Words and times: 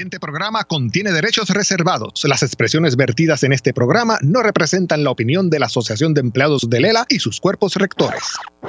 siguiente 0.00 0.18
programa 0.18 0.64
contiene 0.64 1.12
derechos 1.12 1.50
reservados. 1.50 2.24
Las 2.24 2.42
expresiones 2.42 2.96
vertidas 2.96 3.42
en 3.42 3.52
este 3.52 3.74
programa 3.74 4.16
no 4.22 4.42
representan 4.42 5.04
la 5.04 5.10
opinión 5.10 5.50
de 5.50 5.58
la 5.58 5.66
Asociación 5.66 6.14
de 6.14 6.22
Empleados 6.22 6.70
de 6.70 6.80
Lela 6.80 7.04
y 7.10 7.18
sus 7.18 7.38
cuerpos 7.38 7.74
rectores. 7.74 8.22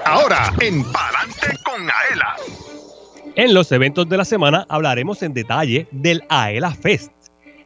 Ahora, 0.04 0.54
en 0.60 0.84
Palante 0.84 1.58
con 1.64 1.84
Aela. 1.84 2.36
En 3.38 3.54
los 3.54 3.72
eventos 3.72 4.10
de 4.10 4.18
la 4.18 4.26
semana 4.26 4.66
hablaremos 4.68 5.24
en 5.24 5.34
detalle 5.34 5.88
del 5.92 6.22
Aela 6.28 6.72
Fest. 6.72 7.14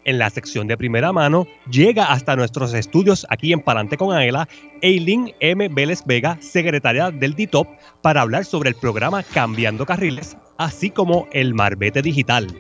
En 0.04 0.20
la 0.20 0.30
sección 0.30 0.68
de 0.68 0.78
primera 0.78 1.12
mano 1.12 1.48
llega 1.72 2.12
hasta 2.12 2.36
nuestros 2.36 2.72
estudios 2.76 3.26
aquí 3.32 3.52
en 3.52 3.62
Palante 3.62 3.98
con 3.98 4.16
Aela 4.16 4.48
Eileen 4.84 5.34
M. 5.40 5.70
Vélez 5.70 6.04
Vega, 6.06 6.38
secretaria 6.40 7.10
del 7.10 7.34
DITOP, 7.34 7.68
para 8.04 8.22
hablar 8.22 8.46
sobre 8.46 8.70
el 8.70 8.76
programa 8.76 9.24
Cambiando 9.24 9.88
Carriles, 9.88 10.38
así 10.60 10.92
como 10.92 11.28
el 11.32 11.56
Marbete 11.56 12.04
Digital. 12.04 12.56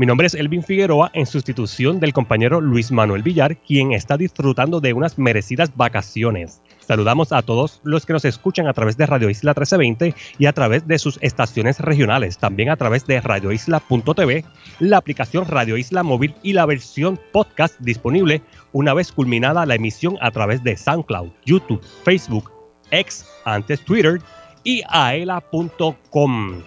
Mi 0.00 0.06
nombre 0.06 0.26
es 0.26 0.34
Elvin 0.34 0.62
Figueroa 0.62 1.10
en 1.12 1.26
sustitución 1.26 2.00
del 2.00 2.14
compañero 2.14 2.62
Luis 2.62 2.90
Manuel 2.90 3.22
Villar, 3.22 3.58
quien 3.58 3.92
está 3.92 4.16
disfrutando 4.16 4.80
de 4.80 4.94
unas 4.94 5.18
merecidas 5.18 5.76
vacaciones. 5.76 6.62
Saludamos 6.78 7.32
a 7.32 7.42
todos 7.42 7.82
los 7.84 8.06
que 8.06 8.14
nos 8.14 8.24
escuchan 8.24 8.66
a 8.66 8.72
través 8.72 8.96
de 8.96 9.04
Radio 9.04 9.28
Isla 9.28 9.50
1320 9.50 10.14
y 10.38 10.46
a 10.46 10.54
través 10.54 10.88
de 10.88 10.98
sus 10.98 11.18
estaciones 11.20 11.80
regionales, 11.80 12.38
también 12.38 12.70
a 12.70 12.76
través 12.76 13.06
de 13.06 13.20
radioisla.tv, 13.20 14.46
la 14.78 14.96
aplicación 14.96 15.44
Radio 15.44 15.76
Isla 15.76 16.02
Móvil 16.02 16.34
y 16.42 16.54
la 16.54 16.64
versión 16.64 17.20
podcast 17.30 17.78
disponible 17.80 18.40
una 18.72 18.94
vez 18.94 19.12
culminada 19.12 19.66
la 19.66 19.74
emisión 19.74 20.16
a 20.22 20.30
través 20.30 20.64
de 20.64 20.78
SoundCloud, 20.78 21.28
YouTube, 21.44 21.84
Facebook, 22.04 22.50
X, 22.90 23.26
antes 23.44 23.84
Twitter 23.84 24.18
y 24.64 24.82
aela.com. 24.88 26.62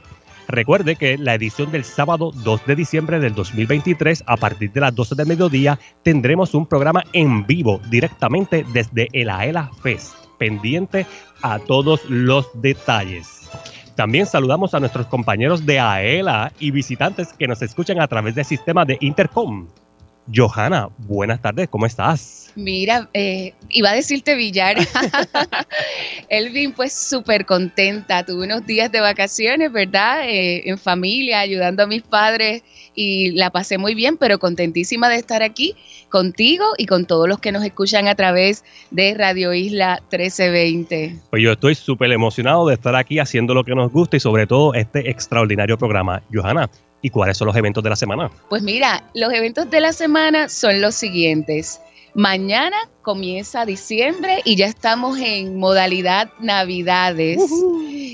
Recuerde 0.54 0.96
que 0.98 1.18
la 1.18 1.34
edición 1.34 1.72
del 1.72 1.84
sábado 1.84 2.32
2 2.32 2.68
de 2.68 2.76
diciembre 2.76 3.20
del 3.20 3.34
2023, 3.34 4.24
a 4.28 4.38
partir 4.38 4.72
de 4.72 4.82
las 4.82 4.94
12 4.94 5.16
del 5.16 5.26
mediodía, 5.26 5.80
tendremos 6.04 6.54
un 6.54 6.68
programa 6.68 7.04
en 7.12 7.48
vivo 7.48 7.82
directamente 7.90 8.64
desde 8.72 9.08
el 9.14 9.32
AELA 9.32 9.72
Fest, 9.82 10.14
pendiente 10.38 11.08
a 11.42 11.58
todos 11.58 12.08
los 12.08 12.50
detalles. 12.62 13.50
También 13.96 14.28
saludamos 14.28 14.76
a 14.76 14.80
nuestros 14.80 15.08
compañeros 15.08 15.66
de 15.66 15.80
AELA 15.80 16.54
y 16.60 16.70
visitantes 16.70 17.34
que 17.34 17.48
nos 17.48 17.64
escuchan 17.64 18.00
a 18.00 18.08
través 18.08 18.36
del 18.36 18.46
sistema 18.46 18.86
de 18.86 19.00
Intercom. 19.02 19.70
Johanna, 20.34 20.90
buenas 21.00 21.42
tardes, 21.42 21.68
¿cómo 21.70 21.86
estás? 21.86 22.44
Mira, 22.56 23.10
eh, 23.14 23.54
iba 23.70 23.90
a 23.90 23.94
decirte 23.94 24.36
Villar. 24.36 24.78
Elvin, 26.30 26.72
pues 26.72 26.94
súper 26.94 27.46
contenta. 27.46 28.24
Tuve 28.24 28.46
unos 28.46 28.66
días 28.66 28.92
de 28.92 29.00
vacaciones, 29.00 29.72
¿verdad? 29.72 30.30
Eh, 30.30 30.70
en 30.70 30.78
familia, 30.78 31.40
ayudando 31.40 31.84
a 31.84 31.88
mis 31.88 32.04
padres 32.04 32.64
y 32.96 33.32
la 33.32 33.50
pasé 33.50 33.78
muy 33.78 33.96
bien, 33.96 34.18
pero 34.18 34.38
contentísima 34.38 35.10
de 35.10 35.16
estar 35.16 35.42
aquí 35.42 35.76
contigo 36.10 36.66
y 36.78 36.86
con 36.86 37.06
todos 37.06 37.28
los 37.28 37.40
que 37.40 37.52
nos 37.52 37.64
escuchan 37.64 38.08
a 38.08 38.14
través 38.14 38.64
de 38.92 39.16
Radio 39.16 39.52
Isla 39.54 40.00
1320. 40.12 41.16
Pues 41.32 41.42
yo 41.42 41.54
estoy 41.54 41.74
súper 41.74 42.12
emocionado 42.12 42.68
de 42.68 42.76
estar 42.76 42.96
aquí 42.96 43.18
haciendo 43.18 43.56
lo 43.56 43.64
que 43.64 43.74
nos 43.74 43.92
gusta 43.92 44.18
y 44.18 44.20
sobre 44.20 44.46
todo 44.46 44.76
este 44.76 45.10
extraordinario 45.10 45.78
programa. 45.78 46.22
Johanna, 46.32 46.70
¿y 47.04 47.12
cuáles 47.12 47.38
son 47.38 47.48
los 47.48 47.56
eventos 47.56 47.84
de 47.84 47.92
la 47.92 47.96
semana? 47.96 48.32
Pues 48.50 48.64
mira, 48.64 49.08
los 49.14 49.32
eventos 49.32 49.70
de 49.70 49.82
la 49.82 49.94
semana 49.94 50.50
son 50.50 50.82
los 50.82 50.96
siguientes. 50.96 51.80
Mañana 52.16 52.78
comienza 53.02 53.66
diciembre 53.66 54.42
y 54.46 54.56
ya 54.56 54.68
estamos 54.68 55.20
en 55.20 55.60
modalidad 55.60 56.32
Navidades. 56.40 57.42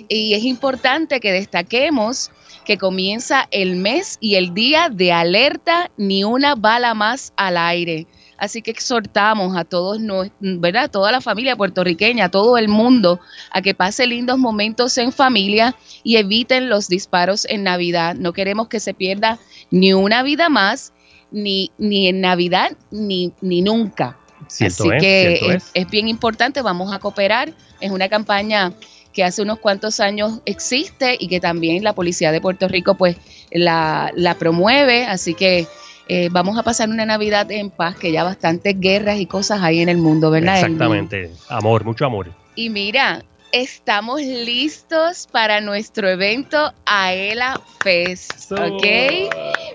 Y 0.09 0.33
es 0.33 0.43
importante 0.43 1.19
que 1.19 1.31
destaquemos 1.31 2.31
que 2.65 2.77
comienza 2.77 3.47
el 3.51 3.75
mes 3.75 4.17
y 4.19 4.35
el 4.35 4.53
día 4.53 4.89
de 4.89 5.11
alerta 5.11 5.91
ni 5.97 6.23
una 6.23 6.55
bala 6.55 6.93
más 6.95 7.31
al 7.35 7.57
aire. 7.57 8.07
Así 8.39 8.61
que 8.61 8.71
exhortamos 8.71 9.55
a 9.57 9.65
todos, 9.65 9.99
¿verdad? 10.39 10.89
Toda 10.89 11.11
la 11.11 11.21
familia 11.21 11.55
puertorriqueña, 11.55 12.25
a 12.25 12.29
todo 12.29 12.57
el 12.57 12.69
mundo, 12.69 13.19
a 13.51 13.61
que 13.61 13.73
pase 13.73 14.07
lindos 14.07 14.37
momentos 14.37 14.97
en 14.97 15.11
familia 15.11 15.75
y 16.03 16.15
eviten 16.15 16.69
los 16.69 16.87
disparos 16.87 17.45
en 17.49 17.63
Navidad. 17.63 18.15
No 18.15 18.31
queremos 18.31 18.69
que 18.69 18.79
se 18.79 18.93
pierda 18.93 19.39
ni 19.71 19.93
una 19.93 20.23
vida 20.23 20.49
más 20.49 20.93
ni, 21.31 21.71
ni 21.77 22.07
en 22.07 22.21
Navidad 22.21 22.71
ni, 22.91 23.33
ni 23.41 23.61
nunca. 23.61 24.17
Así 24.45 24.89
que 24.99 25.59
es, 25.73 25.89
bien 25.89 26.07
importante, 26.07 26.61
vamos 26.61 26.93
a 26.93 26.99
cooperar. 26.99 27.53
Es 27.81 27.91
una 27.91 28.09
campaña 28.09 28.73
que 29.13 29.23
hace 29.23 29.41
unos 29.41 29.59
cuantos 29.59 29.99
años 29.99 30.39
existe 30.45 31.17
y 31.19 31.27
que 31.27 31.39
también 31.39 31.83
la 31.83 31.93
Policía 31.93 32.31
de 32.31 32.41
Puerto 32.41 32.67
Rico 32.67 32.95
pues 32.95 33.17
la, 33.51 34.11
la 34.15 34.35
promueve. 34.35 35.05
Así 35.05 35.33
que 35.33 35.67
eh, 36.11 36.29
vamos 36.31 36.57
a 36.57 36.63
pasar 36.63 36.89
una 36.89 37.05
Navidad 37.05 37.51
en 37.51 37.69
paz, 37.69 37.95
que 37.95 38.11
ya 38.11 38.23
bastantes 38.23 38.79
guerras 38.79 39.19
y 39.19 39.27
cosas 39.27 39.61
hay 39.61 39.79
en 39.79 39.89
el 39.89 39.99
mundo, 39.99 40.31
¿verdad? 40.31 40.55
Exactamente, 40.55 41.29
amor, 41.49 41.85
mucho 41.85 42.03
amor. 42.03 42.33
Y 42.55 42.71
mira, 42.71 43.23
estamos 43.51 44.19
listos 44.19 45.27
para 45.31 45.61
nuestro 45.61 46.09
evento 46.09 46.73
Aela 46.87 47.61
Fest, 47.83 48.51
¿ok? 48.51 48.87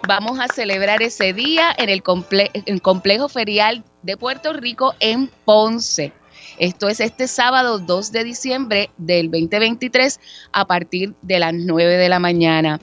Vamos 0.08 0.40
a 0.40 0.48
celebrar 0.48 1.02
ese 1.02 1.32
día 1.32 1.72
en 1.78 1.88
el, 1.88 2.02
Complejo 2.02 3.28
Ferial 3.28 3.84
de 4.02 4.16
Puerto 4.16 4.52
Rico 4.54 4.92
en 4.98 5.30
Ponce. 5.44 6.12
Esto 6.58 6.88
es 6.88 6.98
este 6.98 7.28
sábado 7.28 7.78
2 7.78 8.10
de 8.10 8.24
diciembre 8.24 8.90
del 8.96 9.30
2023 9.30 10.18
a 10.50 10.66
partir 10.66 11.14
de 11.22 11.38
las 11.38 11.54
9 11.54 11.96
de 11.96 12.08
la 12.08 12.18
mañana. 12.18 12.80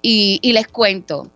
Y, 0.00 0.38
y 0.40 0.52
les 0.52 0.68
cuento, 0.68 1.30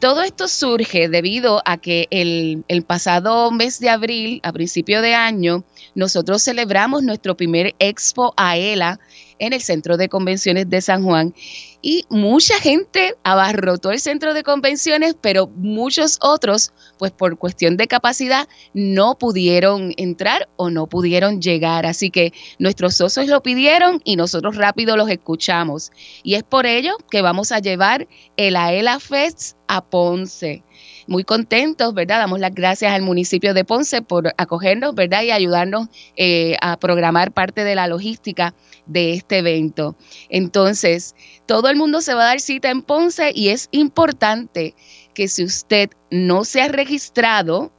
todo 0.00 0.22
esto 0.22 0.48
surge 0.48 1.08
debido 1.08 1.62
a 1.64 1.76
que 1.76 2.08
el, 2.10 2.64
el, 2.68 2.82
pasado 2.82 3.50
mes 3.50 3.78
de 3.78 3.88
abril, 3.88 4.40
a 4.42 4.52
principio 4.52 5.00
de 5.00 5.14
año, 5.14 5.64
nosotros 5.94 6.42
celebramos 6.42 7.02
nuestro 7.02 7.36
primer 7.36 7.74
Expo 7.78 8.34
AELA 8.36 8.98
en 9.38 9.52
el 9.52 9.60
Centro 9.60 9.96
de 9.96 10.08
Convenciones 10.08 10.68
de 10.68 10.80
San 10.80 11.04
Juan 11.04 11.34
y 11.82 12.04
mucha 12.08 12.58
gente 12.58 13.14
abarrotó 13.22 13.92
el 13.92 14.00
centro 14.00 14.34
de 14.34 14.42
convenciones, 14.42 15.14
pero 15.20 15.46
muchos 15.46 16.18
otros, 16.20 16.72
pues 16.98 17.12
por 17.12 17.38
cuestión 17.38 17.76
de 17.76 17.86
capacidad, 17.86 18.48
no 18.74 19.16
pudieron 19.18 19.92
entrar 19.96 20.48
o 20.56 20.68
no 20.70 20.88
pudieron 20.88 21.40
llegar. 21.40 21.86
Así 21.86 22.10
que 22.10 22.32
nuestros 22.58 22.96
socios 22.96 23.28
lo 23.28 23.40
pidieron 23.42 24.00
y 24.04 24.16
nosotros 24.16 24.56
rápido 24.56 24.96
los 24.96 25.08
escuchamos. 25.08 25.92
Y 26.24 26.34
es 26.34 26.42
por 26.42 26.66
ello 26.66 26.96
que 27.08 27.22
vamos 27.22 27.52
a 27.52 27.60
llevar 27.60 28.08
el 28.36 28.56
AELA 28.56 28.98
Fest 28.98 29.56
a 29.68 29.84
Ponce 29.84 30.64
muy 31.06 31.24
contentos, 31.24 31.94
¿verdad? 31.94 32.18
Damos 32.18 32.40
las 32.40 32.54
gracias 32.54 32.92
al 32.92 33.02
municipio 33.02 33.54
de 33.54 33.64
Ponce 33.64 34.02
por 34.02 34.32
acogernos, 34.36 34.94
¿verdad? 34.94 35.22
Y 35.22 35.30
ayudarnos 35.30 35.88
eh, 36.16 36.56
a 36.60 36.76
programar 36.76 37.32
parte 37.32 37.64
de 37.64 37.74
la 37.74 37.88
logística 37.88 38.54
de 38.86 39.14
este 39.14 39.38
evento. 39.38 39.96
Entonces, 40.28 41.14
todo 41.46 41.68
el 41.68 41.76
mundo 41.76 42.00
se 42.00 42.14
va 42.14 42.24
a 42.24 42.26
dar 42.26 42.40
cita 42.40 42.70
en 42.70 42.82
Ponce 42.82 43.32
y 43.34 43.48
es 43.48 43.68
importante 43.70 44.74
que 45.14 45.28
si 45.28 45.44
usted 45.44 45.90
no 46.10 46.44
se 46.44 46.60
ha 46.60 46.68
registrado, 46.68 47.72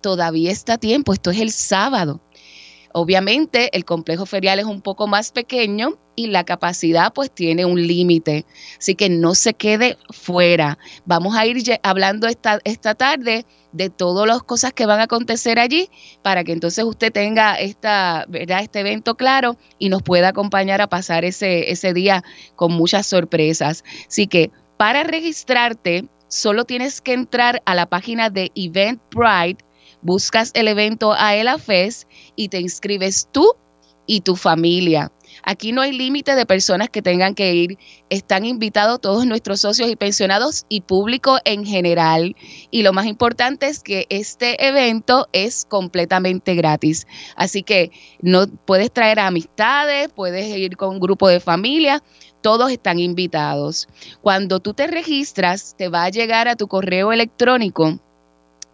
todavía 0.00 0.50
está 0.52 0.74
a 0.74 0.78
tiempo, 0.78 1.12
esto 1.12 1.30
es 1.30 1.40
el 1.40 1.50
sábado. 1.50 2.20
Obviamente 2.96 3.76
el 3.76 3.84
complejo 3.84 4.24
ferial 4.24 4.60
es 4.60 4.66
un 4.66 4.80
poco 4.80 5.08
más 5.08 5.32
pequeño 5.32 5.98
y 6.14 6.28
la 6.28 6.44
capacidad 6.44 7.12
pues 7.12 7.28
tiene 7.28 7.64
un 7.64 7.84
límite, 7.84 8.46
así 8.78 8.94
que 8.94 9.08
no 9.08 9.34
se 9.34 9.54
quede 9.54 9.98
fuera. 10.10 10.78
Vamos 11.04 11.34
a 11.36 11.44
ir 11.44 11.60
hablando 11.82 12.28
esta, 12.28 12.60
esta 12.62 12.94
tarde 12.94 13.46
de 13.72 13.90
todas 13.90 14.28
las 14.28 14.44
cosas 14.44 14.72
que 14.72 14.86
van 14.86 15.00
a 15.00 15.04
acontecer 15.04 15.58
allí 15.58 15.90
para 16.22 16.44
que 16.44 16.52
entonces 16.52 16.84
usted 16.84 17.10
tenga 17.10 17.56
esta, 17.56 18.26
¿verdad? 18.28 18.60
este 18.62 18.78
evento 18.78 19.16
claro 19.16 19.56
y 19.80 19.88
nos 19.88 20.04
pueda 20.04 20.28
acompañar 20.28 20.80
a 20.80 20.86
pasar 20.86 21.24
ese, 21.24 21.72
ese 21.72 21.94
día 21.94 22.22
con 22.54 22.70
muchas 22.70 23.08
sorpresas. 23.08 23.82
Así 24.06 24.28
que 24.28 24.52
para 24.76 25.02
registrarte, 25.02 26.04
solo 26.28 26.64
tienes 26.64 27.00
que 27.00 27.12
entrar 27.12 27.60
a 27.66 27.74
la 27.74 27.86
página 27.86 28.30
de 28.30 28.52
Eventbrite, 28.54 29.64
buscas 30.02 30.50
el 30.54 30.68
evento 30.68 31.12
AELA 31.12 31.58
Fest 31.58 32.08
y 32.36 32.48
te 32.48 32.60
inscribes 32.60 33.28
tú 33.32 33.54
y 34.06 34.20
tu 34.20 34.36
familia. 34.36 35.10
Aquí 35.42 35.72
no 35.72 35.82
hay 35.82 35.92
límite 35.92 36.34
de 36.34 36.46
personas 36.46 36.88
que 36.90 37.02
tengan 37.02 37.34
que 37.34 37.54
ir. 37.54 37.78
Están 38.08 38.44
invitados 38.44 39.00
todos 39.00 39.26
nuestros 39.26 39.60
socios 39.60 39.90
y 39.90 39.96
pensionados 39.96 40.64
y 40.68 40.82
público 40.82 41.38
en 41.44 41.64
general. 41.64 42.36
Y 42.70 42.82
lo 42.82 42.92
más 42.92 43.06
importante 43.06 43.66
es 43.66 43.80
que 43.80 44.06
este 44.10 44.66
evento 44.66 45.28
es 45.32 45.64
completamente 45.64 46.54
gratis. 46.54 47.06
Así 47.36 47.62
que 47.62 47.90
no 48.20 48.46
puedes 48.46 48.92
traer 48.92 49.18
amistades, 49.18 50.08
puedes 50.14 50.56
ir 50.56 50.76
con 50.76 50.90
un 50.90 51.00
grupo 51.00 51.28
de 51.28 51.40
familia. 51.40 52.02
Todos 52.40 52.70
están 52.70 52.98
invitados. 52.98 53.88
Cuando 54.20 54.60
tú 54.60 54.74
te 54.74 54.86
registras, 54.86 55.74
te 55.76 55.88
va 55.88 56.04
a 56.04 56.10
llegar 56.10 56.46
a 56.46 56.56
tu 56.56 56.68
correo 56.68 57.12
electrónico 57.12 57.98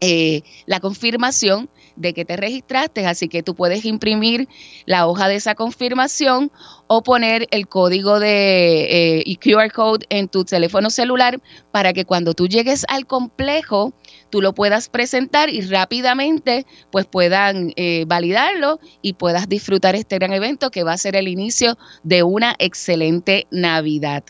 eh, 0.01 0.43
la 0.67 0.81
confirmación 0.81 1.69
de 1.97 2.15
que 2.15 2.25
te 2.25 2.37
registraste, 2.37 3.07
así 3.07 3.29
que 3.29 3.43
tú 3.43 3.55
puedes 3.55 3.85
imprimir 3.85 4.49
la 4.87 5.07
hoja 5.07 5.29
de 5.29 5.37
esa 5.37 5.55
confirmación 5.55 6.51
o 6.87 7.03
poner 7.03 7.47
el 7.51 7.69
código 7.69 8.19
de 8.19 9.21
eh, 9.21 9.37
QR 9.37 9.71
code 9.71 10.07
en 10.09 10.29
tu 10.29 10.45
teléfono 10.45 10.89
celular 10.89 11.41
para 11.71 11.93
que 11.93 12.07
cuando 12.07 12.33
tú 12.33 12.49
llegues 12.49 12.87
al 12.89 13.07
complejo 13.07 13.93
tú 14.31 14.41
lo 14.41 14.55
puedas 14.55 14.89
presentar 14.89 15.51
y 15.51 15.61
rápidamente 15.61 16.65
pues 16.91 17.07
puedan 17.07 17.73
eh, 17.77 18.05
validarlo 18.07 18.81
y 19.03 19.15
puedas 19.15 19.49
disfrutar 19.49 19.95
este 19.97 20.17
gran 20.17 20.33
evento 20.33 20.71
que 20.71 20.85
va 20.85 20.93
a 20.93 20.99
ser 20.99 21.17
el 21.17 21.29
inicio 21.29 21.77
de 22.03 22.23
una 22.23 22.55
excelente 22.59 23.47
Navidad. 23.51 24.25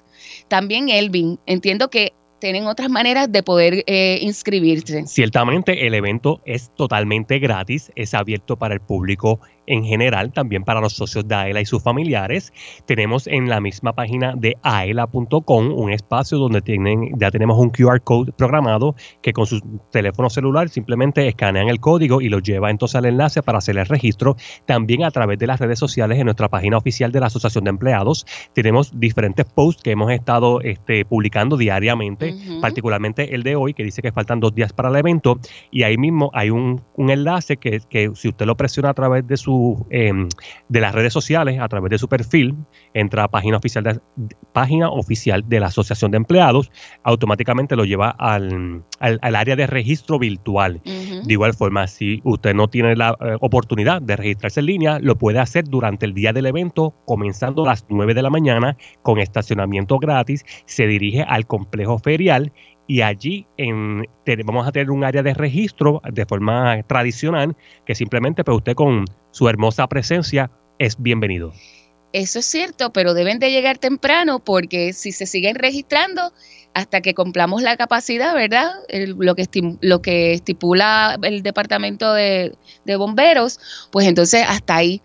También 0.49 0.89
Elvin, 0.89 1.39
entiendo 1.47 1.91
que 1.91 2.13
tienen 2.41 2.67
otras 2.67 2.91
maneras 2.91 3.31
de 3.31 3.43
poder 3.43 3.85
eh, 3.87 4.19
inscribirse. 4.21 5.07
Ciertamente 5.07 5.87
el 5.87 5.95
evento 5.95 6.41
es 6.45 6.75
totalmente 6.75 7.39
gratis, 7.39 7.93
es 7.95 8.15
abierto 8.15 8.59
para 8.59 8.75
el 8.75 8.81
público 8.81 9.41
en 9.71 9.85
general, 9.85 10.33
también 10.33 10.65
para 10.65 10.81
los 10.81 10.95
socios 10.95 11.27
de 11.29 11.35
AELA 11.35 11.61
y 11.61 11.65
sus 11.65 11.81
familiares. 11.83 12.53
Tenemos 12.87 13.29
en 13.29 13.49
la 13.49 13.61
misma 13.61 13.93
página 13.93 14.35
de 14.37 14.57
aela.com 14.63 15.73
un 15.73 15.93
espacio 15.93 16.39
donde 16.39 16.61
tienen, 16.61 17.11
ya 17.17 17.31
tenemos 17.31 17.57
un 17.57 17.71
QR 17.71 18.01
code 18.03 18.33
programado 18.33 18.97
que 19.23 19.33
con 19.33 19.47
su 19.47 19.61
teléfono 19.93 20.29
celular 20.29 20.69
simplemente 20.71 21.27
escanean 21.29 21.69
el 21.69 21.79
código 21.79 22.21
y 22.21 22.29
lo 22.29 22.41
lleva 22.41 22.71
entonces 22.71 22.97
al 22.97 23.05
enlace 23.05 23.43
para 23.45 23.59
hacer 23.59 23.79
el 23.79 23.87
registro. 23.87 24.37
También 24.67 25.05
a 25.05 25.13
través 25.13 25.39
de 25.39 25.47
las 25.47 25.61
redes 25.61 25.79
sociales 25.79 26.19
en 26.19 26.25
nuestra 26.25 26.49
página 26.49 26.77
oficial 26.77 27.13
de 27.13 27.21
la 27.21 27.27
Asociación 27.27 27.63
de 27.63 27.71
Empleados 27.71 28.27
tenemos 28.53 28.99
diferentes 28.99 29.47
posts 29.47 29.85
que 29.85 29.93
hemos 29.93 30.11
estado 30.11 30.61
este, 30.63 31.05
publicando 31.05 31.57
diariamente, 31.57 32.35
particularmente 32.61 33.37
el 33.37 33.45
de 33.45 33.55
hoy 33.55 33.73
que 33.73 33.85
dice 33.85 34.03
que 34.03 34.11
faltan 34.11 34.41
dos 34.41 34.53
días 34.53 34.73
para 34.73 34.89
el 34.89 34.97
evento 34.97 35.39
y 35.71 35.85
ahí 35.85 35.97
mismo 35.97 36.33
hay 36.35 36.51
un, 36.51 36.83
un 36.97 37.11
enlace 37.11 37.57
que, 37.57 37.81
que 37.89 38.11
si 38.15 38.29
usted 38.29 38.47
lo 38.47 38.57
presiona 38.57 38.91
a 38.91 38.95
través 38.95 39.25
de 39.29 39.37
su 39.37 39.60
Em, 39.91 40.29
de 40.69 40.81
las 40.81 40.95
redes 40.95 41.13
sociales, 41.13 41.61
a 41.61 41.69
través 41.69 41.91
de 41.91 41.99
su 41.99 42.09
perfil, 42.09 42.55
entra 42.95 43.25
a 43.25 43.29
página 43.29 43.57
oficial 43.57 43.85
de, 43.85 44.01
página 44.53 44.89
oficial 44.89 45.45
de 45.49 45.61
la 45.61 45.67
Asociación 45.67 46.11
de 46.11 46.19
Empleados, 46.19 46.71
automáticamente 47.03 47.77
lo 47.77 47.85
lleva 47.85 48.11
al, 48.11 48.85
al, 49.01 49.37
área 49.37 49.57
de 49.57 49.67
registro 49.67 50.19
virtual. 50.19 50.81
De 50.85 51.33
igual 51.33 51.55
forma, 51.55 51.87
si 51.87 52.21
usted 52.25 52.55
no 52.55 52.69
tiene 52.69 52.97
la 52.97 53.17
eh, 53.21 53.37
oportunidad 53.41 54.03
de 54.03 54.17
registrarse 54.17 54.61
en 54.61 54.67
línea, 54.67 54.99
lo 55.01 55.17
puede 55.17 55.39
hacer 55.39 55.65
durante 55.65 56.07
el 56.07 56.15
día 56.15 56.33
del 56.33 56.47
evento, 56.47 56.95
comenzando 57.05 57.65
a 57.65 57.67
las 57.67 57.87
9 57.89 58.15
de 58.15 58.23
la 58.23 58.31
mañana, 58.31 58.77
con 59.03 59.19
estacionamiento 59.19 59.99
gratis, 59.99 60.45
se 60.67 60.87
dirige 60.87 61.23
al 61.23 61.47
complejo 61.47 61.99
ferial 61.99 62.53
y 62.91 63.03
allí 63.03 63.47
en, 63.57 64.05
vamos 64.45 64.67
a 64.67 64.73
tener 64.73 64.91
un 64.91 65.05
área 65.05 65.23
de 65.23 65.33
registro 65.33 66.03
de 66.13 66.27
forma 66.27 66.83
tradicional 66.89 67.57
que 67.87 67.95
simplemente 67.95 68.43
pues 68.43 68.57
usted 68.57 68.75
con 68.75 69.05
su 69.31 69.49
hermosa 69.49 69.87
presencia 69.87 70.51
es 70.81 71.01
bienvenido. 71.01 71.53
Eso 72.13 72.41
es 72.41 72.47
cierto, 72.47 72.93
pero 72.93 73.15
deben 73.15 73.39
de 73.39 73.53
llegar 73.53 73.79
temprano 73.79 74.41
porque 74.41 74.93
si 74.93 75.13
se 75.13 75.27
siguen 75.27 75.55
registrando 75.55 76.33
hasta 76.75 77.01
que 77.01 77.15
cumplamos 77.15 77.63
la 77.63 77.77
capacidad, 77.77 78.35
¿verdad? 78.35 78.73
lo, 78.89 79.37
que 79.37 79.47
lo 79.81 80.03
que 80.03 80.33
estipula 80.33 81.17
el 81.23 81.45
departamento 81.45 82.13
de, 82.13 82.57
bomberos, 82.99 83.61
pues 83.93 84.09
entonces 84.09 84.45
hasta 84.49 84.75
ahí. 84.75 85.01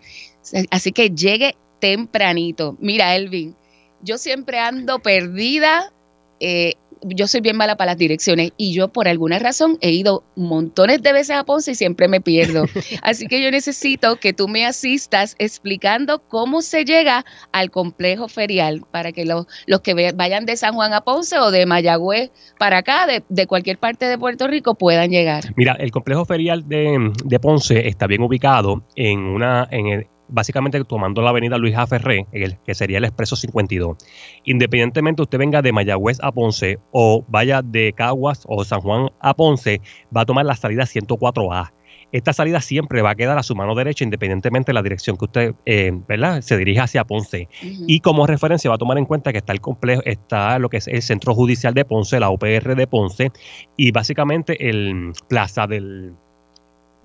Así 0.72 0.90
que 0.90 1.10
llegue 1.10 1.54
tempranito. 1.78 2.76
Mira, 2.80 3.14
Elvin, 3.14 3.54
yo 4.02 4.18
siempre 4.18 4.58
ando 4.58 4.98
perdida 4.98 5.92
eh, 6.40 6.74
yo 7.02 7.26
soy 7.26 7.40
bien 7.40 7.56
mala 7.56 7.76
para 7.76 7.92
las 7.92 7.98
direcciones 7.98 8.52
y 8.56 8.72
yo 8.72 8.88
por 8.88 9.08
alguna 9.08 9.38
razón 9.38 9.78
he 9.80 9.90
ido 9.90 10.24
montones 10.34 11.02
de 11.02 11.12
veces 11.12 11.36
a 11.36 11.44
Ponce 11.44 11.72
y 11.72 11.74
siempre 11.74 12.08
me 12.08 12.20
pierdo. 12.20 12.64
Así 13.02 13.26
que 13.26 13.42
yo 13.42 13.50
necesito 13.50 14.16
que 14.16 14.32
tú 14.32 14.48
me 14.48 14.66
asistas 14.66 15.36
explicando 15.38 16.20
cómo 16.28 16.62
se 16.62 16.84
llega 16.84 17.24
al 17.52 17.70
complejo 17.70 18.28
ferial 18.28 18.82
para 18.90 19.12
que 19.12 19.24
los, 19.24 19.46
los 19.66 19.80
que 19.80 20.12
vayan 20.12 20.46
de 20.46 20.56
San 20.56 20.74
Juan 20.74 20.92
a 20.92 21.02
Ponce 21.02 21.38
o 21.38 21.50
de 21.50 21.66
Mayagüez 21.66 22.30
para 22.58 22.78
acá, 22.78 23.06
de, 23.06 23.22
de 23.28 23.46
cualquier 23.46 23.78
parte 23.78 24.06
de 24.06 24.18
Puerto 24.18 24.46
Rico, 24.46 24.74
puedan 24.74 25.10
llegar. 25.10 25.44
Mira, 25.56 25.74
el 25.78 25.90
complejo 25.90 26.24
ferial 26.24 26.66
de, 26.68 27.12
de 27.24 27.40
Ponce 27.40 27.86
está 27.88 28.06
bien 28.06 28.22
ubicado 28.22 28.84
en 28.94 29.20
una 29.20 29.68
en 29.70 29.86
el, 29.88 30.06
básicamente 30.28 30.82
tomando 30.84 31.22
la 31.22 31.30
avenida 31.30 31.58
Luis 31.58 31.76
A. 31.76 31.86
Ferré, 31.86 32.26
que 32.64 32.74
sería 32.74 32.98
el 32.98 33.04
Expreso 33.04 33.36
52. 33.36 33.96
Independientemente 34.44 35.22
usted 35.22 35.38
venga 35.38 35.62
de 35.62 35.72
Mayagüez 35.72 36.18
a 36.22 36.32
Ponce 36.32 36.78
o 36.92 37.24
vaya 37.28 37.62
de 37.62 37.92
Caguas 37.96 38.44
o 38.46 38.64
San 38.64 38.80
Juan 38.80 39.10
a 39.20 39.34
Ponce, 39.34 39.80
va 40.14 40.22
a 40.22 40.26
tomar 40.26 40.46
la 40.46 40.56
salida 40.56 40.84
104A. 40.84 41.72
Esta 42.12 42.32
salida 42.32 42.60
siempre 42.60 43.02
va 43.02 43.10
a 43.10 43.14
quedar 43.14 43.36
a 43.36 43.42
su 43.42 43.54
mano 43.56 43.74
derecha, 43.74 44.04
independientemente 44.04 44.70
de 44.70 44.74
la 44.74 44.82
dirección 44.82 45.16
que 45.16 45.24
usted 45.24 45.54
eh, 45.66 45.92
¿verdad? 46.06 46.40
se 46.40 46.56
dirija 46.56 46.84
hacia 46.84 47.04
Ponce. 47.04 47.48
Y 47.60 48.00
como 48.00 48.26
referencia 48.26 48.70
va 48.70 48.76
a 48.76 48.78
tomar 48.78 48.96
en 48.98 49.06
cuenta 49.06 49.32
que 49.32 49.38
está 49.38 49.52
el 49.52 49.60
complejo, 49.60 50.02
está 50.04 50.58
lo 50.58 50.68
que 50.68 50.76
es 50.76 50.88
el 50.88 51.02
Centro 51.02 51.34
Judicial 51.34 51.74
de 51.74 51.84
Ponce, 51.84 52.20
la 52.20 52.30
UPR 52.30 52.76
de 52.76 52.86
Ponce, 52.86 53.32
y 53.76 53.90
básicamente 53.90 54.68
el 54.68 55.12
Plaza 55.28 55.66
del 55.66 56.14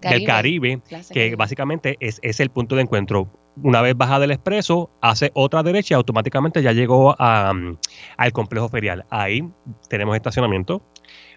del 0.01 0.25
Caribe, 0.25 0.81
que 1.11 1.35
básicamente 1.35 1.97
es, 1.99 2.19
es, 2.21 2.39
el 2.39 2.49
punto 2.49 2.75
de 2.75 2.83
encuentro. 2.83 3.29
Una 3.61 3.81
vez 3.81 3.95
baja 3.97 4.19
del 4.19 4.31
expreso, 4.31 4.89
hace 5.01 5.31
otra 5.33 5.61
derecha 5.61 5.93
y 5.93 5.95
automáticamente 5.95 6.63
ya 6.63 6.71
llegó 6.71 7.15
a, 7.19 7.53
al 8.17 8.31
complejo 8.31 8.69
ferial. 8.69 9.05
Ahí 9.09 9.43
tenemos 9.89 10.15
estacionamiento. 10.15 10.81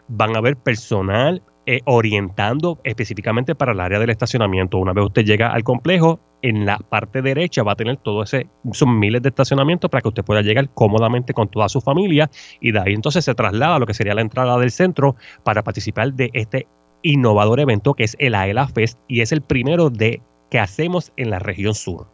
Van 0.07 0.35
a 0.37 0.39
haber 0.39 0.57
personal 0.57 1.43
eh, 1.67 1.81
orientando 1.87 2.79
específicamente 2.85 3.55
para 3.55 3.73
el 3.73 3.81
área 3.81 3.99
del 3.99 4.11
estacionamiento. 4.11 4.79
Una 4.79 4.93
vez 4.93 5.07
usted 5.07 5.25
llega 5.25 5.53
al 5.53 5.65
complejo, 5.65 6.21
en 6.43 6.67
la 6.67 6.77
parte 6.77 7.23
derecha 7.23 7.63
va 7.63 7.73
a 7.73 7.75
tener 7.75 7.97
todo 7.97 8.23
ese, 8.23 8.49
son 8.73 8.99
miles 8.99 9.23
de 9.23 9.31
estacionamientos 9.31 9.91
para 9.91 10.03
que 10.03 10.09
usted 10.09 10.25
pueda 10.25 10.43
llegar 10.43 10.69
cómodamente 10.75 11.33
con 11.33 11.49
toda 11.49 11.71
su 11.71 11.81
familia 11.81 12.31
y 12.61 12.73
de 12.73 12.81
ahí 12.81 12.93
entonces 12.93 13.25
se 13.25 13.35
traslada 13.35 13.77
a 13.77 13.79
lo 13.79 13.87
que 13.87 13.95
sería 13.95 14.15
la 14.15 14.21
entrada 14.21 14.59
del 14.59 14.71
centro 14.71 15.17
para 15.43 15.63
participar 15.63 16.13
de 16.13 16.29
este 16.35 16.67
innovador 17.05 17.61
evento 17.61 17.95
que 17.95 18.03
es 18.03 18.17
el 18.19 18.35
AELA 18.35 18.67
Fest 18.67 18.99
y 19.07 19.21
es 19.21 19.31
el 19.31 19.43
primero 19.43 19.91
de 19.91 20.21
que 20.51 20.59
hacemos 20.59 21.13
en 21.17 21.31
la 21.31 21.39
región 21.39 21.75
sur. 21.75 22.09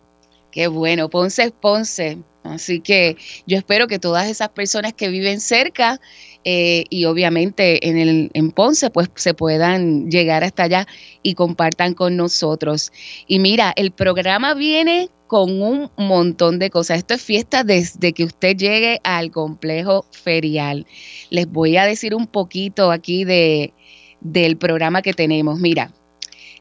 Qué 0.50 0.66
bueno, 0.66 1.08
Ponce 1.08 1.44
es 1.44 1.52
Ponce. 1.52 2.18
Así 2.42 2.80
que 2.80 3.16
yo 3.46 3.58
espero 3.58 3.86
que 3.86 3.98
todas 3.98 4.28
esas 4.28 4.48
personas 4.48 4.94
que 4.94 5.08
viven 5.08 5.40
cerca 5.40 6.00
eh, 6.44 6.84
y 6.88 7.04
obviamente 7.04 7.86
en, 7.86 7.98
el, 7.98 8.30
en 8.32 8.50
Ponce 8.50 8.88
pues 8.90 9.10
se 9.14 9.34
puedan 9.34 10.10
llegar 10.10 10.42
hasta 10.42 10.64
allá 10.64 10.86
y 11.22 11.34
compartan 11.34 11.94
con 11.94 12.16
nosotros. 12.16 12.92
Y 13.26 13.38
mira, 13.38 13.72
el 13.76 13.92
programa 13.92 14.54
viene 14.54 15.10
con 15.26 15.62
un 15.62 15.90
montón 15.96 16.58
de 16.58 16.70
cosas. 16.70 16.98
Esto 16.98 17.14
es 17.14 17.22
fiesta 17.22 17.62
desde 17.62 18.12
que 18.12 18.24
usted 18.24 18.56
llegue 18.56 19.00
al 19.04 19.30
complejo 19.30 20.06
ferial. 20.10 20.86
Les 21.28 21.46
voy 21.46 21.76
a 21.76 21.84
decir 21.84 22.14
un 22.14 22.26
poquito 22.26 22.90
aquí 22.90 23.24
de, 23.24 23.74
del 24.20 24.56
programa 24.56 25.02
que 25.02 25.12
tenemos. 25.12 25.58
Mira, 25.60 25.92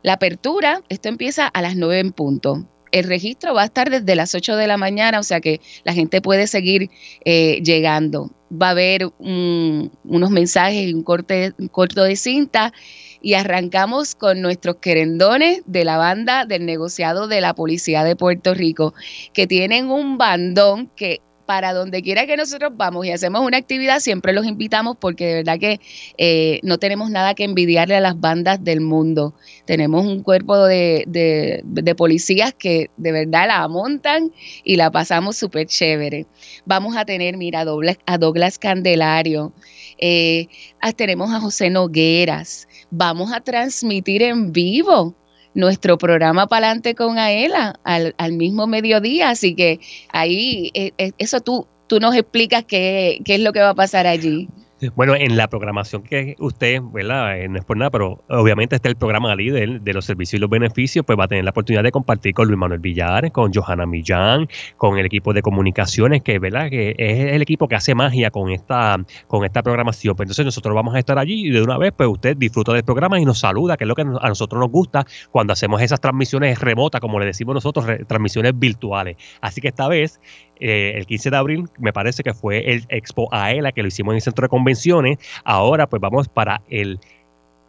la 0.01 0.13
apertura, 0.13 0.81
esto 0.89 1.09
empieza 1.09 1.47
a 1.47 1.61
las 1.61 1.75
9 1.75 1.99
en 1.99 2.11
punto. 2.11 2.65
El 2.91 3.03
registro 3.03 3.53
va 3.53 3.63
a 3.63 3.65
estar 3.65 3.89
desde 3.89 4.15
las 4.15 4.33
8 4.33 4.55
de 4.55 4.65
la 4.65 4.77
mañana, 4.77 5.19
o 5.19 5.23
sea 5.23 5.41
que 5.41 5.61
la 5.83 5.93
gente 5.93 6.21
puede 6.21 6.47
seguir 6.47 6.89
eh, 7.25 7.61
llegando. 7.63 8.31
Va 8.51 8.67
a 8.67 8.71
haber 8.71 9.11
unos 9.19 10.31
mensajes, 10.31 10.91
un, 10.93 11.03
corte, 11.03 11.53
un 11.59 11.67
corto 11.67 12.03
de 12.03 12.15
cinta 12.15 12.73
y 13.21 13.33
arrancamos 13.33 14.15
con 14.15 14.41
nuestros 14.41 14.77
querendones 14.77 15.61
de 15.65 15.83
la 15.83 15.97
banda 15.97 16.45
del 16.45 16.65
negociado 16.65 17.27
de 17.27 17.41
la 17.41 17.53
Policía 17.53 18.03
de 18.03 18.15
Puerto 18.15 18.53
Rico, 18.53 18.93
que 19.33 19.45
tienen 19.45 19.91
un 19.91 20.17
bandón 20.17 20.89
que 20.95 21.21
para 21.49 21.73
donde 21.73 22.03
quiera 22.03 22.27
que 22.27 22.37
nosotros 22.37 22.73
vamos 22.77 23.07
y 23.07 23.11
hacemos 23.11 23.41
una 23.41 23.57
actividad, 23.57 24.01
siempre 24.01 24.33
los 24.33 24.45
invitamos 24.45 24.97
porque 25.01 25.25
de 25.25 25.33
verdad 25.37 25.57
que 25.57 25.79
eh, 26.19 26.59
no 26.61 26.77
tenemos 26.77 27.09
nada 27.09 27.33
que 27.33 27.43
envidiarle 27.43 27.95
a 27.95 28.01
las 28.01 28.19
bandas 28.19 28.63
del 28.63 28.81
mundo. 28.81 29.33
Tenemos 29.65 30.05
un 30.05 30.21
cuerpo 30.21 30.63
de, 30.67 31.05
de, 31.07 31.95
policías 31.95 32.53
que 32.53 32.91
de 32.97 33.11
verdad 33.11 33.47
la 33.47 33.67
montan 33.67 34.31
y 34.63 34.75
la 34.75 34.91
pasamos 34.91 35.37
súper 35.37 35.65
chévere. 35.65 36.27
Vamos 36.65 36.95
a 36.95 37.03
tener, 37.03 37.35
mira, 37.35 37.65
a 38.05 38.17
Douglas 38.19 38.59
Candelario, 38.59 39.51
eh, 39.97 40.49
tenemos 40.95 41.31
a 41.31 41.39
José 41.39 41.71
Nogueras, 41.71 42.67
vamos 42.91 43.33
a 43.33 43.41
transmitir 43.41 44.21
en 44.21 44.53
vivo 44.53 45.15
nuestro 45.53 45.97
programa 45.97 46.47
Palante 46.47 46.95
con 46.95 47.17
Aela 47.17 47.79
al, 47.83 48.15
al, 48.17 48.33
mismo 48.33 48.67
mediodía. 48.67 49.29
Así 49.29 49.55
que 49.55 49.79
ahí, 50.11 50.71
eh, 50.73 50.91
eh, 50.97 51.11
eso 51.17 51.41
tú, 51.41 51.67
tú 51.87 51.99
nos 51.99 52.15
explicas 52.15 52.63
qué, 52.65 53.19
qué 53.25 53.35
es 53.35 53.41
lo 53.41 53.53
que 53.53 53.61
va 53.61 53.69
a 53.69 53.75
pasar 53.75 54.07
allí. 54.07 54.47
Bueno, 54.95 55.13
en 55.13 55.35
la 55.35 55.49
programación 55.49 56.03
que 56.03 56.35
usted, 56.39 56.81
¿verdad? 56.93 57.37
Eh, 57.37 57.49
no 57.49 57.59
es 57.59 57.65
por 57.65 57.75
nada, 57.75 57.91
pero 57.91 58.23
obviamente 58.29 58.77
está 58.77 58.87
el 58.87 58.95
programa 58.95 59.35
líder 59.35 59.81
de 59.81 59.93
los 59.93 60.05
servicios 60.05 60.35
y 60.35 60.39
los 60.39 60.49
beneficios, 60.49 61.05
pues 61.05 61.19
va 61.19 61.25
a 61.25 61.27
tener 61.27 61.43
la 61.43 61.49
oportunidad 61.49 61.83
de 61.83 61.91
compartir 61.91 62.33
con 62.33 62.47
Luis 62.47 62.57
Manuel 62.57 62.79
Villar, 62.79 63.29
con 63.33 63.53
Johanna 63.53 63.85
Millán, 63.85 64.47
con 64.77 64.97
el 64.97 65.05
equipo 65.05 65.33
de 65.33 65.41
comunicaciones, 65.41 66.23
que, 66.23 66.39
¿verdad? 66.39 66.69
Que 66.69 66.95
es 66.97 67.33
el 67.33 67.41
equipo 67.41 67.67
que 67.67 67.75
hace 67.75 67.93
magia 67.93 68.31
con 68.31 68.51
esta, 68.51 68.97
con 69.27 69.43
esta 69.43 69.61
programación. 69.63 70.15
Pues 70.15 70.27
entonces 70.27 70.45
nosotros 70.45 70.73
vamos 70.73 70.95
a 70.95 70.99
estar 70.99 71.19
allí 71.19 71.47
y 71.47 71.49
de 71.49 71.61
una 71.61 71.77
vez, 71.77 71.91
pues 71.91 72.07
usted 72.07 72.37
disfruta 72.37 72.71
del 72.71 72.83
programa 72.83 73.19
y 73.19 73.25
nos 73.25 73.39
saluda, 73.39 73.75
que 73.75 73.83
es 73.83 73.87
lo 73.87 73.95
que 73.95 74.03
a 74.03 74.27
nosotros 74.29 74.61
nos 74.61 74.71
gusta 74.71 75.05
cuando 75.29 75.51
hacemos 75.51 75.81
esas 75.81 75.99
transmisiones 75.99 76.57
remotas, 76.57 77.01
como 77.01 77.19
le 77.19 77.25
decimos 77.25 77.53
nosotros, 77.53 77.85
transmisiones 78.07 78.57
virtuales. 78.57 79.17
Así 79.41 79.59
que 79.59 79.67
esta 79.67 79.89
vez 79.89 80.21
eh, 80.59 80.93
el 80.95 81.05
15 81.05 81.29
de 81.29 81.37
abril, 81.37 81.69
me 81.77 81.93
parece 81.93 82.23
que 82.23 82.33
fue 82.33 82.73
el 82.73 82.85
Expo 82.89 83.29
AELA, 83.31 83.71
que 83.71 83.81
lo 83.81 83.87
hicimos 83.87 84.13
en 84.13 84.17
el 84.17 84.21
centro 84.21 84.43
de 84.43 84.49
convenciones. 84.49 85.17
Ahora, 85.43 85.87
pues 85.87 86.01
vamos 86.01 86.27
para 86.27 86.61
el 86.69 86.99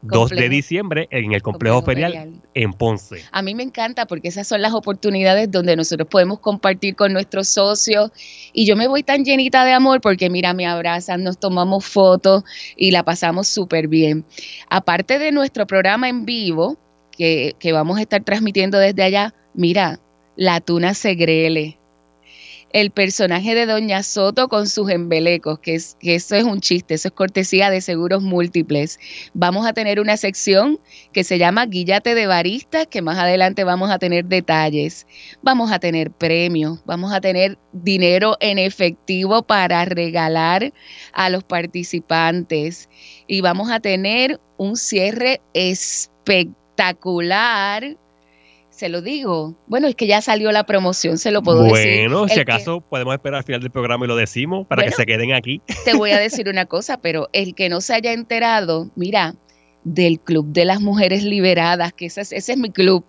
2 0.02 0.30
de 0.30 0.49
diciembre 0.49 1.09
en 1.11 1.32
el 1.32 1.42
complejo, 1.42 1.82
ferial, 1.82 2.40
en 2.54 2.73
Ponce. 2.73 3.23
A 3.32 3.42
mí 3.42 3.54
me 3.54 3.62
encanta 3.62 4.06
porque 4.06 4.28
esas 4.28 4.47
son 4.47 4.62
las 4.62 4.73
oportunidades 4.73 5.50
donde 5.50 5.76
nosotros 5.76 6.09
podemos 6.09 6.40
compartir 6.40 6.97
con 6.97 7.12
nuestros 7.12 7.49
socios 7.49 8.11
y 8.52 8.66
yo 8.66 8.76
me 8.76 8.88
voy 8.88 9.02
tan 9.02 9.25
llenita 9.25 9.64
de 9.64 9.73
amor 9.73 10.00
porque 10.00 10.30
mira, 10.30 10.54
me 10.54 10.66
abrazan, 10.66 11.23
nos 11.23 11.38
tomamos 11.38 11.85
fotos 11.85 12.44
y 12.76 12.90
la 12.92 13.04
pasamos 13.04 13.49
súper 13.49 13.88
bien. 13.88 14.25
Aparte 14.68 15.18
de 15.18 15.32
nuestro 15.32 15.66
programa 15.66 16.09
en 16.09 16.25
vivo 16.25 16.78
que, 17.12 17.54
que 17.59 17.73
vamos 17.73 17.99
a 17.99 18.02
estar 18.02 18.25
transmitiendo 18.25 18.78
desde 18.78 19.02
allá, 19.02 19.35
mira, 19.54 20.00
la 20.37 20.61
tuna 20.61 20.94
segrele 20.94 21.79
el 22.73 22.91
personaje 22.91 23.55
de 23.55 23.67
Doña 23.67 24.03
Soto 24.03 24.49
con 24.49 24.67
sus 24.69 24.91
embelecos, 24.91 25.59
que, 25.59 25.75
es, 25.75 25.97
que 26.00 26.15
eso 26.15 26.37
es 26.37 26.45
un 26.45 26.61
chiste, 26.61 26.95
eso 26.95 27.09
es 27.09 27.15
cortesía 27.15 27.71
de 27.71 27.81
seguros 27.81 28.23
múltiples. 28.23 29.00
Vamos 29.35 29.67
a 29.67 29.73
tener 29.73 29.99
una 30.00 30.17
sección 30.17 30.79
que 31.12 31.25
se 31.25 31.39
llama 31.39 31.67
Guillate 31.67 32.15
de 32.15 32.27
Baristas, 32.27 32.87
que 32.87 33.03
más 33.03 33.19
adelante 33.19 33.65
vamos 33.65 33.91
a 33.91 33.99
tener 33.99 34.27
detalles. 34.27 35.07
Vamos 35.43 35.73
a 35.73 35.81
tener 35.81 36.12
premios, 36.12 36.81
vamos 36.85 37.12
a 37.12 37.21
tener 37.21 37.59
dinero 37.73 38.37
en 38.41 38.59
efectivo 38.59 39.43
para 39.43 39.85
regalar 39.85 40.73
a 41.12 41.31
los 41.31 41.45
participantes 41.45 42.89
y 43.27 43.41
vamos 43.41 43.71
a 43.71 43.81
tener 43.81 44.41
un 44.57 44.77
cierre 44.77 45.41
espectacular 45.55 47.97
se 48.80 48.88
lo 48.88 49.02
digo. 49.02 49.54
Bueno, 49.66 49.88
es 49.88 49.94
que 49.94 50.06
ya 50.06 50.22
salió 50.22 50.50
la 50.52 50.64
promoción, 50.64 51.18
se 51.18 51.30
lo 51.30 51.42
puedo 51.42 51.64
decir. 51.64 52.08
Bueno, 52.08 52.26
si 52.28 52.40
acaso 52.40 52.80
podemos 52.80 53.12
esperar 53.12 53.37
al 53.37 53.44
final 53.44 53.60
del 53.60 53.70
programa 53.70 54.06
y 54.06 54.08
lo 54.08 54.16
decimos 54.16 54.66
para 54.66 54.84
que 54.84 54.92
se 54.92 55.04
queden 55.04 55.34
aquí. 55.34 55.60
Te 55.84 55.92
voy 55.92 56.12
a 56.12 56.18
decir 56.18 56.49
una 56.49 56.64
cosa, 56.64 56.99
pero 56.99 57.28
el 57.34 57.54
que 57.54 57.68
no 57.68 57.82
se 57.82 57.92
haya 57.92 58.14
enterado, 58.14 58.90
mira, 58.96 59.34
del 59.84 60.18
Club 60.18 60.46
de 60.46 60.64
las 60.64 60.80
Mujeres 60.80 61.25
Liberadas, 61.25 61.92
que 61.92 62.06
ese 62.06 62.22
es, 62.22 62.56
mi 62.56 62.70
club. 62.70 63.04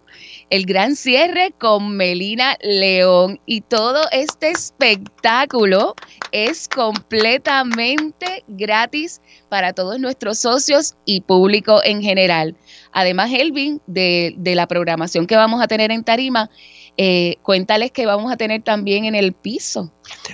El 0.50 0.66
gran 0.66 0.98
cierre 0.98 1.54
con 1.58 1.96
Melina 1.96 2.58
León 2.62 3.40
y 3.46 3.62
todo 3.62 4.02
este 4.12 4.52
espectáculo 4.52 5.96
es 6.34 6.68
completamente 6.68 8.44
gratis 8.50 9.22
para 9.48 9.72
todos 9.72 10.00
nuestros 10.00 10.40
socios 10.40 10.96
y 11.06 11.22
público 11.22 11.82
en 11.84 12.02
general. 12.02 12.58
Además, 12.92 13.32
Elvin, 13.34 13.82
de, 13.88 14.34
de 14.38 14.56
la 14.56 14.68
programación 14.68 15.28
que 15.28 15.36
vamos 15.36 15.62
a 15.62 15.68
tener 15.68 15.92
en 15.92 16.04
Tarima, 16.04 16.50
eh, 16.98 17.38
cuéntales 17.42 17.92
que 17.92 18.06
vamos 18.06 18.32
a 18.32 18.38
tener 18.38 18.64
también 18.64 19.06
en 19.06 19.16
el 19.16 19.34
piso. 19.34 19.92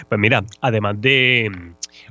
Pues 0.10 0.20
mira, 0.20 0.44
además 0.62 1.00
de 1.00 1.52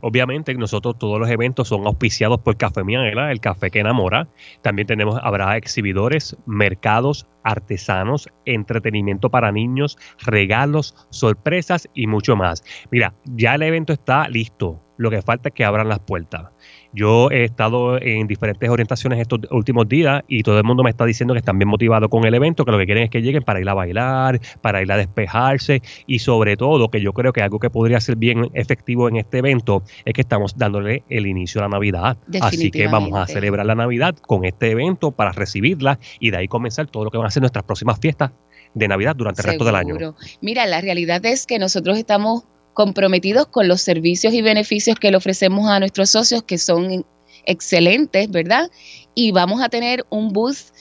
Obviamente 0.01 0.55
nosotros 0.55 0.99
todos 0.99 1.19
los 1.19 1.31
eventos 1.31 1.69
son 1.69 1.87
auspiciados 1.87 2.41
por 2.41 2.57
Café 2.57 2.85
Mianela, 2.85 3.33
el 3.33 3.41
café 3.41 3.71
que 3.71 3.81
enamora. 3.81 4.29
También 4.63 4.87
tenemos, 4.87 5.19
habrá 5.23 5.57
exhibidores, 5.57 6.37
mercados, 6.47 7.27
artesanos, 7.47 8.29
entretenimiento 8.45 9.31
para 9.31 9.53
niños, 9.53 9.97
regalos, 10.25 10.95
sorpresas 11.11 11.89
y 11.95 12.07
mucho 12.07 12.37
más. 12.37 12.63
Mira, 12.91 13.15
ya 13.25 13.55
el 13.55 13.63
evento 13.63 13.93
está 13.93 14.29
listo. 14.29 14.83
Lo 14.99 15.11
que 15.11 15.23
falta 15.23 15.51
es 15.51 15.55
que 15.55 15.65
abran 15.65 15.89
las 15.89 15.99
puertas. 16.01 16.47
Yo 16.93 17.31
he 17.31 17.45
estado 17.45 18.01
en 18.01 18.27
diferentes 18.27 18.71
orientaciones 18.71 19.21
estos 19.21 19.41
últimos 19.51 19.87
días 19.87 20.23
y 20.29 20.43
todo 20.43 20.57
el 20.57 20.65
mundo 20.65 20.83
me 20.83 20.89
está 20.89 21.05
diciendo 21.05 21.35
que 21.35 21.41
están 21.41 21.59
bien 21.59 21.69
motivados 21.69 22.09
con 22.09 22.25
el 22.25 22.35
evento, 22.35 22.65
que 22.65 22.73
lo 22.73 22.79
que 22.79 22.87
quieren 22.87 23.05
es 23.05 23.11
que 23.11 23.21
lleguen 23.21 23.43
para 23.43 23.61
ir 23.61 23.69
a 23.69 23.75
bailar, 23.75 24.41
para 24.63 24.81
ir 24.81 24.91
a 24.91 24.97
despejarse 24.97 25.83
y 26.07 26.21
sobre 26.21 26.57
todo 26.57 26.89
que 26.89 27.03
yo 27.03 27.13
creo 27.13 27.35
que 27.35 27.43
algo 27.43 27.59
que 27.59 27.69
podría 27.69 28.01
ser 28.01 28.17
bien 28.17 28.49
efectivo 28.55 29.11
en 29.11 29.17
este 29.17 29.39
evento 29.39 29.83
es 30.07 30.15
que 30.15 30.23
estamos 30.23 30.57
dándole 30.57 31.03
el 31.11 31.27
inicio 31.27 31.61
a 31.61 31.65
la 31.65 31.69
Navidad. 31.69 32.17
Así 32.41 32.71
que 32.71 32.89
vamos 32.89 33.13
a 33.13 33.27
celebrar 33.27 33.67
la 33.67 33.75
Navidad 33.75 34.17
con 34.17 34.47
este 34.47 34.71
evento 34.71 35.11
para 35.11 35.33
recibirla 35.33 35.99
y 36.19 36.31
de 36.31 36.39
ahí 36.39 36.49
comenzar 36.49 36.87
todo 36.87 37.05
lo 37.05 37.11
que 37.11 37.19
van 37.19 37.27
a 37.27 37.31
nuestras 37.41 37.65
próximas 37.65 37.99
fiestas 38.01 38.31
de 38.75 38.89
Navidad 38.89 39.17
durante 39.17 39.43
el 39.43 39.49
resto 39.49 39.65
del 39.65 39.75
año. 39.75 40.15
Mira, 40.41 40.67
la 40.67 40.81
realidad 40.81 41.25
es 41.25 41.47
que 41.47 41.59
nosotros 41.59 41.97
estamos 41.99 42.45
comprometidos 42.75 43.47
con 43.47 43.69
los 43.69 43.81
servicios 43.81 44.35
y 44.35 44.43
beneficios 44.43 44.99
que 44.99 45.11
le 45.11 45.17
ofrecemos 45.17 45.69
a 45.71 45.81
nuestros 45.81 46.11
socios, 46.11 46.43
que 46.43 46.59
son 46.59 47.07
excelentes, 47.47 48.31
¿verdad? 48.31 48.71
Y 49.15 49.33
vamos 49.33 49.63
a 49.63 49.71
tener 49.71 50.05
un 50.11 50.33
bus, 50.33 50.73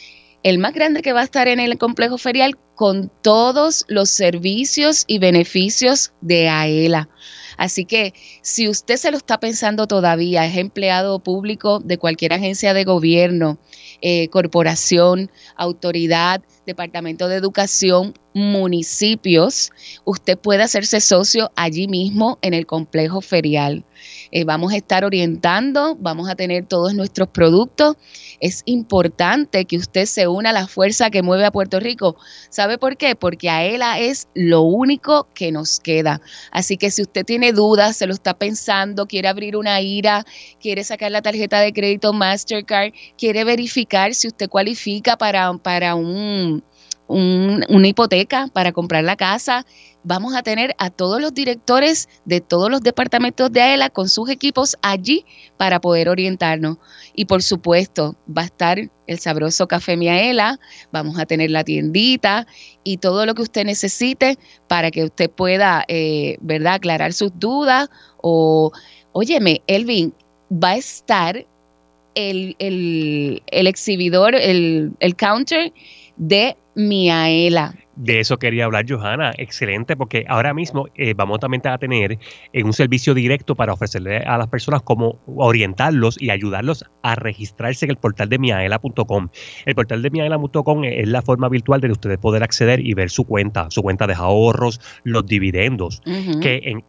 el 0.43 0.59
más 0.59 0.73
grande 0.73 1.01
que 1.01 1.13
va 1.13 1.21
a 1.21 1.23
estar 1.23 1.47
en 1.47 1.59
el 1.59 1.77
complejo 1.77 2.17
ferial, 2.17 2.57
con 2.75 3.09
todos 3.21 3.85
los 3.87 4.09
servicios 4.09 5.05
y 5.07 5.19
beneficios 5.19 6.11
de 6.19 6.49
AELA. 6.49 7.07
Así 7.57 7.85
que 7.85 8.13
si 8.41 8.67
usted 8.67 8.97
se 8.97 9.11
lo 9.11 9.17
está 9.17 9.39
pensando 9.39 9.87
todavía, 9.87 10.45
es 10.45 10.57
empleado 10.57 11.19
público 11.19 11.79
de 11.79 11.97
cualquier 11.97 12.33
agencia 12.33 12.73
de 12.73 12.83
gobierno, 12.83 13.57
eh, 14.01 14.27
corporación, 14.29 15.31
autoridad, 15.55 16.41
departamento 16.65 17.27
de 17.27 17.35
educación, 17.35 18.13
municipios, 18.33 19.71
usted 20.03 20.37
puede 20.37 20.63
hacerse 20.63 20.99
socio 20.99 21.51
allí 21.55 21.87
mismo 21.87 22.37
en 22.41 22.53
el 22.53 22.65
complejo 22.65 23.21
ferial. 23.21 23.85
Eh, 24.37 24.43
vamos 24.43 24.73
a 24.73 24.75
estar 24.75 25.05
orientando, 25.05 25.95
vamos 25.97 26.27
a 26.27 26.35
tener 26.35 26.65
todos 26.65 26.93
nuestros 26.93 27.29
productos. 27.29 27.95
Es 28.41 28.63
importante 28.65 29.63
que 29.63 29.77
usted 29.77 30.05
se 30.05 30.27
una 30.27 30.49
a 30.49 30.51
la 30.51 30.67
fuerza 30.67 31.09
que 31.09 31.21
mueve 31.21 31.45
a 31.45 31.51
Puerto 31.51 31.79
Rico. 31.79 32.17
¿Sabe 32.49 32.77
por 32.77 32.97
qué? 32.97 33.15
Porque 33.15 33.49
a 33.49 33.63
ELA 33.63 33.97
es 33.99 34.27
lo 34.33 34.63
único 34.63 35.29
que 35.33 35.53
nos 35.53 35.79
queda. 35.79 36.19
Así 36.51 36.75
que 36.75 36.91
si 36.91 37.03
usted 37.03 37.23
tiene 37.23 37.53
dudas, 37.53 37.95
se 37.95 38.07
lo 38.07 38.13
está 38.13 38.33
pensando, 38.33 39.07
quiere 39.07 39.29
abrir 39.29 39.55
una 39.55 39.79
IRA, 39.79 40.25
quiere 40.59 40.83
sacar 40.83 41.11
la 41.11 41.21
tarjeta 41.21 41.61
de 41.61 41.71
crédito 41.71 42.11
Mastercard, 42.11 42.91
quiere 43.17 43.45
verificar 43.45 44.13
si 44.15 44.27
usted 44.27 44.49
cualifica 44.49 45.15
para, 45.15 45.53
para 45.59 45.95
un 45.95 46.61
una 47.07 47.87
hipoteca 47.87 48.47
para 48.51 48.71
comprar 48.71 49.03
la 49.03 49.15
casa. 49.15 49.65
Vamos 50.07 50.35
a 50.35 50.43
tener 50.43 50.75
a 50.77 50.91
todos 50.91 51.19
los 51.19 51.33
directores 51.33 52.07
de 52.25 52.39
todos 52.39 52.69
los 52.69 52.81
departamentos 52.81 53.51
de 53.51 53.61
AELA 53.61 53.89
con 53.89 54.07
sus 54.07 54.29
equipos 54.29 54.77
allí 54.83 55.25
para 55.57 55.81
poder 55.81 56.09
orientarnos. 56.09 56.77
Y 57.15 57.25
por 57.25 57.41
supuesto, 57.41 58.15
va 58.25 58.43
a 58.43 58.45
estar 58.45 58.77
el 59.07 59.19
sabroso 59.19 59.67
café 59.67 59.97
Miaela, 59.97 60.59
vamos 60.91 61.17
a 61.17 61.25
tener 61.25 61.49
la 61.49 61.63
tiendita 61.63 62.45
y 62.83 62.97
todo 62.97 63.25
lo 63.25 63.33
que 63.33 63.41
usted 63.41 63.65
necesite 63.65 64.37
para 64.67 64.91
que 64.91 65.05
usted 65.05 65.27
pueda, 65.27 65.83
eh, 65.87 66.37
¿verdad?, 66.39 66.75
aclarar 66.75 67.11
sus 67.11 67.31
dudas. 67.39 67.89
O, 68.17 68.71
óyeme, 69.11 69.63
Elvin, 69.65 70.13
va 70.51 70.69
a 70.71 70.77
estar 70.77 71.47
el, 72.13 72.55
el, 72.59 73.41
el 73.47 73.65
exhibidor, 73.65 74.35
el, 74.35 74.91
el 74.99 75.15
counter 75.15 75.73
de 76.17 76.55
Miaela. 76.75 77.73
De 77.95 78.19
eso 78.19 78.37
quería 78.37 78.65
hablar, 78.65 78.85
Johanna. 78.87 79.31
Excelente, 79.37 79.95
porque 79.95 80.25
ahora 80.27 80.53
mismo 80.53 80.87
eh, 80.95 81.13
vamos 81.15 81.39
también 81.39 81.65
a 81.65 81.77
tener 81.77 82.19
eh, 82.51 82.63
un 82.63 82.73
servicio 82.73 83.13
directo 83.13 83.55
para 83.55 83.71
ofrecerle 83.71 84.17
a 84.17 84.37
las 84.37 84.47
personas 84.47 84.81
cómo 84.81 85.19
orientarlos 85.25 86.21
y 86.21 86.29
ayudarlos 86.29 86.83
a 87.03 87.15
registrarse 87.15 87.85
en 87.85 87.91
el 87.91 87.97
portal 87.97 88.27
de 88.27 88.37
miaela.com. 88.37 89.29
El 89.65 89.75
portal 89.75 90.01
de 90.01 90.09
miaela.com 90.09 90.83
es 90.83 91.07
la 91.07 91.21
forma 91.21 91.47
virtual 91.47 91.79
de 91.79 91.91
ustedes 91.91 92.17
poder 92.17 92.43
acceder 92.43 92.85
y 92.85 92.93
ver 92.93 93.09
su 93.09 93.23
cuenta, 93.23 93.67
su 93.69 93.81
cuenta 93.81 94.07
de 94.07 94.13
ahorros, 94.13 94.81
los 95.03 95.25
dividendos, 95.25 96.01
que 96.41 96.59
en, 96.65 96.83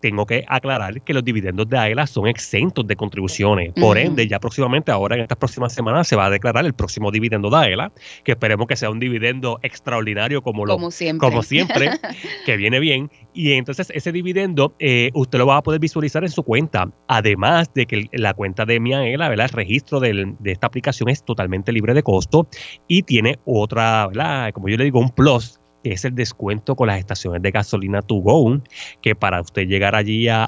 tengo 0.00 0.26
que 0.26 0.44
aclarar 0.48 1.02
que 1.02 1.14
los 1.14 1.24
dividendos 1.24 1.68
de 1.68 1.78
AELA 1.78 2.06
son 2.06 2.26
exentos 2.26 2.86
de 2.86 2.96
contribuciones. 2.96 3.72
Por 3.74 3.98
ende, 3.98 4.26
ya 4.26 4.40
próximamente, 4.40 4.90
ahora 4.90 5.16
en 5.16 5.22
estas 5.22 5.38
próximas 5.38 5.72
semanas, 5.72 6.08
se 6.08 6.16
va 6.16 6.26
a 6.26 6.30
declarar 6.30 6.64
el 6.64 6.74
próximo 6.74 7.10
dividendo 7.10 7.50
de 7.50 7.56
AELA, 7.56 7.92
que 8.24 8.32
esperemos 8.32 8.66
que 8.66 8.76
sea 8.76 8.90
un 8.90 8.98
dividendo 8.98 9.58
extraordinario 9.62 10.42
como, 10.42 10.66
lo, 10.66 10.74
como 10.74 10.90
siempre, 10.90 11.28
como 11.28 11.42
siempre 11.42 11.90
que 12.46 12.56
viene 12.56 12.80
bien. 12.80 13.10
Y 13.32 13.52
entonces 13.52 13.90
ese 13.94 14.12
dividendo 14.12 14.74
eh, 14.78 15.10
usted 15.14 15.38
lo 15.38 15.46
va 15.46 15.58
a 15.58 15.62
poder 15.62 15.80
visualizar 15.80 16.24
en 16.24 16.30
su 16.30 16.42
cuenta. 16.42 16.90
Además 17.08 17.72
de 17.74 17.86
que 17.86 18.08
la 18.12 18.34
cuenta 18.34 18.64
de 18.64 18.80
mi 18.80 18.94
AELA, 18.94 19.28
¿verdad? 19.28 19.46
el 19.46 19.52
registro 19.52 20.00
de 20.00 20.34
esta 20.44 20.66
aplicación 20.66 21.08
es 21.08 21.24
totalmente 21.24 21.72
libre 21.72 21.94
de 21.94 22.02
costo 22.02 22.48
y 22.88 23.02
tiene 23.02 23.38
otra, 23.44 24.06
¿verdad? 24.08 24.52
como 24.52 24.68
yo 24.68 24.76
le 24.76 24.84
digo, 24.84 25.00
un 25.00 25.10
plus 25.10 25.59
es 25.84 26.04
el 26.04 26.14
descuento 26.14 26.76
con 26.76 26.88
las 26.88 26.98
estaciones 26.98 27.42
de 27.42 27.50
gasolina 27.50 28.02
to 28.02 28.16
go, 28.16 28.60
que 29.00 29.14
para 29.14 29.40
usted 29.40 29.66
llegar 29.66 29.94
allí 29.94 30.28
a, 30.28 30.44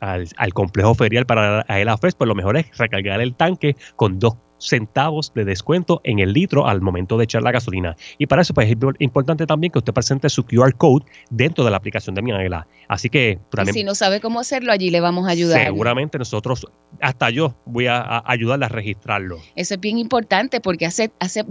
al, 0.00 0.54
complejo 0.54 0.94
ferial 0.94 1.26
para 1.26 1.62
el 1.62 1.88
AFES, 1.88 2.14
pues 2.14 2.28
lo 2.28 2.34
mejor 2.34 2.56
es 2.56 2.76
recargar 2.76 3.20
el 3.20 3.34
tanque 3.34 3.76
con 3.96 4.18
dos 4.18 4.36
centavos 4.58 5.32
de 5.34 5.44
descuento 5.44 6.00
en 6.04 6.18
el 6.18 6.32
litro 6.32 6.66
al 6.66 6.80
momento 6.80 7.18
de 7.18 7.24
echar 7.24 7.42
la 7.42 7.52
gasolina. 7.52 7.96
Y 8.18 8.26
para 8.26 8.42
eso 8.42 8.54
pues, 8.54 8.70
es 8.70 8.76
importante 9.00 9.46
también 9.46 9.70
que 9.70 9.78
usted 9.78 9.92
presente 9.92 10.28
su 10.28 10.44
QR 10.44 10.74
code 10.76 11.04
dentro 11.30 11.64
de 11.64 11.70
la 11.70 11.76
aplicación 11.76 12.14
de 12.14 12.22
Miaela. 12.22 12.66
Así 12.88 13.10
que 13.10 13.38
si 13.72 13.84
no 13.84 13.94
sabe 13.94 14.20
cómo 14.20 14.40
hacerlo, 14.40 14.72
allí 14.72 14.90
le 14.90 15.00
vamos 15.00 15.26
a 15.26 15.30
ayudar. 15.30 15.64
Seguramente 15.64 16.18
nosotros, 16.18 16.66
hasta 17.00 17.30
yo, 17.30 17.54
voy 17.66 17.86
a, 17.86 17.98
a 17.98 18.22
ayudarle 18.26 18.64
a 18.64 18.68
registrarlo. 18.68 19.38
Eso 19.54 19.74
es 19.74 19.80
bien 19.80 19.98
importante 19.98 20.60
porque 20.60 20.86
hace, 20.86 21.12
hace 21.20 21.44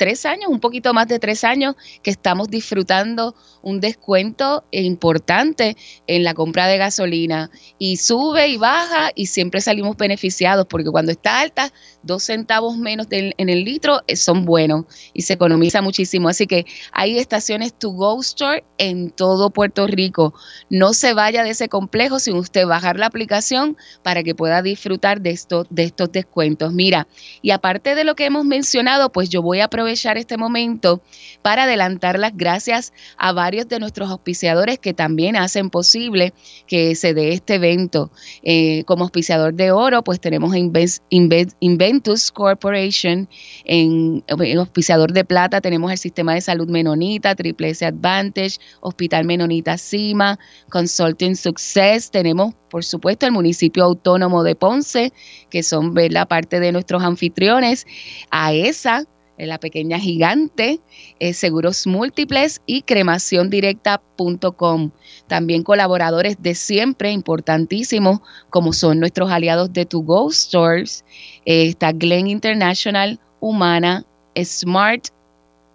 tres 0.00 0.24
años, 0.24 0.48
un 0.48 0.60
poquito 0.60 0.94
más 0.94 1.08
de 1.08 1.18
tres 1.18 1.44
años, 1.44 1.74
que 2.02 2.10
estamos 2.10 2.48
disfrutando 2.48 3.34
un 3.60 3.80
descuento 3.80 4.64
importante 4.70 5.76
en 6.06 6.24
la 6.24 6.32
compra 6.32 6.68
de 6.68 6.78
gasolina. 6.78 7.50
Y 7.78 7.98
sube 7.98 8.48
y 8.48 8.56
baja 8.56 9.10
y 9.14 9.26
siempre 9.26 9.60
salimos 9.60 9.98
beneficiados 9.98 10.64
porque 10.70 10.88
cuando 10.88 11.12
está 11.12 11.40
alta, 11.40 11.70
dos 12.02 12.22
centavos 12.22 12.78
menos 12.78 13.08
en 13.10 13.48
el 13.50 13.62
litro 13.62 14.00
eh, 14.06 14.16
son 14.16 14.46
buenos 14.46 14.86
y 15.12 15.20
se 15.20 15.34
economiza 15.34 15.82
muchísimo. 15.82 16.30
Así 16.30 16.46
que 16.46 16.64
hay 16.92 17.18
estaciones 17.18 17.74
to 17.74 17.90
go 17.90 18.18
store 18.22 18.64
en 18.78 19.10
todo 19.10 19.50
Puerto 19.50 19.86
Rico. 19.86 20.32
No 20.70 20.94
se 20.94 21.12
vaya 21.12 21.44
de 21.44 21.50
ese 21.50 21.68
complejo 21.68 22.20
sin 22.20 22.36
usted 22.36 22.64
bajar 22.64 22.98
la 22.98 23.04
aplicación 23.04 23.76
para 24.02 24.22
que 24.22 24.34
pueda 24.34 24.62
disfrutar 24.62 25.20
de, 25.20 25.28
esto, 25.28 25.66
de 25.68 25.84
estos 25.84 26.10
descuentos. 26.10 26.72
Mira, 26.72 27.06
y 27.42 27.50
aparte 27.50 27.94
de 27.94 28.04
lo 28.04 28.14
que 28.14 28.24
hemos 28.24 28.46
mencionado, 28.46 29.12
pues 29.12 29.28
yo 29.28 29.42
voy 29.42 29.60
a 29.60 29.66
aprovechar 29.66 29.89
este 30.16 30.36
momento 30.36 31.02
para 31.42 31.64
adelantar 31.64 32.18
las 32.18 32.36
gracias 32.36 32.92
a 33.16 33.32
varios 33.32 33.68
de 33.68 33.78
nuestros 33.78 34.10
auspiciadores 34.10 34.78
que 34.78 34.94
también 34.94 35.36
hacen 35.36 35.70
posible 35.70 36.32
que 36.66 36.94
se 36.94 37.14
dé 37.14 37.32
este 37.32 37.54
evento. 37.54 38.10
Eh, 38.42 38.84
como 38.84 39.04
auspiciador 39.04 39.54
de 39.54 39.72
oro, 39.72 40.02
pues 40.02 40.20
tenemos 40.20 40.54
a 40.54 40.58
Inventus 40.58 42.30
Corporation, 42.32 43.28
en, 43.64 44.24
auspiciador 44.58 45.12
de 45.12 45.24
plata 45.24 45.60
tenemos 45.60 45.90
el 45.90 45.98
Sistema 45.98 46.34
de 46.34 46.40
Salud 46.40 46.68
Menonita, 46.68 47.34
Triple 47.34 47.70
S 47.70 47.84
Advantage, 47.84 48.58
Hospital 48.80 49.24
Menonita 49.24 49.76
Cima, 49.78 50.38
Consulting 50.70 51.36
Success, 51.36 52.10
tenemos 52.10 52.54
por 52.70 52.84
supuesto 52.84 53.26
el 53.26 53.32
municipio 53.32 53.84
autónomo 53.84 54.42
de 54.42 54.54
Ponce, 54.54 55.12
que 55.50 55.62
son 55.62 55.92
la 55.94 56.26
parte 56.26 56.60
de 56.60 56.72
nuestros 56.72 57.02
anfitriones, 57.02 57.86
a 58.30 58.52
esa 58.52 59.04
la 59.48 59.58
pequeña 59.58 59.98
gigante, 59.98 60.80
eh, 61.18 61.32
seguros 61.32 61.86
múltiples 61.86 62.60
y 62.66 62.82
cremaciondirecta.com. 62.82 64.90
También 65.26 65.62
colaboradores 65.62 66.36
de 66.40 66.54
siempre, 66.54 67.12
importantísimos, 67.12 68.20
como 68.50 68.72
son 68.72 69.00
nuestros 69.00 69.30
aliados 69.30 69.72
de 69.72 69.86
To 69.86 70.00
Go 70.00 70.30
Stores, 70.30 71.04
eh, 71.44 71.66
está 71.66 71.92
Glen 71.92 72.26
International, 72.26 73.20
Humana, 73.40 74.04
Smart 74.36 75.06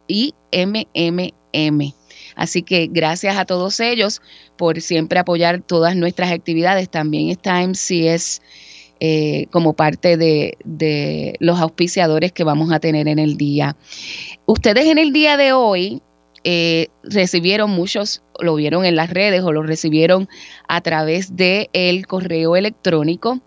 y 0.07 0.33
MMM. 0.51 1.93
Así 2.35 2.63
que 2.63 2.87
gracias 2.91 3.37
a 3.37 3.45
todos 3.45 3.79
ellos 3.79 4.21
por 4.57 4.81
siempre 4.81 5.19
apoyar 5.19 5.61
todas 5.61 5.95
nuestras 5.95 6.31
actividades. 6.31 6.89
También 6.89 7.29
está 7.29 7.65
MCS 7.65 8.41
eh, 8.99 9.47
como 9.51 9.73
parte 9.73 10.15
de, 10.15 11.37
los 11.39 11.59
auspiciadores 11.59 12.31
que 12.31 12.43
vamos 12.43 12.71
a 12.71 12.79
tener 12.79 13.07
en 13.07 13.19
el 13.19 13.35
día. 13.35 13.75
Ustedes 14.45 14.85
en 14.85 14.97
el 14.97 15.11
día 15.11 15.35
de 15.35 15.51
hoy 15.51 16.01
eh, 16.45 16.87
recibieron 17.03 17.71
muchos, 17.71 18.23
lo 18.39 18.55
vieron 18.55 18.85
en 18.85 18.95
las 18.95 19.09
redes 19.09 19.41
o 19.43 19.51
lo 19.51 19.63
recibieron 19.63 20.29
a 20.67 20.79
través 20.81 21.35
del 21.35 21.69
el 21.73 22.07
correo 22.07 22.55
electrónico. 22.55 23.41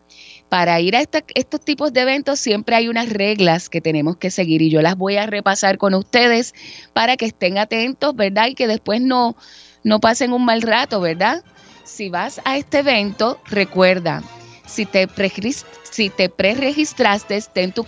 Para 0.50 0.80
ir 0.80 0.96
a 0.96 1.00
estos 1.00 1.64
tipos 1.64 1.92
de 1.92 2.00
eventos 2.00 2.40
siempre 2.40 2.74
hay 2.74 2.88
unas 2.88 3.10
reglas 3.10 3.68
que 3.68 3.80
tenemos 3.80 4.16
que 4.16 4.30
seguir 4.30 4.62
y 4.62 4.70
yo 4.70 4.82
las 4.82 4.96
voy 4.96 5.16
a 5.16 5.26
repasar 5.26 5.78
con 5.78 5.94
ustedes 5.94 6.54
para 6.92 7.16
que 7.16 7.26
estén 7.26 7.58
atentos, 7.58 8.16
¿verdad? 8.16 8.48
Y 8.48 8.54
que 8.54 8.66
después 8.66 9.00
no, 9.00 9.36
no 9.84 10.00
pasen 10.00 10.32
un 10.32 10.44
mal 10.44 10.62
rato, 10.62 11.00
¿verdad? 11.00 11.42
Si 11.84 12.10
vas 12.10 12.40
a 12.44 12.56
este 12.56 12.78
evento, 12.78 13.40
recuerda, 13.46 14.22
si 14.68 14.86
te, 14.86 15.08
si 15.90 16.10
te 16.10 16.28
preregistraste, 16.28 17.40
ten 17.52 17.72
tu, 17.72 17.84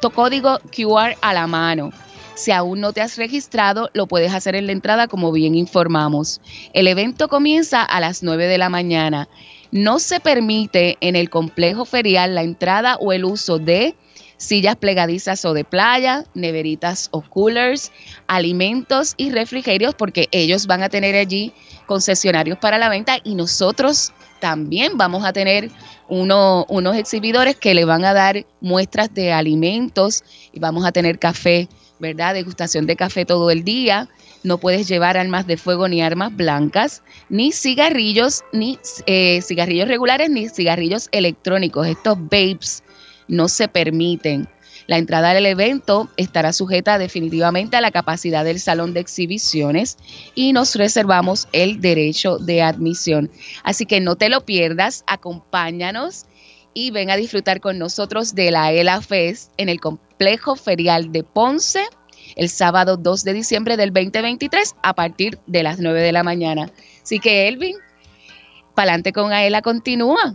tu 0.00 0.10
código 0.10 0.58
QR 0.74 1.16
a 1.20 1.34
la 1.34 1.46
mano. 1.46 1.90
Si 2.34 2.52
aún 2.52 2.80
no 2.80 2.92
te 2.92 3.00
has 3.00 3.16
registrado, 3.16 3.90
lo 3.94 4.06
puedes 4.06 4.32
hacer 4.32 4.54
en 4.54 4.66
la 4.66 4.72
entrada 4.72 5.08
como 5.08 5.32
bien 5.32 5.56
informamos. 5.56 6.40
El 6.72 6.86
evento 6.86 7.26
comienza 7.28 7.82
a 7.82 7.98
las 7.98 8.22
9 8.22 8.46
de 8.46 8.58
la 8.58 8.68
mañana. 8.68 9.28
No 9.72 9.98
se 9.98 10.20
permite 10.20 10.96
en 11.00 11.16
el 11.16 11.30
complejo 11.30 11.84
ferial 11.84 12.36
la 12.36 12.42
entrada 12.42 12.96
o 13.00 13.12
el 13.12 13.24
uso 13.24 13.58
de 13.58 13.96
sillas 14.38 14.76
plegadizas 14.76 15.44
o 15.44 15.52
de 15.52 15.64
playa, 15.64 16.24
neveritas 16.32 17.08
o 17.10 17.20
coolers, 17.20 17.92
alimentos 18.26 19.14
y 19.18 19.30
refrigerios 19.30 19.94
porque 19.94 20.28
ellos 20.32 20.66
van 20.66 20.82
a 20.82 20.88
tener 20.88 21.14
allí 21.16 21.52
concesionarios 21.86 22.56
para 22.58 22.78
la 22.78 22.88
venta 22.88 23.18
y 23.22 23.34
nosotros 23.34 24.12
también 24.40 24.96
vamos 24.96 25.24
a 25.24 25.32
tener 25.32 25.70
unos 26.08 26.96
exhibidores 26.96 27.56
que 27.56 27.74
le 27.74 27.84
van 27.84 28.04
a 28.04 28.14
dar 28.14 28.46
muestras 28.60 29.12
de 29.12 29.32
alimentos 29.32 30.24
y 30.52 30.60
vamos 30.60 30.86
a 30.86 30.92
tener 30.92 31.18
café, 31.18 31.68
¿verdad? 31.98 32.34
Degustación 32.34 32.86
de 32.86 32.96
café 32.96 33.24
todo 33.24 33.50
el 33.50 33.64
día. 33.64 34.08
No 34.44 34.58
puedes 34.58 34.86
llevar 34.86 35.16
armas 35.16 35.48
de 35.48 35.56
fuego 35.56 35.88
ni 35.88 36.00
armas 36.00 36.34
blancas, 36.34 37.02
ni 37.28 37.50
cigarrillos, 37.50 38.44
ni 38.52 38.78
eh, 39.06 39.42
cigarrillos 39.42 39.88
regulares, 39.88 40.30
ni 40.30 40.48
cigarrillos 40.48 41.08
electrónicos. 41.10 41.88
Estos 41.88 42.16
vapes 42.16 42.84
no 43.28 43.48
se 43.48 43.68
permiten. 43.68 44.48
La 44.86 44.96
entrada 44.96 45.30
al 45.30 45.44
evento 45.44 46.08
estará 46.16 46.54
sujeta 46.54 46.98
definitivamente 46.98 47.76
a 47.76 47.82
la 47.82 47.90
capacidad 47.90 48.42
del 48.42 48.58
salón 48.58 48.94
de 48.94 49.00
exhibiciones 49.00 49.98
y 50.34 50.54
nos 50.54 50.74
reservamos 50.76 51.46
el 51.52 51.82
derecho 51.82 52.38
de 52.38 52.62
admisión. 52.62 53.30
Así 53.64 53.84
que 53.84 54.00
no 54.00 54.16
te 54.16 54.30
lo 54.30 54.46
pierdas, 54.46 55.04
acompáñanos 55.06 56.24
y 56.72 56.90
ven 56.90 57.10
a 57.10 57.16
disfrutar 57.16 57.60
con 57.60 57.78
nosotros 57.78 58.34
de 58.34 58.50
la 58.50 58.72
ELA 58.72 59.02
Fest 59.02 59.52
en 59.58 59.68
el 59.68 59.78
complejo 59.78 60.56
ferial 60.56 61.12
de 61.12 61.22
Ponce 61.22 61.82
el 62.36 62.48
sábado 62.48 62.96
2 62.96 63.24
de 63.24 63.32
diciembre 63.34 63.76
del 63.76 63.92
2023 63.92 64.74
a 64.82 64.94
partir 64.94 65.38
de 65.46 65.62
las 65.62 65.80
9 65.80 66.00
de 66.00 66.12
la 66.12 66.22
mañana. 66.22 66.70
Así 67.02 67.18
que 67.20 67.48
Elvin, 67.48 67.76
pa'lante 68.74 69.12
con 69.12 69.32
AELA 69.32 69.60
continúa 69.60 70.34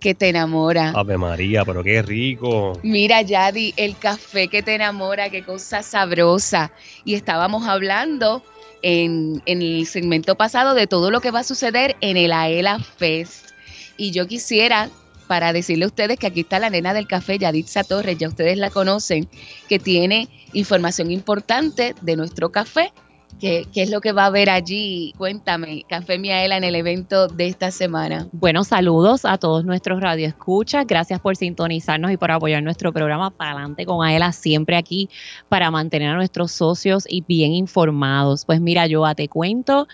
que 0.00 0.14
te 0.14 0.28
enamora. 0.28 0.92
Ave 0.94 1.18
María, 1.18 1.64
pero 1.64 1.82
qué 1.82 2.02
rico. 2.02 2.78
Mira, 2.82 3.22
Yadi, 3.22 3.74
el 3.76 3.96
café 3.96 4.48
que 4.48 4.62
te 4.62 4.74
enamora, 4.74 5.30
qué 5.30 5.42
cosa 5.42 5.82
sabrosa. 5.82 6.72
Y 7.04 7.14
estábamos 7.14 7.66
hablando 7.66 8.42
en, 8.82 9.42
en, 9.46 9.62
el 9.62 9.86
segmento 9.86 10.36
pasado 10.36 10.74
de 10.74 10.86
todo 10.86 11.10
lo 11.10 11.20
que 11.20 11.30
va 11.30 11.40
a 11.40 11.44
suceder 11.44 11.96
en 12.00 12.16
el 12.16 12.32
AELA 12.32 12.78
Fest. 12.78 13.50
Y 13.96 14.12
yo 14.12 14.28
quisiera, 14.28 14.88
para 15.26 15.52
decirle 15.52 15.84
a 15.84 15.88
ustedes 15.88 16.18
que 16.18 16.28
aquí 16.28 16.40
está 16.40 16.58
la 16.58 16.70
nena 16.70 16.94
del 16.94 17.08
café, 17.08 17.38
Yaditza 17.38 17.82
Torres, 17.82 18.18
ya 18.18 18.28
ustedes 18.28 18.56
la 18.56 18.70
conocen, 18.70 19.28
que 19.68 19.78
tiene 19.78 20.28
información 20.52 21.10
importante 21.10 21.94
de 22.00 22.16
nuestro 22.16 22.50
café. 22.50 22.92
¿Qué, 23.40 23.66
¿Qué, 23.72 23.82
es 23.82 23.90
lo 23.90 24.00
que 24.00 24.12
va 24.12 24.24
a 24.24 24.26
haber 24.26 24.50
allí? 24.50 25.14
Cuéntame, 25.16 25.84
Café 25.88 26.18
Miaela, 26.18 26.56
en 26.56 26.64
el 26.64 26.74
evento 26.74 27.28
de 27.28 27.46
esta 27.46 27.70
semana. 27.70 28.26
Bueno, 28.32 28.64
saludos 28.64 29.24
a 29.24 29.38
todos 29.38 29.64
nuestros 29.64 30.00
radioescuchas. 30.00 30.86
Gracias 30.86 31.20
por 31.20 31.36
sintonizarnos 31.36 32.10
y 32.10 32.16
por 32.16 32.30
apoyar 32.30 32.62
nuestro 32.62 32.92
programa 32.92 33.30
para 33.30 33.52
adelante 33.52 33.86
con 33.86 34.04
Aela, 34.04 34.32
siempre 34.32 34.76
aquí 34.76 35.08
para 35.48 35.70
mantener 35.70 36.10
a 36.10 36.14
nuestros 36.14 36.52
socios 36.52 37.04
y 37.08 37.22
bien 37.22 37.52
informados. 37.52 38.44
Pues 38.44 38.60
mira, 38.60 38.86
yo 38.86 39.04
te 39.14 39.28
cuento 39.28 39.88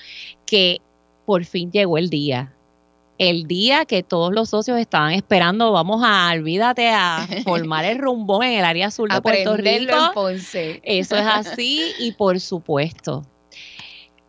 que 0.46 0.80
por 1.26 1.44
fin 1.44 1.70
llegó 1.70 1.98
el 1.98 2.10
día 2.10 2.54
el 3.18 3.46
día 3.46 3.84
que 3.84 4.02
todos 4.02 4.32
los 4.32 4.50
socios 4.50 4.78
estaban 4.78 5.12
esperando, 5.12 5.72
vamos 5.72 6.02
a, 6.04 6.32
olvídate, 6.32 6.88
a 6.90 7.26
formar 7.44 7.84
el 7.84 7.98
rumbón 7.98 8.42
en 8.42 8.58
el 8.58 8.64
área 8.64 8.90
sur 8.90 9.10
de 9.10 9.20
Puerto 9.20 9.56
Rico. 9.56 9.94
En 9.94 10.14
Ponce. 10.14 10.80
Eso 10.82 11.16
es 11.16 11.26
así 11.26 11.92
y 11.98 12.12
por 12.12 12.40
supuesto, 12.40 13.22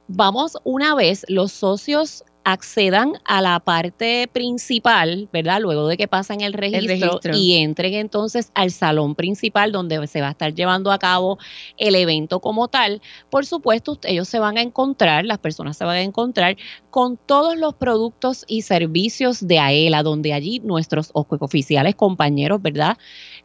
vamos 0.08 0.58
una 0.64 0.96
vez 0.96 1.26
los 1.28 1.52
socios 1.52 2.24
accedan 2.46 3.14
a 3.26 3.42
la 3.42 3.60
parte 3.60 4.30
principal, 4.32 5.28
¿verdad? 5.34 5.60
Luego 5.60 5.88
de 5.88 5.98
que 5.98 6.08
pasen 6.08 6.42
el 6.42 6.54
registro, 6.54 6.94
el 6.94 7.02
registro, 7.02 7.36
y 7.36 7.56
entren 7.56 7.96
entonces 7.96 8.52
al 8.54 8.70
salón 8.70 9.16
principal 9.16 9.72
donde 9.72 10.06
se 10.06 10.22
va 10.22 10.28
a 10.28 10.32
estar 10.32 10.54
llevando 10.54 10.92
a 10.92 11.00
cabo 11.00 11.40
el 11.78 11.96
evento 11.96 12.40
como 12.40 12.68
tal. 12.68 13.02
Por 13.32 13.48
supuesto, 13.48 13.98
ellos 14.04 14.30
se 14.30 14.38
van 14.38 14.58
a 14.58 14.62
encontrar, 14.62 15.26
las 15.26 15.40
personas 15.40 15.76
se 15.76 15.86
van 15.86 15.96
a 15.96 16.02
encontrar 16.02 16.56
con 16.92 17.18
todos 17.18 17.58
los 17.58 17.74
productos 17.74 18.46
y 18.48 18.62
servicios 18.62 19.46
de 19.46 19.58
AELA, 19.58 20.04
donde 20.04 20.32
allí 20.32 20.60
nuestros 20.60 21.10
oficiales 21.14 21.96
compañeros, 21.96 22.62
¿verdad? 22.62 22.98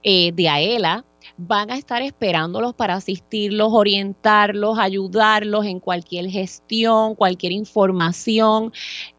Eh, 0.03 0.33
de 0.33 0.49
AELA 0.51 1.07
van 1.37 1.71
a 1.71 1.77
estar 1.77 2.03
esperándolos 2.03 2.75
para 2.75 2.95
asistirlos, 2.95 3.69
orientarlos, 3.73 4.79
ayudarlos 4.79 5.67
en 5.67 5.81
cualquier 5.81 6.29
gestión, 6.29 7.15
cualquier 7.15 7.53
información. 7.53 8.73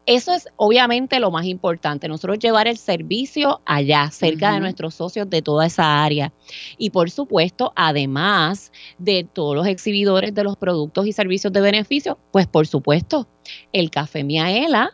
Eso 0.06 0.32
es 0.32 0.48
obviamente 0.56 1.20
lo 1.20 1.30
más 1.30 1.46
importante, 1.46 2.08
nosotros 2.08 2.38
llevar 2.38 2.66
el 2.66 2.76
servicio 2.76 3.60
allá, 3.64 4.10
cerca 4.10 4.52
de 4.52 4.60
nuestros 4.60 4.94
socios 4.94 5.30
de 5.30 5.42
toda 5.42 5.66
esa 5.66 6.02
área. 6.02 6.32
Y 6.78 6.90
por 6.90 7.10
supuesto, 7.10 7.72
además 7.76 8.72
de 8.98 9.24
todos 9.24 9.54
los 9.54 9.66
exhibidores 9.66 10.34
de 10.34 10.44
los 10.44 10.56
productos 10.56 11.06
y 11.06 11.12
servicios 11.12 11.52
de 11.52 11.60
beneficio, 11.60 12.18
pues 12.32 12.46
por 12.46 12.66
supuesto, 12.66 13.28
el 13.72 13.90
café 13.90 14.24
Miaela, 14.24 14.92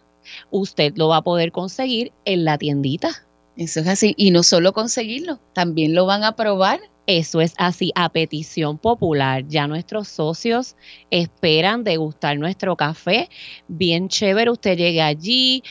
usted 0.50 0.94
lo 0.96 1.08
va 1.08 1.18
a 1.18 1.22
poder 1.22 1.52
conseguir 1.52 2.12
en 2.24 2.44
la 2.44 2.58
tiendita. 2.58 3.10
Eso 3.56 3.80
es 3.80 3.88
así. 3.88 4.14
Y 4.16 4.30
no 4.30 4.42
solo 4.42 4.72
conseguirlo, 4.72 5.40
también 5.52 5.94
lo 5.94 6.06
van 6.06 6.22
a 6.22 6.36
probar 6.36 6.80
eso 7.08 7.40
es 7.40 7.54
así, 7.56 7.90
a 7.94 8.10
petición 8.10 8.76
popular. 8.76 9.48
Ya 9.48 9.66
nuestros 9.66 10.08
socios 10.08 10.76
esperan 11.10 11.82
degustar 11.82 12.38
nuestro 12.38 12.76
café. 12.76 13.30
Bien 13.66 14.08
chévere, 14.08 14.50
usted 14.50 14.76
llegue 14.76 15.00
allí, 15.00 15.62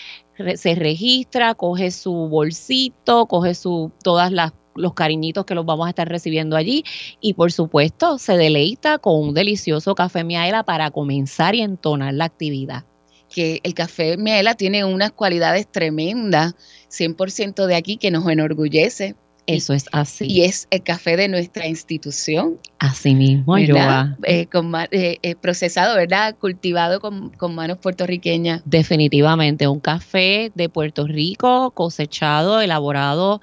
se 0.56 0.74
registra, 0.74 1.54
coge 1.54 1.92
su 1.92 2.12
bolsito, 2.12 3.28
coge 3.28 3.54
su 3.54 3.92
todas 4.04 4.32
las 4.32 4.52
los 4.74 4.94
cariñitos 4.94 5.46
que 5.46 5.56
los 5.56 5.66
vamos 5.66 5.88
a 5.88 5.90
estar 5.90 6.08
recibiendo 6.08 6.56
allí 6.56 6.84
y 7.20 7.34
por 7.34 7.52
supuesto 7.52 8.20
se 8.20 8.38
deleita 8.38 9.00
con 9.00 9.20
un 9.20 9.34
delicioso 9.34 9.96
café 9.96 10.24
miaela 10.24 10.62
para 10.62 10.92
comenzar 10.92 11.56
y 11.56 11.62
entonar 11.62 12.14
la 12.14 12.26
actividad 12.26 12.86
que 13.28 13.60
el 13.64 13.74
café 13.74 14.18
miaela 14.18 14.54
tiene 14.54 14.86
unas 14.86 15.12
cualidades 15.12 15.68
tremendas, 15.68 16.54
100% 16.90 17.66
de 17.66 17.76
aquí 17.76 17.98
que 17.98 18.12
nos 18.12 18.30
enorgullece, 18.30 19.16
eso 19.48 19.74
es 19.74 19.86
así. 19.94 20.26
Y 20.28 20.44
es 20.44 20.68
el 20.72 20.84
café 20.84 21.16
de 21.16 21.30
nuestra 21.30 21.68
institución. 21.68 22.60
Así 22.80 23.16
mismo, 23.16 23.54
¿verdad? 23.54 24.18
Eh, 24.24 24.46
con, 24.48 24.74
eh, 24.92 25.20
eh, 25.22 25.36
procesado, 25.36 25.96
¿verdad? 25.96 26.36
Cultivado 26.38 27.00
con, 27.00 27.30
con, 27.30 27.56
manos 27.56 27.78
puertorriqueñas. 27.78 28.62
Definitivamente, 28.66 29.68
un 29.68 29.80
café 29.80 30.52
de 30.54 30.68
Puerto 30.68 31.08
Rico, 31.08 31.72
cosechado, 31.72 32.62
elaborado 32.62 33.42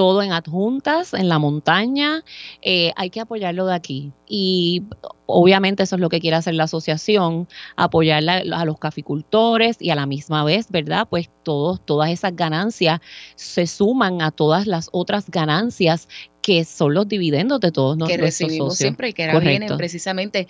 todo 0.00 0.22
en 0.22 0.32
adjuntas, 0.32 1.12
en 1.12 1.28
la 1.28 1.38
montaña, 1.38 2.24
eh, 2.62 2.90
hay 2.96 3.10
que 3.10 3.20
apoyarlo 3.20 3.66
de 3.66 3.74
aquí. 3.74 4.12
Y 4.26 4.84
obviamente 5.26 5.82
eso 5.82 5.96
es 5.96 6.00
lo 6.00 6.08
que 6.08 6.20
quiere 6.20 6.38
hacer 6.38 6.54
la 6.54 6.64
asociación, 6.64 7.48
apoyar 7.76 8.26
a 8.26 8.64
los 8.64 8.78
caficultores 8.78 9.76
y 9.78 9.90
a 9.90 9.94
la 9.94 10.06
misma 10.06 10.42
vez, 10.42 10.70
¿verdad? 10.70 11.06
Pues 11.10 11.28
todos, 11.42 11.84
todas 11.84 12.08
esas 12.08 12.34
ganancias 12.34 13.00
se 13.34 13.66
suman 13.66 14.22
a 14.22 14.30
todas 14.30 14.66
las 14.66 14.88
otras 14.92 15.30
ganancias 15.30 16.08
que 16.40 16.64
son 16.64 16.94
los 16.94 17.06
dividendos 17.06 17.60
de 17.60 17.70
todos 17.70 17.96
que 17.96 17.98
nuestros 17.98 18.22
recibimos 18.22 18.78
siempre 18.78 19.10
y 19.10 19.12
que 19.12 19.28
ahora 19.28 19.50
vienen 19.50 19.76
precisamente 19.76 20.48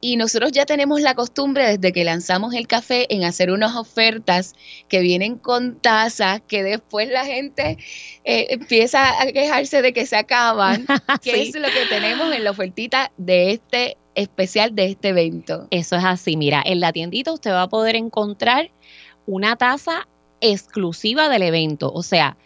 y 0.00 0.16
nosotros 0.16 0.52
ya 0.52 0.66
tenemos 0.66 1.00
la 1.00 1.14
costumbre 1.14 1.66
desde 1.66 1.92
que 1.92 2.04
lanzamos 2.04 2.54
el 2.54 2.66
café 2.66 3.06
en 3.14 3.24
hacer 3.24 3.50
unas 3.50 3.76
ofertas 3.76 4.54
que 4.88 5.00
vienen 5.00 5.36
con 5.36 5.80
tazas 5.80 6.40
que 6.46 6.62
después 6.62 7.08
la 7.10 7.24
gente 7.24 7.78
eh, 8.24 8.46
empieza 8.50 9.20
a 9.20 9.26
quejarse 9.32 9.82
de 9.82 9.92
que 9.92 10.06
se 10.06 10.16
acaban, 10.16 10.86
que 11.22 11.42
es 11.42 11.54
lo 11.54 11.68
que 11.68 11.86
tenemos 11.88 12.34
en 12.34 12.44
la 12.44 12.50
ofertita 12.50 13.12
de 13.16 13.52
este 13.52 13.96
especial 14.14 14.74
de 14.74 14.86
este 14.86 15.08
evento. 15.08 15.68
Eso 15.70 15.96
es 15.96 16.04
así, 16.04 16.36
mira, 16.36 16.62
en 16.64 16.80
la 16.80 16.92
tiendita 16.92 17.32
usted 17.32 17.52
va 17.52 17.62
a 17.62 17.68
poder 17.68 17.96
encontrar 17.96 18.70
una 19.26 19.56
taza 19.56 20.08
exclusiva 20.40 21.28
del 21.28 21.42
evento, 21.42 21.92
o 21.92 22.02
sea, 22.02 22.36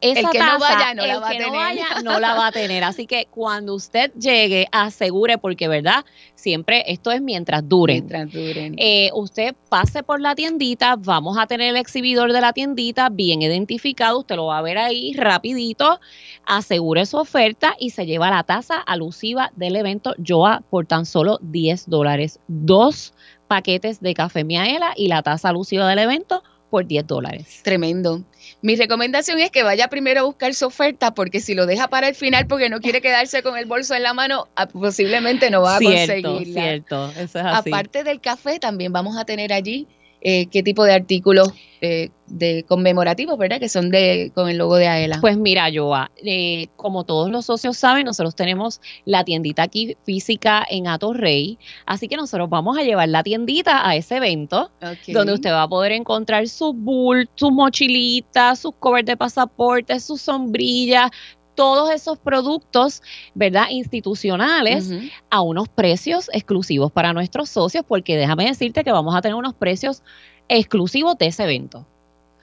esa 0.00 0.20
el 0.20 0.30
que 0.30 0.38
no 0.38 0.58
vaya 0.58 0.94
no 0.94 1.06
la 1.06 1.18
va 1.20 1.28
a 1.28 1.30
tener. 1.30 1.52
No, 2.04 2.18
la 2.18 2.34
va 2.34 2.46
a 2.48 2.52
tener. 2.52 2.84
Así 2.84 3.06
que 3.06 3.26
cuando 3.30 3.74
usted 3.74 4.12
llegue, 4.14 4.66
asegure, 4.72 5.38
porque 5.38 5.68
verdad, 5.68 6.04
siempre 6.34 6.84
esto 6.88 7.10
es 7.10 7.22
mientras 7.22 7.68
duren. 7.68 8.06
Mientras 8.06 8.32
duren. 8.32 8.74
Eh, 8.76 9.10
usted 9.14 9.54
pase 9.68 10.02
por 10.02 10.20
la 10.20 10.34
tiendita, 10.34 10.96
vamos 10.96 11.38
a 11.38 11.46
tener 11.46 11.70
el 11.70 11.76
exhibidor 11.76 12.32
de 12.32 12.40
la 12.40 12.52
tiendita 12.52 13.08
bien 13.08 13.42
identificado, 13.42 14.20
usted 14.20 14.36
lo 14.36 14.46
va 14.46 14.58
a 14.58 14.62
ver 14.62 14.78
ahí 14.78 15.14
rapidito, 15.14 16.00
asegure 16.44 17.06
su 17.06 17.18
oferta 17.18 17.74
y 17.78 17.90
se 17.90 18.04
lleva 18.04 18.30
la 18.30 18.42
tasa 18.42 18.78
alusiva 18.78 19.52
del 19.56 19.76
evento 19.76 20.14
Joa 20.26 20.62
por 20.70 20.86
tan 20.86 21.06
solo 21.06 21.38
10 21.42 21.88
dólares. 21.88 22.40
Dos 22.48 23.14
paquetes 23.46 24.00
de 24.00 24.14
café 24.14 24.44
Miaela 24.44 24.92
y 24.96 25.08
la 25.08 25.22
tasa 25.22 25.50
alusiva 25.50 25.88
del 25.88 26.00
evento 26.00 26.42
por 26.70 26.86
10 26.86 27.06
dólares. 27.06 27.60
Tremendo. 27.62 28.22
Mi 28.62 28.76
recomendación 28.76 29.40
es 29.40 29.50
que 29.50 29.64
vaya 29.64 29.88
primero 29.88 30.20
a 30.20 30.22
buscar 30.22 30.54
su 30.54 30.66
oferta 30.66 31.12
porque 31.14 31.40
si 31.40 31.52
lo 31.54 31.66
deja 31.66 31.88
para 31.88 32.08
el 32.08 32.14
final 32.14 32.46
porque 32.46 32.70
no 32.70 32.80
quiere 32.80 33.00
quedarse 33.00 33.42
con 33.42 33.58
el 33.58 33.66
bolso 33.66 33.94
en 33.94 34.04
la 34.04 34.14
mano, 34.14 34.48
ah, 34.54 34.68
posiblemente 34.68 35.50
no 35.50 35.62
va 35.62 35.76
a 35.76 35.80
conseguirla. 35.80 36.62
Cierto, 36.62 37.10
eso 37.10 37.40
es 37.40 37.44
así. 37.44 37.70
Aparte 37.70 38.04
del 38.04 38.20
café, 38.20 38.60
también 38.60 38.92
vamos 38.92 39.18
a 39.18 39.24
tener 39.24 39.52
allí 39.52 39.88
eh, 40.24 40.46
qué 40.46 40.62
tipo 40.62 40.84
de 40.84 40.92
artículos 40.92 41.52
eh, 41.80 42.10
de 42.28 42.64
conmemorativos, 42.68 43.36
¿verdad? 43.36 43.58
Que 43.58 43.68
son 43.68 43.90
de 43.90 44.30
con 44.36 44.48
el 44.48 44.56
logo 44.56 44.76
de 44.76 44.86
AELA. 44.86 45.20
Pues 45.20 45.36
mira, 45.36 45.68
Joa, 45.74 46.12
eh, 46.24 46.68
como 46.76 47.02
todos 47.02 47.28
los 47.28 47.46
socios 47.46 47.76
saben, 47.76 48.04
nosotros 48.04 48.36
tenemos 48.36 48.80
la 49.04 49.24
tiendita 49.24 49.64
aquí 49.64 49.96
física 50.04 50.64
en 50.70 50.84
Rey, 51.14 51.58
así 51.86 52.06
que 52.06 52.16
nosotros 52.16 52.48
vamos 52.48 52.78
a 52.78 52.82
llevar 52.82 53.08
la 53.08 53.24
tiendita 53.24 53.88
a 53.88 53.96
ese 53.96 54.18
evento, 54.18 54.70
donde 55.08 55.32
usted 55.32 55.50
va 55.50 55.64
a 55.64 55.68
poder 55.68 55.90
encontrar 55.90 56.46
sus 56.46 56.72
bulls, 56.72 57.28
sus 57.34 57.50
mochilitas, 57.50 58.60
sus 58.60 58.76
covers 58.78 59.04
de 59.04 59.16
pasaporte, 59.16 59.98
sus 59.98 60.20
sombrillas, 60.20 61.10
todos 61.54 61.90
esos 61.90 62.18
productos, 62.18 63.02
¿verdad? 63.34 63.66
Institucionales 63.70 64.90
a 65.30 65.40
unos 65.42 65.68
precios 65.68 66.30
exclusivos 66.32 66.92
para 66.92 67.12
nuestros 67.12 67.48
socios, 67.48 67.84
porque 67.86 68.16
déjame 68.16 68.46
decirte 68.46 68.84
que 68.84 68.92
vamos 68.92 69.14
a 69.14 69.20
tener 69.20 69.34
unos 69.34 69.54
precios 69.54 70.02
exclusivos 70.48 71.16
de 71.18 71.26
ese 71.26 71.44
evento. 71.44 71.86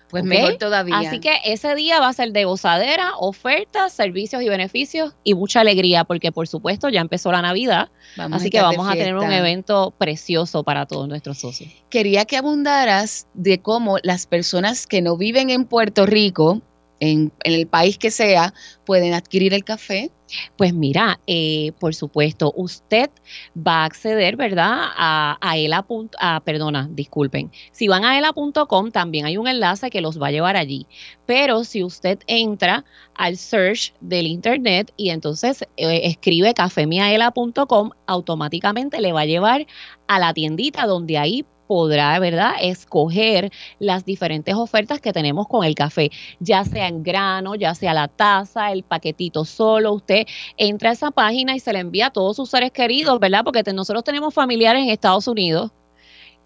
Pues 0.09 0.23
mejor 0.23 0.57
todavía. 0.57 0.97
Así 0.97 1.19
que 1.19 1.37
ese 1.45 1.75
día 1.75 1.99
va 1.99 2.07
a 2.07 2.13
ser 2.13 2.31
de 2.31 2.45
gozadera, 2.45 3.11
ofertas, 3.19 3.93
servicios 3.93 4.41
y 4.41 4.49
beneficios 4.49 5.13
y 5.23 5.35
mucha 5.35 5.61
alegría, 5.61 6.03
porque 6.03 6.31
por 6.31 6.47
supuesto 6.47 6.89
ya 6.89 7.01
empezó 7.01 7.31
la 7.31 7.43
Navidad. 7.43 7.89
así 8.17 8.49
que 8.49 8.59
vamos 8.61 8.89
a 8.89 8.93
tener 8.93 9.15
un 9.15 9.31
evento 9.31 9.93
precioso 9.97 10.63
para 10.63 10.87
todos 10.87 11.07
nuestros 11.07 11.37
socios. 11.37 11.71
Quería 11.89 12.25
que 12.25 12.37
abundaras 12.37 13.27
de 13.35 13.61
cómo 13.61 13.97
las 14.01 14.25
personas 14.25 14.87
que 14.87 15.01
no 15.01 15.15
viven 15.15 15.51
en 15.51 15.65
Puerto 15.65 16.07
Rico 16.07 16.61
en, 16.99 17.31
el 17.43 17.67
país 17.67 17.97
que 17.97 18.11
sea, 18.11 18.53
pueden 18.85 19.13
adquirir 19.13 19.53
el 19.53 19.63
café? 19.63 20.11
Pues 20.57 20.73
mira, 20.73 21.19
eh, 21.25 21.71
por 21.79 21.95
supuesto, 21.95 22.53
usted 22.55 23.09
va 23.55 23.81
a 23.81 23.85
acceder, 23.85 24.35
¿verdad? 24.35 24.77
A, 24.95 25.37
a 25.41 25.57
ela. 25.57 25.85
A, 26.19 26.41
perdona, 26.41 26.87
disculpen. 26.91 27.51
Si 27.71 27.87
van 27.87 28.05
a 28.05 28.17
ela.com, 28.17 28.91
también 28.91 29.25
hay 29.25 29.37
un 29.37 29.47
enlace 29.47 29.89
que 29.89 30.01
los 30.01 30.21
va 30.21 30.27
a 30.27 30.31
llevar 30.31 30.55
allí. 30.55 30.85
Pero 31.25 31.63
si 31.63 31.83
usted 31.83 32.19
entra 32.27 32.85
al 33.15 33.37
search 33.37 33.93
del 34.01 34.27
internet 34.27 34.93
y 34.97 35.09
entonces 35.09 35.63
eh, 35.77 36.01
escribe 36.03 36.53
cafemiaela.com, 36.53 37.91
automáticamente 38.05 39.01
le 39.01 39.13
va 39.13 39.21
a 39.21 39.25
llevar 39.25 39.65
a 40.07 40.19
la 40.19 40.33
tiendita 40.33 40.85
donde 40.85 41.17
ahí 41.17 41.45
podrá, 41.69 42.17
¿verdad?, 42.17 42.53
escoger 42.59 43.51
las 43.77 44.03
diferentes 44.03 44.55
ofertas 44.55 44.99
que 44.99 45.13
tenemos 45.13 45.47
con 45.47 45.63
el 45.63 45.75
café, 45.75 46.09
ya 46.39 46.65
sea 46.65 46.87
en 46.87 47.03
grano, 47.03 47.53
ya 47.53 47.75
sea 47.75 47.93
la 47.93 48.07
taza, 48.07 48.71
el 48.71 48.81
paquetito 48.81 49.45
solo. 49.45 49.93
Usted 49.93 50.25
entra 50.57 50.89
a 50.89 50.93
esa 50.93 51.11
página 51.11 51.55
y 51.55 51.59
se 51.59 51.71
le 51.71 51.77
envía 51.77 52.07
a 52.07 52.09
todos 52.09 52.37
sus 52.37 52.49
seres 52.49 52.71
queridos, 52.71 53.19
¿verdad? 53.19 53.43
Porque 53.43 53.61
nosotros 53.71 54.03
tenemos 54.03 54.33
familiares 54.33 54.81
en 54.81 54.89
Estados 54.89 55.27
Unidos. 55.27 55.69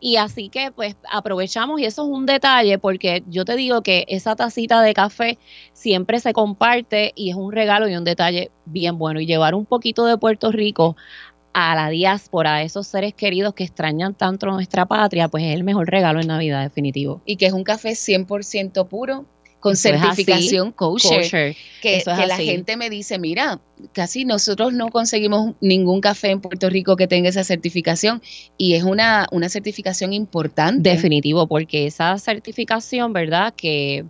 Y 0.01 0.17
así 0.17 0.49
que 0.49 0.73
pues 0.73 0.97
aprovechamos 1.09 1.79
y 1.79 1.85
eso 1.85 2.03
es 2.03 2.09
un 2.09 2.25
detalle 2.25 2.77
porque 2.77 3.23
yo 3.27 3.45
te 3.45 3.55
digo 3.55 3.81
que 3.81 4.03
esa 4.09 4.35
tacita 4.35 4.81
de 4.81 4.93
café 4.93 5.39
siempre 5.71 6.19
se 6.19 6.33
comparte 6.33 7.13
y 7.15 7.29
es 7.29 7.37
un 7.37 7.53
regalo 7.53 7.87
y 7.87 7.95
un 7.95 8.03
detalle 8.03 8.51
bien 8.65 8.97
bueno. 8.97 9.21
Y 9.21 9.25
llevar 9.25 9.55
un 9.55 9.65
poquito 9.65 10.05
de 10.05 10.17
Puerto 10.17 10.51
Rico 10.51 10.97
a 11.53 11.75
la 11.75 11.89
diáspora, 11.89 12.55
a 12.55 12.63
esos 12.63 12.87
seres 12.87 13.13
queridos 13.13 13.53
que 13.53 13.63
extrañan 13.63 14.15
tanto 14.15 14.47
nuestra 14.47 14.85
patria, 14.85 15.27
pues 15.27 15.43
es 15.43 15.53
el 15.53 15.63
mejor 15.63 15.89
regalo 15.89 16.19
en 16.19 16.27
Navidad, 16.27 16.63
definitivo. 16.63 17.21
Y 17.25 17.37
que 17.37 17.45
es 17.45 17.53
un 17.53 17.63
café 17.63 17.91
100% 17.91 18.87
puro, 18.87 19.25
con 19.59 19.77
certificación 19.77 20.73
kosher, 20.73 21.55
que, 21.81 22.03
la 22.05 22.37
gente 22.37 22.75
me 22.75 22.89
dice, 22.89 23.17
mira, 23.17 23.61
casi 23.91 24.25
nosotros 24.25 24.73
no 24.73 24.89
conseguimos 24.89 25.55
ningún 25.61 26.01
café 26.01 26.31
en 26.31 26.41
Puerto 26.41 26.69
Rico 26.69 26.95
que 26.95 27.07
tenga 27.07 27.29
esa 27.29 27.43
certificación 27.43 28.21
y 28.57 28.75
es 28.75 28.83
una, 28.83 29.27
una 29.31 29.49
certificación 29.49 30.13
importante. 30.13 30.89
Definitivo, 30.89 31.47
porque 31.47 31.87
esa 31.87 32.17
certificación, 32.17 33.13
¿verdad? 33.13 33.53
Que 33.55 34.05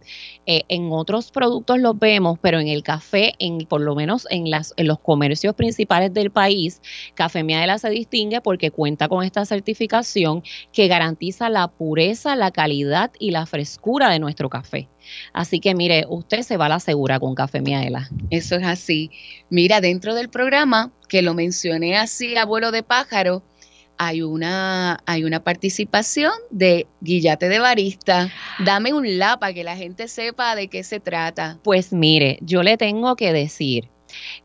eh, 0.45 0.63
en 0.67 0.91
otros 0.91 1.31
productos 1.31 1.79
los 1.79 1.97
vemos, 1.97 2.38
pero 2.41 2.59
en 2.59 2.67
el 2.67 2.83
café, 2.83 3.33
en 3.39 3.59
por 3.59 3.81
lo 3.81 3.95
menos 3.95 4.27
en, 4.29 4.49
las, 4.49 4.73
en 4.77 4.88
los 4.88 4.99
comercios 4.99 5.55
principales 5.55 6.13
del 6.13 6.31
país, 6.31 6.81
Café 7.15 7.43
Miadela 7.43 7.77
se 7.77 7.89
distingue 7.89 8.41
porque 8.41 8.71
cuenta 8.71 9.07
con 9.07 9.23
esta 9.23 9.45
certificación 9.45 10.43
que 10.71 10.88
garantiza 10.88 11.49
la 11.49 11.67
pureza, 11.67 12.36
la 12.36 12.51
calidad 12.51 13.12
y 13.19 13.31
la 13.31 13.45
frescura 13.45 14.09
de 14.09 14.19
nuestro 14.19 14.49
café. 14.49 14.89
Así 15.33 15.59
que 15.59 15.75
mire, 15.75 16.05
usted 16.07 16.41
se 16.41 16.57
va 16.57 16.67
a 16.67 16.69
la 16.69 16.79
segura 16.79 17.19
con 17.19 17.36
Café 17.36 17.62
Miaela. 17.62 18.09
Eso 18.29 18.55
es 18.55 18.63
así. 18.63 19.12
Mira, 19.63 19.80
dentro 19.80 20.13
del 20.13 20.28
programa, 20.28 20.91
que 21.08 21.21
lo 21.21 21.34
mencioné 21.34 21.95
así, 21.95 22.36
abuelo 22.36 22.73
de 22.73 22.84
pájaro, 22.84 23.43
hay 23.97 24.21
una, 24.21 24.99
hay 25.06 25.23
una 25.23 25.41
participación 25.41 26.34
de 26.49 26.86
Guillate 26.99 27.47
de 27.47 27.60
Barista. 27.60 28.30
Dame 28.60 28.91
un 28.91 29.17
la 29.17 29.39
para 29.39 29.54
que 29.54 29.63
la 29.63 29.78
gente 29.78 30.10
sepa 30.10 30.58
de 30.58 30.67
qué 30.67 30.84
se 30.84 30.99
trata. 30.99 31.60
Pues 31.63 31.93
mire, 31.93 32.39
yo 32.41 32.62
le 32.62 32.76
tengo 32.76 33.15
que 33.15 33.32
decir 33.32 33.92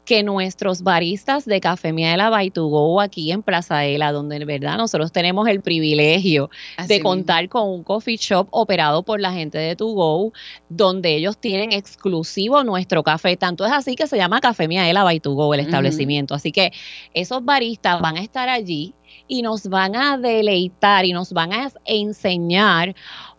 que 0.04 0.22
nuestros 0.22 0.82
baristas 0.82 1.44
de 1.44 1.60
Café 1.60 1.92
Miela 1.92 2.30
by 2.30 2.50
to 2.50 2.66
Go 2.66 3.00
aquí 3.00 3.32
en 3.32 3.42
Plaza 3.42 3.84
Ela, 3.84 4.12
donde 4.12 4.36
en 4.36 4.46
verdad 4.46 4.76
nosotros 4.76 5.12
tenemos 5.12 5.48
el 5.48 5.60
privilegio 5.60 6.50
de 6.86 7.00
contar 7.00 7.48
con 7.48 7.68
un 7.68 7.84
coffee 7.84 8.16
shop 8.16 8.48
operado 8.50 9.02
por 9.02 9.20
la 9.20 9.32
gente 9.32 9.58
de 9.58 9.76
To 9.76 9.86
Go, 9.86 10.32
donde 10.68 11.14
ellos 11.14 11.38
tienen 11.38 11.72
exclusivo 11.72 12.64
nuestro 12.64 13.02
café. 13.02 13.36
Tanto 13.36 13.64
es 13.64 13.72
así 13.72 13.94
que 13.94 14.06
se 14.06 14.16
llama 14.16 14.40
Café 14.40 14.68
Miela 14.68 15.04
by 15.04 15.20
to 15.20 15.32
Go 15.32 15.54
el 15.54 15.60
establecimiento. 15.60 16.34
Así 16.34 16.52
que 16.52 16.72
esos 17.14 17.44
baristas 17.44 18.00
van 18.00 18.16
a 18.16 18.22
estar 18.22 18.48
allí 18.48 18.94
y 19.26 19.42
nos 19.42 19.68
van 19.68 19.96
a 19.96 20.18
deleitar 20.18 21.04
y 21.04 21.12
nos 21.12 21.32
van 21.32 21.52
a 21.52 21.70
enseñar 21.84 22.94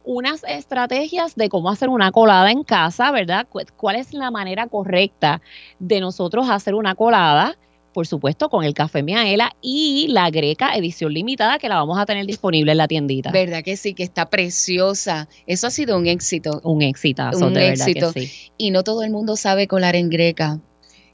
unas 0.10 0.44
estrategias 0.44 1.36
de 1.36 1.50
cómo 1.50 1.70
hacer 1.70 1.88
una 1.88 2.12
colada 2.12 2.50
en 2.50 2.64
casa, 2.64 3.12
¿verdad? 3.12 3.48
¿Cuál 3.78 3.96
es 3.96 4.12
la 4.12 4.32
manera 4.32 4.66
correcta 4.66 5.40
de 5.78 6.00
nosotros 6.00 6.50
hacer 6.50 6.74
una 6.74 6.96
colada? 6.96 7.60
Por 7.94 8.08
supuesto, 8.08 8.50
con 8.50 8.64
el 8.64 8.74
café 8.74 9.04
Miaela 9.04 9.56
y 9.62 10.08
la 10.10 10.32
Greca 10.32 10.76
edición 10.76 11.14
limitada 11.14 11.60
que 11.60 11.70
la 11.70 11.76
vamos 11.76 12.00
a 12.00 12.08
tener 12.08 12.26
disponible 12.26 12.72
en 12.72 12.80
la 12.80 12.88
tiendita. 12.88 13.30
¿Verdad 13.30 13.64
que 13.64 13.78
sí? 13.78 13.94
Que 13.94 14.02
está 14.02 14.32
preciosa. 14.32 15.30
Eso 15.46 15.68
ha 15.68 15.70
sido 15.70 15.96
un 15.96 16.08
éxito. 16.08 16.60
Un 16.64 16.82
éxito. 16.82 17.30
un 17.40 17.56
éxito. 17.56 18.12
Y 18.58 18.72
no 18.72 18.84
todo 18.84 19.04
el 19.04 19.12
mundo 19.12 19.36
sabe 19.36 19.68
colar 19.68 19.96
en 19.96 20.10
Greca. 20.10 20.60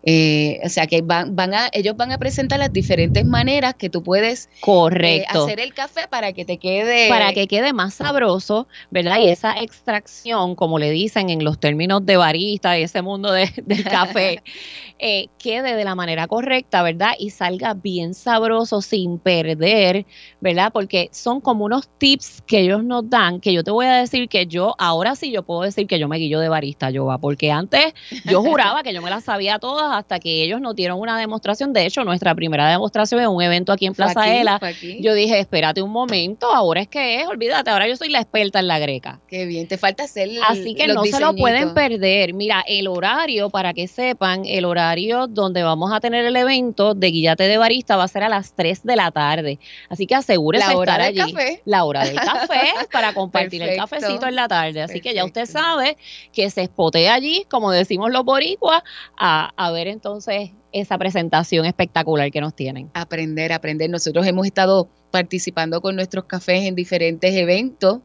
Eh, 0.07 0.59
o 0.63 0.69
sea 0.69 0.85
que 0.85 1.01
van, 1.01 1.35
van 1.35 1.55
a, 1.55 1.69
ellos 1.73 1.97
van 1.97 2.11
a 2.11 2.19
presentar 2.19 2.59
las 2.59 2.71
diferentes 2.71 3.25
maneras 3.25 3.73
que 3.73 3.89
tú 3.89 4.03
puedes 4.03 4.49
eh, 4.91 5.25
hacer 5.27 5.59
el 5.59 5.73
café 5.73 6.07
para 6.07 6.31
que 6.31 6.45
te 6.45 6.59
quede. 6.59 7.09
Para 7.09 7.33
que 7.33 7.47
quede 7.47 7.73
más 7.73 7.95
sabroso, 7.95 8.67
¿verdad? 8.91 9.17
Y 9.19 9.29
esa 9.29 9.59
extracción, 9.59 10.55
como 10.55 10.77
le 10.77 10.91
dicen 10.91 11.31
en 11.31 11.43
los 11.43 11.59
términos 11.59 12.05
de 12.05 12.17
barista 12.17 12.77
y 12.77 12.83
ese 12.83 13.01
mundo 13.01 13.31
del 13.31 13.83
café, 13.83 14.43
eh, 14.99 15.27
quede 15.39 15.75
de 15.75 15.83
la 15.83 15.95
manera 15.95 16.27
correcta, 16.27 16.83
¿verdad? 16.83 17.13
Y 17.17 17.31
salga 17.31 17.73
bien 17.73 18.13
sabroso 18.13 18.81
sin 18.81 19.17
perder, 19.17 20.05
¿verdad? 20.39 20.71
Porque 20.71 21.09
son 21.13 21.41
como 21.41 21.65
unos 21.65 21.89
tips 21.97 22.43
que 22.45 22.59
ellos 22.59 22.83
nos 22.83 23.09
dan, 23.09 23.39
que 23.39 23.53
yo 23.53 23.63
te 23.63 23.71
voy 23.71 23.87
a 23.87 23.95
decir 23.95 24.29
que 24.29 24.45
yo, 24.45 24.75
ahora 24.77 25.15
sí 25.15 25.31
yo 25.31 25.41
puedo 25.41 25.61
decir 25.61 25.87
que 25.87 25.97
yo 25.97 26.07
me 26.07 26.17
guillo 26.17 26.39
de 26.39 26.49
barista, 26.49 26.91
yo 26.91 27.05
porque 27.19 27.51
antes 27.51 27.93
yo 28.25 28.41
juraba 28.41 28.83
que 28.83 28.93
yo 28.93 29.01
me 29.01 29.09
las 29.09 29.23
sabía 29.23 29.57
todas 29.59 29.94
hasta 29.97 30.19
que 30.19 30.43
ellos 30.43 30.61
nos 30.61 30.75
dieron 30.75 30.99
una 30.99 31.17
demostración. 31.17 31.73
De 31.73 31.85
hecho, 31.85 32.03
nuestra 32.03 32.35
primera 32.35 32.69
demostración 32.69 33.21
en 33.21 33.29
un 33.29 33.41
evento 33.41 33.71
aquí 33.71 33.85
en 33.85 33.93
Plaza 33.93 34.33
Ela, 34.33 34.59
yo 34.99 35.13
dije, 35.13 35.39
espérate 35.39 35.81
un 35.81 35.91
momento, 35.91 36.51
ahora 36.53 36.81
es 36.81 36.87
que 36.87 37.21
es, 37.21 37.27
olvídate, 37.27 37.69
ahora 37.69 37.87
yo 37.87 37.95
soy 37.95 38.09
la 38.09 38.19
experta 38.19 38.59
en 38.59 38.67
la 38.67 38.79
greca. 38.79 39.19
Qué 39.27 39.45
bien, 39.45 39.67
te 39.67 39.77
falta 39.77 40.03
hacer 40.03 40.25
Así 40.47 40.75
que 40.75 40.87
no 40.87 41.03
se 41.05 41.19
lo 41.19 41.35
pueden 41.35 41.73
perder. 41.73 42.33
Mira, 42.33 42.63
el 42.67 42.87
horario, 42.87 43.49
para 43.49 43.73
que 43.73 43.87
sepan, 43.87 44.43
el 44.45 44.65
horario 44.65 45.27
donde 45.27 45.63
vamos 45.63 45.91
a 45.93 45.99
tener 45.99 46.25
el 46.25 46.35
evento 46.35 46.93
de 46.93 47.07
Guillate 47.07 47.47
de 47.47 47.57
Barista 47.57 47.95
va 47.95 48.03
a 48.03 48.07
ser 48.07 48.23
a 48.23 48.29
las 48.29 48.53
3 48.53 48.83
de 48.83 48.95
la 48.95 49.11
tarde. 49.11 49.59
Así 49.89 50.07
que 50.07 50.15
asegúrese 50.15 50.67
la 50.67 50.77
hora 50.77 50.93
estar 50.93 51.13
del 51.13 51.21
allí. 51.21 51.33
Café. 51.33 51.61
La 51.65 51.83
hora 51.83 52.05
del 52.05 52.15
café 52.15 52.73
para 52.91 53.13
compartir 53.13 53.61
el 53.61 53.77
cafecito 53.77 54.27
en 54.27 54.35
la 54.35 54.47
tarde. 54.47 54.81
Así 54.81 55.01
que 55.01 55.13
ya 55.13 55.25
usted 55.25 55.45
sabe 55.45 55.97
que 56.33 56.49
se 56.49 56.63
espotea 56.63 57.13
allí, 57.13 57.45
como 57.49 57.71
decimos 57.71 58.11
los 58.11 58.23
boricuas, 58.23 58.83
a, 59.17 59.51
a 59.55 59.71
ver 59.71 59.84
entonces 59.87 60.51
esa 60.71 60.97
presentación 60.97 61.65
espectacular 61.65 62.31
que 62.31 62.41
nos 62.41 62.55
tienen. 62.55 62.89
Aprender, 62.93 63.53
aprender. 63.53 63.89
Nosotros 63.89 64.25
hemos 64.27 64.45
estado 64.45 64.89
participando 65.11 65.81
con 65.81 65.95
nuestros 65.95 66.25
cafés 66.25 66.63
en 66.63 66.75
diferentes 66.75 67.33
eventos 67.35 67.99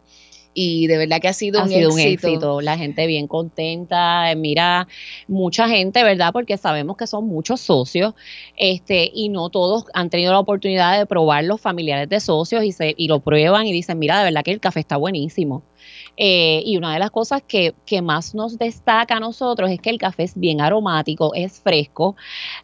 y 0.52 0.86
de 0.88 0.98
verdad 0.98 1.20
que 1.20 1.28
ha 1.28 1.32
sido, 1.32 1.62
un, 1.62 1.70
éxito. 1.70 2.60
La 2.60 2.76
gente 2.76 3.06
bien 3.06 3.26
contenta, 3.28 4.34
mira, 4.36 4.88
mucha 5.28 5.68
gente, 5.68 6.02
¿verdad? 6.02 6.32
Porque 6.32 6.56
sabemos 6.56 6.96
que 6.96 7.06
son 7.06 7.26
muchos 7.26 7.60
socios 7.60 8.14
este 8.56 9.10
y 9.12 9.28
no 9.28 9.48
todos 9.50 9.84
han 9.94 10.10
tenido 10.10 10.32
la 10.32 10.40
oportunidad 10.40 10.98
de 10.98 11.06
probar 11.06 11.44
los 11.44 11.60
familiares 11.60 12.08
de 12.08 12.20
socios 12.20 12.64
y, 12.64 12.72
se, 12.72 12.94
y 12.96 13.08
lo 13.08 13.20
prueban 13.20 13.66
y 13.66 13.72
dicen, 13.72 13.98
mira, 13.98 14.18
de 14.18 14.24
verdad 14.24 14.42
que 14.42 14.50
el 14.50 14.60
café 14.60 14.80
está 14.80 14.96
buenísimo. 14.96 15.62
Eh, 16.16 16.62
y 16.66 16.76
una 16.76 16.92
de 16.92 16.98
las 16.98 17.10
cosas 17.10 17.42
que, 17.46 17.74
más 18.02 18.34
nos 18.34 18.58
destaca 18.58 19.16
a 19.16 19.20
nosotros 19.20 19.70
es 19.70 19.80
que 19.80 19.90
el 19.90 19.98
café 19.98 20.24
es 20.24 20.38
bien 20.38 20.60
aromático, 20.60 21.34
es 21.34 21.60
fresco. 21.60 22.16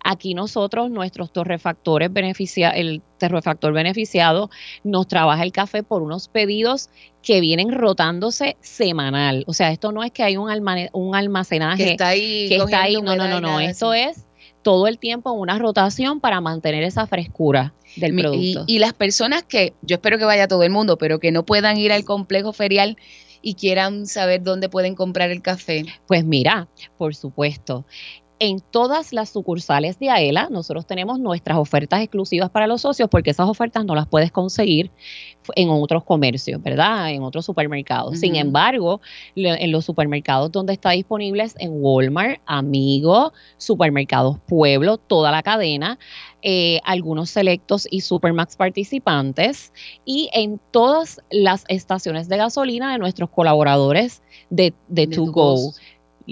Aquí 0.04 0.34
nosotros, 0.34 0.90
nuestros 0.90 1.32
torrefactores 1.32 2.12
beneficia 2.12 2.70
el 2.70 3.02
torrefactor 3.18 3.72
beneficiado 3.72 4.50
nos 4.84 5.08
trabaja 5.08 5.42
el 5.42 5.52
café 5.52 5.82
por 5.82 6.02
unos 6.02 6.28
pedidos 6.28 6.90
que 7.22 7.40
vienen 7.40 7.72
rotándose 7.72 8.56
semanal. 8.60 9.44
O 9.46 9.54
sea, 9.54 9.72
esto 9.72 9.90
no 9.90 10.04
es 10.04 10.12
que 10.12 10.22
hay 10.22 10.36
un, 10.36 10.50
un 10.92 11.14
almacenaje 11.14 11.84
que 11.84 11.90
está 11.92 12.08
ahí. 12.08 12.48
Que 12.48 12.56
está 12.56 12.82
ahí. 12.82 13.00
No, 13.00 13.16
no, 13.16 13.26
no, 13.26 13.40
no. 13.40 13.60
Esto 13.60 13.94
es 13.94 14.25
todo 14.66 14.88
el 14.88 14.98
tiempo 14.98 15.30
una 15.30 15.60
rotación 15.60 16.18
para 16.18 16.40
mantener 16.40 16.82
esa 16.82 17.06
frescura 17.06 17.72
del 17.94 18.16
producto. 18.16 18.64
y, 18.66 18.80
las 18.80 18.94
personas 18.94 19.44
que, 19.44 19.74
yo 19.82 19.94
espero 19.94 20.18
que 20.18 20.24
vaya 20.24 20.48
todo 20.48 20.64
el 20.64 20.70
mundo, 20.70 20.98
pero 20.98 21.20
que 21.20 21.30
no 21.30 21.46
puedan 21.46 21.76
ir 21.76 21.92
al 21.92 22.04
complejo 22.04 22.52
ferial 22.52 22.96
y 23.42 23.54
quieran 23.54 24.06
saber 24.06 24.42
dónde 24.42 24.68
pueden 24.68 24.96
comprar 24.96 25.30
el 25.30 25.40
café? 25.40 25.84
Pues 26.08 26.24
mira, 26.24 26.66
por 26.98 27.14
supuesto. 27.14 27.86
En 28.38 28.60
todas 28.60 29.14
las 29.14 29.30
sucursales 29.30 29.98
de 29.98 30.10
AELA, 30.10 30.48
nosotros 30.50 30.86
tenemos 30.86 31.18
nuestras 31.18 31.56
ofertas 31.56 32.02
exclusivas 32.02 32.50
para 32.50 32.66
los 32.66 32.82
socios, 32.82 33.08
porque 33.08 33.30
esas 33.30 33.48
ofertas 33.48 33.86
no 33.86 33.94
las 33.94 34.06
puedes 34.06 34.30
conseguir 34.30 34.90
en 35.54 35.70
otros 35.70 36.04
comercios, 36.04 36.62
¿verdad? 36.62 37.10
En 37.10 37.22
otros 37.22 37.46
supermercados. 37.46 38.18
Sin 38.18 38.36
embargo, 38.36 39.00
en 39.36 39.72
los 39.72 39.86
supermercados 39.86 40.52
donde 40.52 40.74
está 40.74 40.90
disponible 40.90 41.44
es 41.44 41.54
en 41.58 41.82
Walmart, 41.82 42.40
Amigo, 42.44 43.32
Supermercados 43.56 44.38
Pueblo, 44.46 44.98
toda 44.98 45.30
la 45.30 45.42
cadena, 45.42 45.98
eh, 46.42 46.80
algunos 46.84 47.30
selectos 47.30 47.88
y 47.90 48.02
Supermax 48.02 48.56
participantes 48.56 49.72
y 50.04 50.28
en 50.32 50.60
todas 50.70 51.20
las 51.30 51.64
estaciones 51.68 52.28
de 52.28 52.36
gasolina 52.36 52.92
de 52.92 52.98
nuestros 52.98 53.30
colaboradores 53.30 54.22
de, 54.50 54.74
de, 54.88 55.06
To 55.06 55.24
Go 55.24 55.72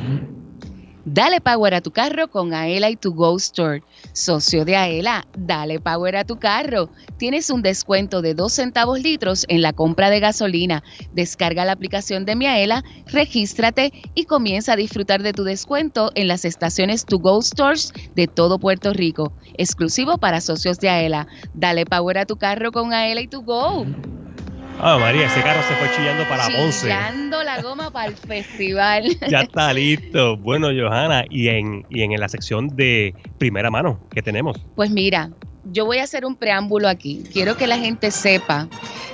Dale 1.03 1.41
power 1.41 1.73
a 1.73 1.81
tu 1.81 1.89
carro 1.89 2.29
con 2.29 2.53
Aela 2.53 2.91
y 2.91 2.95
tu 2.95 3.15
Go 3.15 3.35
Store. 3.37 3.81
Socio 4.13 4.65
de 4.65 4.75
Aela, 4.75 5.25
dale 5.35 5.79
power 5.79 6.15
a 6.15 6.25
tu 6.25 6.37
carro. 6.37 6.91
Tienes 7.17 7.49
un 7.49 7.63
descuento 7.63 8.21
de 8.21 8.35
2 8.35 8.53
centavos 8.53 9.01
litros 9.01 9.45
en 9.49 9.63
la 9.63 9.73
compra 9.73 10.11
de 10.11 10.19
gasolina. 10.19 10.83
Descarga 11.11 11.65
la 11.65 11.71
aplicación 11.71 12.23
de 12.25 12.35
Miaela, 12.35 12.83
regístrate 13.07 13.91
y 14.13 14.25
comienza 14.25 14.73
a 14.73 14.75
disfrutar 14.75 15.23
de 15.23 15.33
tu 15.33 15.43
descuento 15.43 16.11
en 16.13 16.27
las 16.27 16.45
estaciones 16.45 17.05
To 17.05 17.17
Go 17.17 17.41
Stores 17.41 17.93
de 18.15 18.27
todo 18.27 18.59
Puerto 18.59 18.93
Rico. 18.93 19.33
Exclusivo 19.57 20.19
para 20.19 20.39
socios 20.39 20.79
de 20.79 20.89
Aela. 20.89 21.27
Dale 21.55 21.87
power 21.87 22.19
a 22.19 22.25
tu 22.27 22.37
carro 22.37 22.71
con 22.71 22.93
Aela 22.93 23.21
y 23.21 23.27
tu 23.27 23.41
Go. 23.41 23.87
Ah, 24.83 24.97
María, 24.97 25.27
ese 25.27 25.43
carro 25.43 25.61
se 25.67 25.75
fue 25.75 25.95
chillando 25.95 26.27
para 26.27 26.47
Ponce. 26.47 26.87
Chillando 26.87 27.43
la 27.43 27.61
goma 27.61 27.91
para 27.91 28.07
el 28.07 28.15
festival. 28.15 29.15
Ya 29.29 29.41
está 29.41 29.71
listo. 29.73 30.37
Bueno, 30.37 30.69
Johanna, 30.69 31.23
y 31.29 31.49
en, 31.49 31.85
y 31.91 32.01
en 32.01 32.19
la 32.19 32.27
sección 32.27 32.67
de 32.75 33.13
primera 33.37 33.69
mano, 33.69 33.99
¿qué 34.09 34.23
tenemos? 34.23 34.57
Pues 34.75 34.89
mira, 34.89 35.29
yo 35.65 35.85
voy 35.85 35.99
a 35.99 36.03
hacer 36.03 36.25
un 36.25 36.35
preámbulo 36.35 36.87
aquí. 36.87 37.23
Quiero 37.31 37.57
que 37.57 37.67
la 37.67 37.77
gente 37.77 38.09
sepa 38.09 38.67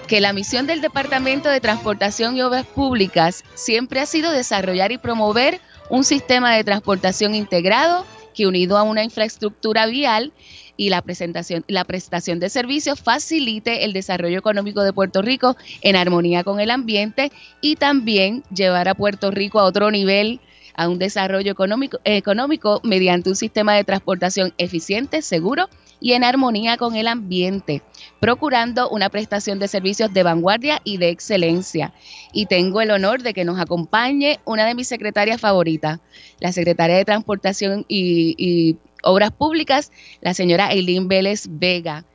que 0.07 0.21
la 0.21 0.31
misión 0.31 0.67
del 0.67 0.79
Departamento 0.79 1.49
de 1.49 1.59
Transportación 1.59 2.37
y 2.37 2.41
Obras 2.43 2.65
Públicas 2.65 3.43
siempre 3.53 3.99
ha 3.99 4.05
sido 4.05 4.31
desarrollar 4.31 4.93
y 4.93 4.97
promover 4.97 5.59
un 5.89 6.05
sistema 6.05 6.55
de 6.55 6.63
transportación 6.63 7.35
integrado 7.35 8.05
que 8.33 8.47
unido 8.47 8.77
a 8.77 8.83
una 8.83 9.03
infraestructura 9.03 9.85
vial 9.87 10.31
y 10.77 10.89
la 10.89 11.01
presentación, 11.01 11.65
la 11.67 11.83
prestación 11.83 12.39
de 12.39 12.49
servicios 12.49 12.99
facilite 12.99 13.83
el 13.83 13.93
desarrollo 13.93 14.37
económico 14.37 14.83
de 14.83 14.93
Puerto 14.93 15.21
Rico 15.21 15.57
en 15.81 15.95
armonía 15.95 16.43
con 16.43 16.59
el 16.59 16.71
ambiente 16.71 17.31
y 17.59 17.75
también 17.75 18.43
llevar 18.53 18.87
a 18.87 18.95
Puerto 18.95 19.31
Rico 19.31 19.59
a 19.59 19.65
otro 19.65 19.91
nivel 19.91 20.39
a 20.77 20.87
un 20.87 20.99
desarrollo 20.99 21.51
económico, 21.51 21.99
económico 22.05 22.79
mediante 22.83 23.29
un 23.29 23.35
sistema 23.35 23.73
de 23.73 23.83
transportación 23.83 24.53
eficiente, 24.57 25.23
seguro 25.23 25.67
y 25.99 26.13
en 26.13 26.23
armonía 26.23 26.77
con 26.77 26.95
el 26.95 27.07
ambiente, 27.07 27.81
procurando 28.19 28.87
una 28.89 29.09
prestación 29.09 29.57
de 29.57 29.67
servicios 29.67 30.13
de 30.13 30.21
vanguardia 30.21 30.79
y 30.83 30.97
de 30.97 31.09
excelencia. 31.09 31.93
Y 32.31 32.45
tengo 32.45 32.81
el 32.81 32.91
honor 32.91 33.23
de 33.23 33.33
que 33.33 33.43
nos 33.43 33.59
acompañe 33.59 34.39
una 34.45 34.67
de 34.67 34.75
mis 34.75 34.87
secretarias 34.87 35.41
favoritas, 35.41 35.99
la 36.39 36.51
secretaria 36.51 36.95
de 36.95 37.05
Transportación 37.05 37.83
y, 37.87 38.35
y 38.37 38.77
Obras 39.03 39.31
Públicas, 39.31 39.91
la 40.21 40.33
señora 40.33 40.71
Eileen 40.71 41.07
Vélez 41.07 41.47
Vega. 41.49 42.05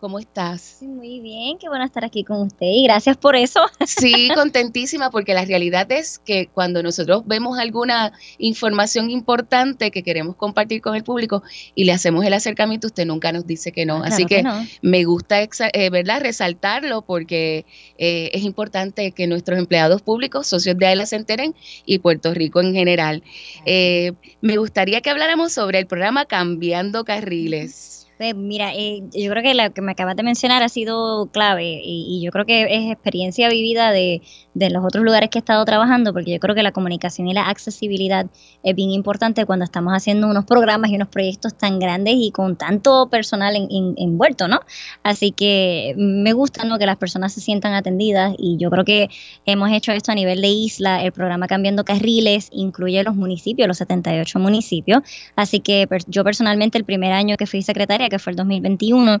¿Cómo 0.00 0.18
estás? 0.18 0.78
Muy 0.80 1.20
bien, 1.20 1.58
qué 1.58 1.68
bueno 1.68 1.84
estar 1.84 2.06
aquí 2.06 2.24
con 2.24 2.40
usted 2.40 2.64
y 2.66 2.84
gracias 2.84 3.18
por 3.18 3.36
eso. 3.36 3.60
Sí, 3.86 4.30
contentísima 4.34 5.10
porque 5.10 5.34
la 5.34 5.44
realidad 5.44 5.92
es 5.92 6.18
que 6.18 6.46
cuando 6.46 6.82
nosotros 6.82 7.24
vemos 7.26 7.58
alguna 7.58 8.12
información 8.38 9.10
importante 9.10 9.90
que 9.90 10.02
queremos 10.02 10.36
compartir 10.36 10.80
con 10.80 10.94
el 10.94 11.04
público 11.04 11.42
y 11.74 11.84
le 11.84 11.92
hacemos 11.92 12.24
el 12.24 12.32
acercamiento, 12.32 12.86
usted 12.86 13.04
nunca 13.04 13.30
nos 13.30 13.46
dice 13.46 13.72
que 13.72 13.84
no. 13.84 13.98
Claro 13.98 14.14
Así 14.14 14.24
que, 14.24 14.36
que 14.36 14.42
no. 14.42 14.64
me 14.80 15.04
gusta 15.04 15.42
eh, 15.42 15.90
¿verdad? 15.90 16.22
resaltarlo 16.22 17.02
porque 17.02 17.66
eh, 17.98 18.30
es 18.32 18.42
importante 18.42 19.12
que 19.12 19.26
nuestros 19.26 19.58
empleados 19.58 20.00
públicos, 20.00 20.46
socios 20.46 20.78
de 20.78 20.86
AELA 20.86 21.04
se 21.04 21.16
enteren 21.16 21.54
y 21.84 21.98
Puerto 21.98 22.32
Rico 22.32 22.62
en 22.62 22.72
general. 22.72 23.22
Eh, 23.66 24.12
me 24.40 24.56
gustaría 24.56 25.02
que 25.02 25.10
habláramos 25.10 25.52
sobre 25.52 25.78
el 25.78 25.86
programa 25.86 26.24
Cambiando 26.24 27.04
Carriles. 27.04 27.99
Pues 28.20 28.34
mira, 28.36 28.74
eh, 28.74 29.00
yo 29.14 29.30
creo 29.30 29.42
que 29.42 29.54
lo 29.54 29.72
que 29.72 29.80
me 29.80 29.92
acabas 29.92 30.14
de 30.14 30.22
mencionar 30.22 30.62
ha 30.62 30.68
sido 30.68 31.28
clave 31.32 31.80
y, 31.82 32.18
y 32.18 32.22
yo 32.22 32.30
creo 32.30 32.44
que 32.44 32.64
es 32.64 32.92
experiencia 32.92 33.48
vivida 33.48 33.92
de, 33.92 34.20
de 34.54 34.68
los 34.70 34.84
otros 34.84 35.04
lugares 35.04 35.30
que 35.30 35.38
he 35.38 35.40
estado 35.40 35.64
trabajando, 35.64 36.12
porque 36.12 36.32
yo 36.32 36.40
creo 36.40 36.54
que 36.54 36.62
la 36.62 36.72
comunicación 36.72 37.28
y 37.28 37.34
la 37.34 37.48
accesibilidad 37.48 38.26
es 38.62 38.74
bien 38.74 38.90
importante 38.90 39.46
cuando 39.46 39.64
estamos 39.64 39.92
haciendo 39.94 40.26
unos 40.28 40.44
programas 40.44 40.90
y 40.90 40.96
unos 40.96 41.08
proyectos 41.08 41.54
tan 41.56 41.78
grandes 41.78 42.14
y 42.16 42.30
con 42.32 42.56
tanto 42.56 43.08
personal 43.08 43.54
en- 43.54 43.68
en- 43.70 43.94
envuelto, 43.96 44.48
¿no? 44.48 44.60
Así 45.02 45.30
que 45.30 45.94
me 45.96 46.32
gusta 46.32 46.64
¿no? 46.64 46.78
que 46.78 46.86
las 46.86 46.96
personas 46.96 47.32
se 47.32 47.40
sientan 47.40 47.74
atendidas 47.74 48.34
y 48.38 48.56
yo 48.58 48.70
creo 48.70 48.84
que 48.84 49.08
hemos 49.46 49.70
hecho 49.70 49.92
esto 49.92 50.12
a 50.12 50.14
nivel 50.16 50.40
de 50.40 50.48
isla, 50.48 51.04
el 51.04 51.12
programa 51.12 51.46
Cambiando 51.46 51.84
Carriles 51.84 52.48
incluye 52.52 53.02
los 53.04 53.14
municipios, 53.14 53.68
los 53.68 53.78
78 53.78 54.38
municipios, 54.40 55.02
así 55.36 55.60
que 55.60 55.86
yo 56.08 56.24
personalmente 56.24 56.76
el 56.76 56.84
primer 56.84 57.12
año 57.12 57.36
que 57.36 57.46
fui 57.46 57.62
secretaria 57.62 58.08
que 58.08 58.18
fue 58.18 58.32
el 58.32 58.36
2021, 58.36 59.20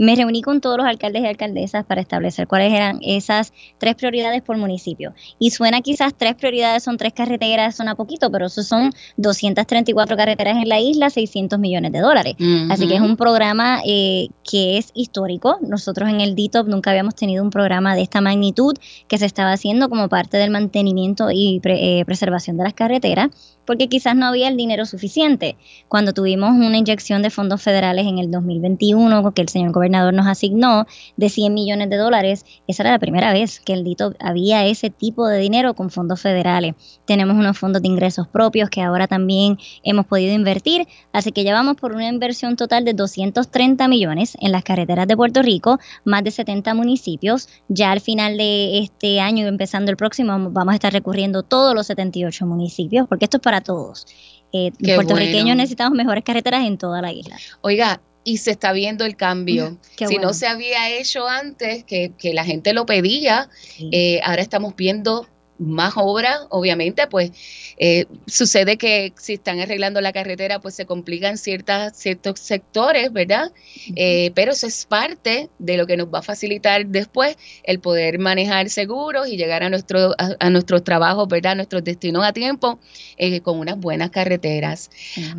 me 0.00 0.16
reuní 0.16 0.40
con 0.40 0.62
todos 0.62 0.78
los 0.78 0.86
alcaldes 0.86 1.22
y 1.22 1.26
alcaldesas 1.26 1.84
para 1.84 2.00
establecer 2.00 2.48
cuáles 2.48 2.72
eran 2.72 3.00
esas 3.02 3.52
tres 3.76 3.96
prioridades 3.96 4.40
por 4.40 4.56
municipio. 4.56 5.12
Y 5.38 5.50
suena 5.50 5.82
quizás 5.82 6.14
tres 6.16 6.36
prioridades, 6.36 6.82
son 6.82 6.96
tres 6.96 7.12
carreteras, 7.12 7.76
suena 7.76 7.94
poquito, 7.94 8.30
pero 8.30 8.46
eso 8.46 8.62
son 8.62 8.92
234 9.18 10.16
carreteras 10.16 10.56
en 10.56 10.70
la 10.70 10.80
isla, 10.80 11.10
600 11.10 11.58
millones 11.58 11.92
de 11.92 11.98
dólares. 11.98 12.34
Así 12.70 12.88
que 12.88 12.94
es 12.94 13.02
un 13.02 13.18
programa 13.18 13.82
eh, 13.84 14.28
que 14.42 14.78
es 14.78 14.90
histórico. 14.94 15.58
Nosotros 15.60 16.08
en 16.08 16.22
el 16.22 16.34
DITOP 16.34 16.66
nunca 16.66 16.92
habíamos 16.92 17.14
tenido 17.14 17.44
un 17.44 17.50
programa 17.50 17.94
de 17.94 18.00
esta 18.00 18.22
magnitud 18.22 18.74
que 19.06 19.18
se 19.18 19.26
estaba 19.26 19.52
haciendo 19.52 19.90
como 19.90 20.08
parte 20.08 20.38
del 20.38 20.50
mantenimiento 20.50 21.30
y 21.30 21.60
eh, 21.62 22.04
preservación 22.06 22.56
de 22.56 22.64
las 22.64 22.72
carreteras 22.72 23.28
porque 23.70 23.88
quizás 23.88 24.16
no 24.16 24.26
había 24.26 24.48
el 24.48 24.56
dinero 24.56 24.84
suficiente. 24.84 25.56
Cuando 25.86 26.12
tuvimos 26.12 26.50
una 26.50 26.76
inyección 26.76 27.22
de 27.22 27.30
fondos 27.30 27.62
federales 27.62 28.04
en 28.04 28.18
el 28.18 28.28
2021, 28.28 29.32
que 29.32 29.42
el 29.42 29.48
señor 29.48 29.70
gobernador 29.70 29.89
nos 29.90 30.26
asignó 30.26 30.86
de 31.16 31.28
100 31.28 31.52
millones 31.52 31.90
de 31.90 31.96
dólares, 31.96 32.44
esa 32.66 32.82
era 32.82 32.92
la 32.92 32.98
primera 32.98 33.32
vez 33.32 33.60
que 33.60 33.72
el 33.72 33.84
DITO 33.84 34.14
había 34.20 34.64
ese 34.64 34.90
tipo 34.90 35.26
de 35.26 35.38
dinero 35.38 35.74
con 35.74 35.90
fondos 35.90 36.20
federales. 36.20 36.74
Tenemos 37.04 37.36
unos 37.36 37.58
fondos 37.58 37.82
de 37.82 37.88
ingresos 37.88 38.28
propios 38.28 38.70
que 38.70 38.82
ahora 38.82 39.06
también 39.06 39.58
hemos 39.82 40.06
podido 40.06 40.32
invertir, 40.32 40.86
así 41.12 41.32
que 41.32 41.44
ya 41.44 41.52
vamos 41.52 41.76
por 41.76 41.92
una 41.92 42.08
inversión 42.08 42.56
total 42.56 42.84
de 42.84 42.94
230 42.94 43.88
millones 43.88 44.36
en 44.40 44.52
las 44.52 44.62
carreteras 44.62 45.08
de 45.08 45.16
Puerto 45.16 45.42
Rico, 45.42 45.78
más 46.04 46.24
de 46.24 46.30
70 46.30 46.74
municipios. 46.74 47.48
Ya 47.68 47.90
al 47.90 48.00
final 48.00 48.36
de 48.36 48.78
este 48.78 49.20
año 49.20 49.44
y 49.44 49.48
empezando 49.48 49.90
el 49.90 49.96
próximo 49.96 50.50
vamos 50.50 50.72
a 50.72 50.74
estar 50.74 50.92
recurriendo 50.92 51.42
todos 51.42 51.74
los 51.74 51.86
78 51.86 52.46
municipios, 52.46 53.06
porque 53.08 53.24
esto 53.24 53.38
es 53.38 53.42
para 53.42 53.60
todos. 53.60 54.06
Eh, 54.52 54.72
puertorriqueños 54.96 55.56
necesitamos 55.56 55.96
mejores 55.96 56.24
carreteras 56.24 56.64
en 56.64 56.76
toda 56.76 57.00
la 57.00 57.12
isla. 57.12 57.36
Oiga, 57.60 58.00
y 58.24 58.38
se 58.38 58.50
está 58.50 58.72
viendo 58.72 59.04
el 59.04 59.16
cambio. 59.16 59.78
si 59.96 60.16
no 60.18 60.32
se 60.32 60.46
había 60.46 60.90
hecho 60.90 61.26
antes, 61.26 61.84
que, 61.84 62.12
que 62.18 62.34
la 62.34 62.44
gente 62.44 62.72
lo 62.72 62.86
pedía, 62.86 63.48
eh, 63.92 64.20
ahora 64.24 64.42
estamos 64.42 64.76
viendo 64.76 65.26
más 65.60 65.92
obras, 65.96 66.40
obviamente, 66.48 67.06
pues 67.06 67.32
eh, 67.76 68.06
sucede 68.26 68.78
que 68.78 69.12
si 69.16 69.34
están 69.34 69.60
arreglando 69.60 70.00
la 70.00 70.12
carretera, 70.12 70.58
pues 70.58 70.74
se 70.74 70.86
complican 70.86 71.36
ciertas, 71.36 71.96
ciertos 71.96 72.40
sectores, 72.40 73.12
¿verdad? 73.12 73.52
Eh, 73.94 74.32
pero 74.34 74.52
eso 74.52 74.66
es 74.66 74.86
parte 74.86 75.50
de 75.58 75.76
lo 75.76 75.86
que 75.86 75.98
nos 75.98 76.08
va 76.08 76.20
a 76.20 76.22
facilitar 76.22 76.86
después 76.86 77.36
el 77.62 77.78
poder 77.78 78.18
manejar 78.18 78.70
seguros 78.70 79.28
y 79.28 79.36
llegar 79.36 79.62
a, 79.62 79.68
nuestro, 79.68 80.14
a, 80.18 80.50
nuestros 80.50 80.82
trabajos, 80.82 81.28
¿verdad? 81.28 81.52
A 81.52 81.56
nuestros 81.56 81.84
destinos 81.84 82.24
a 82.24 82.32
tiempo 82.32 82.80
eh, 83.18 83.40
con 83.40 83.58
unas 83.58 83.78
buenas 83.78 84.10
carreteras. 84.10 84.90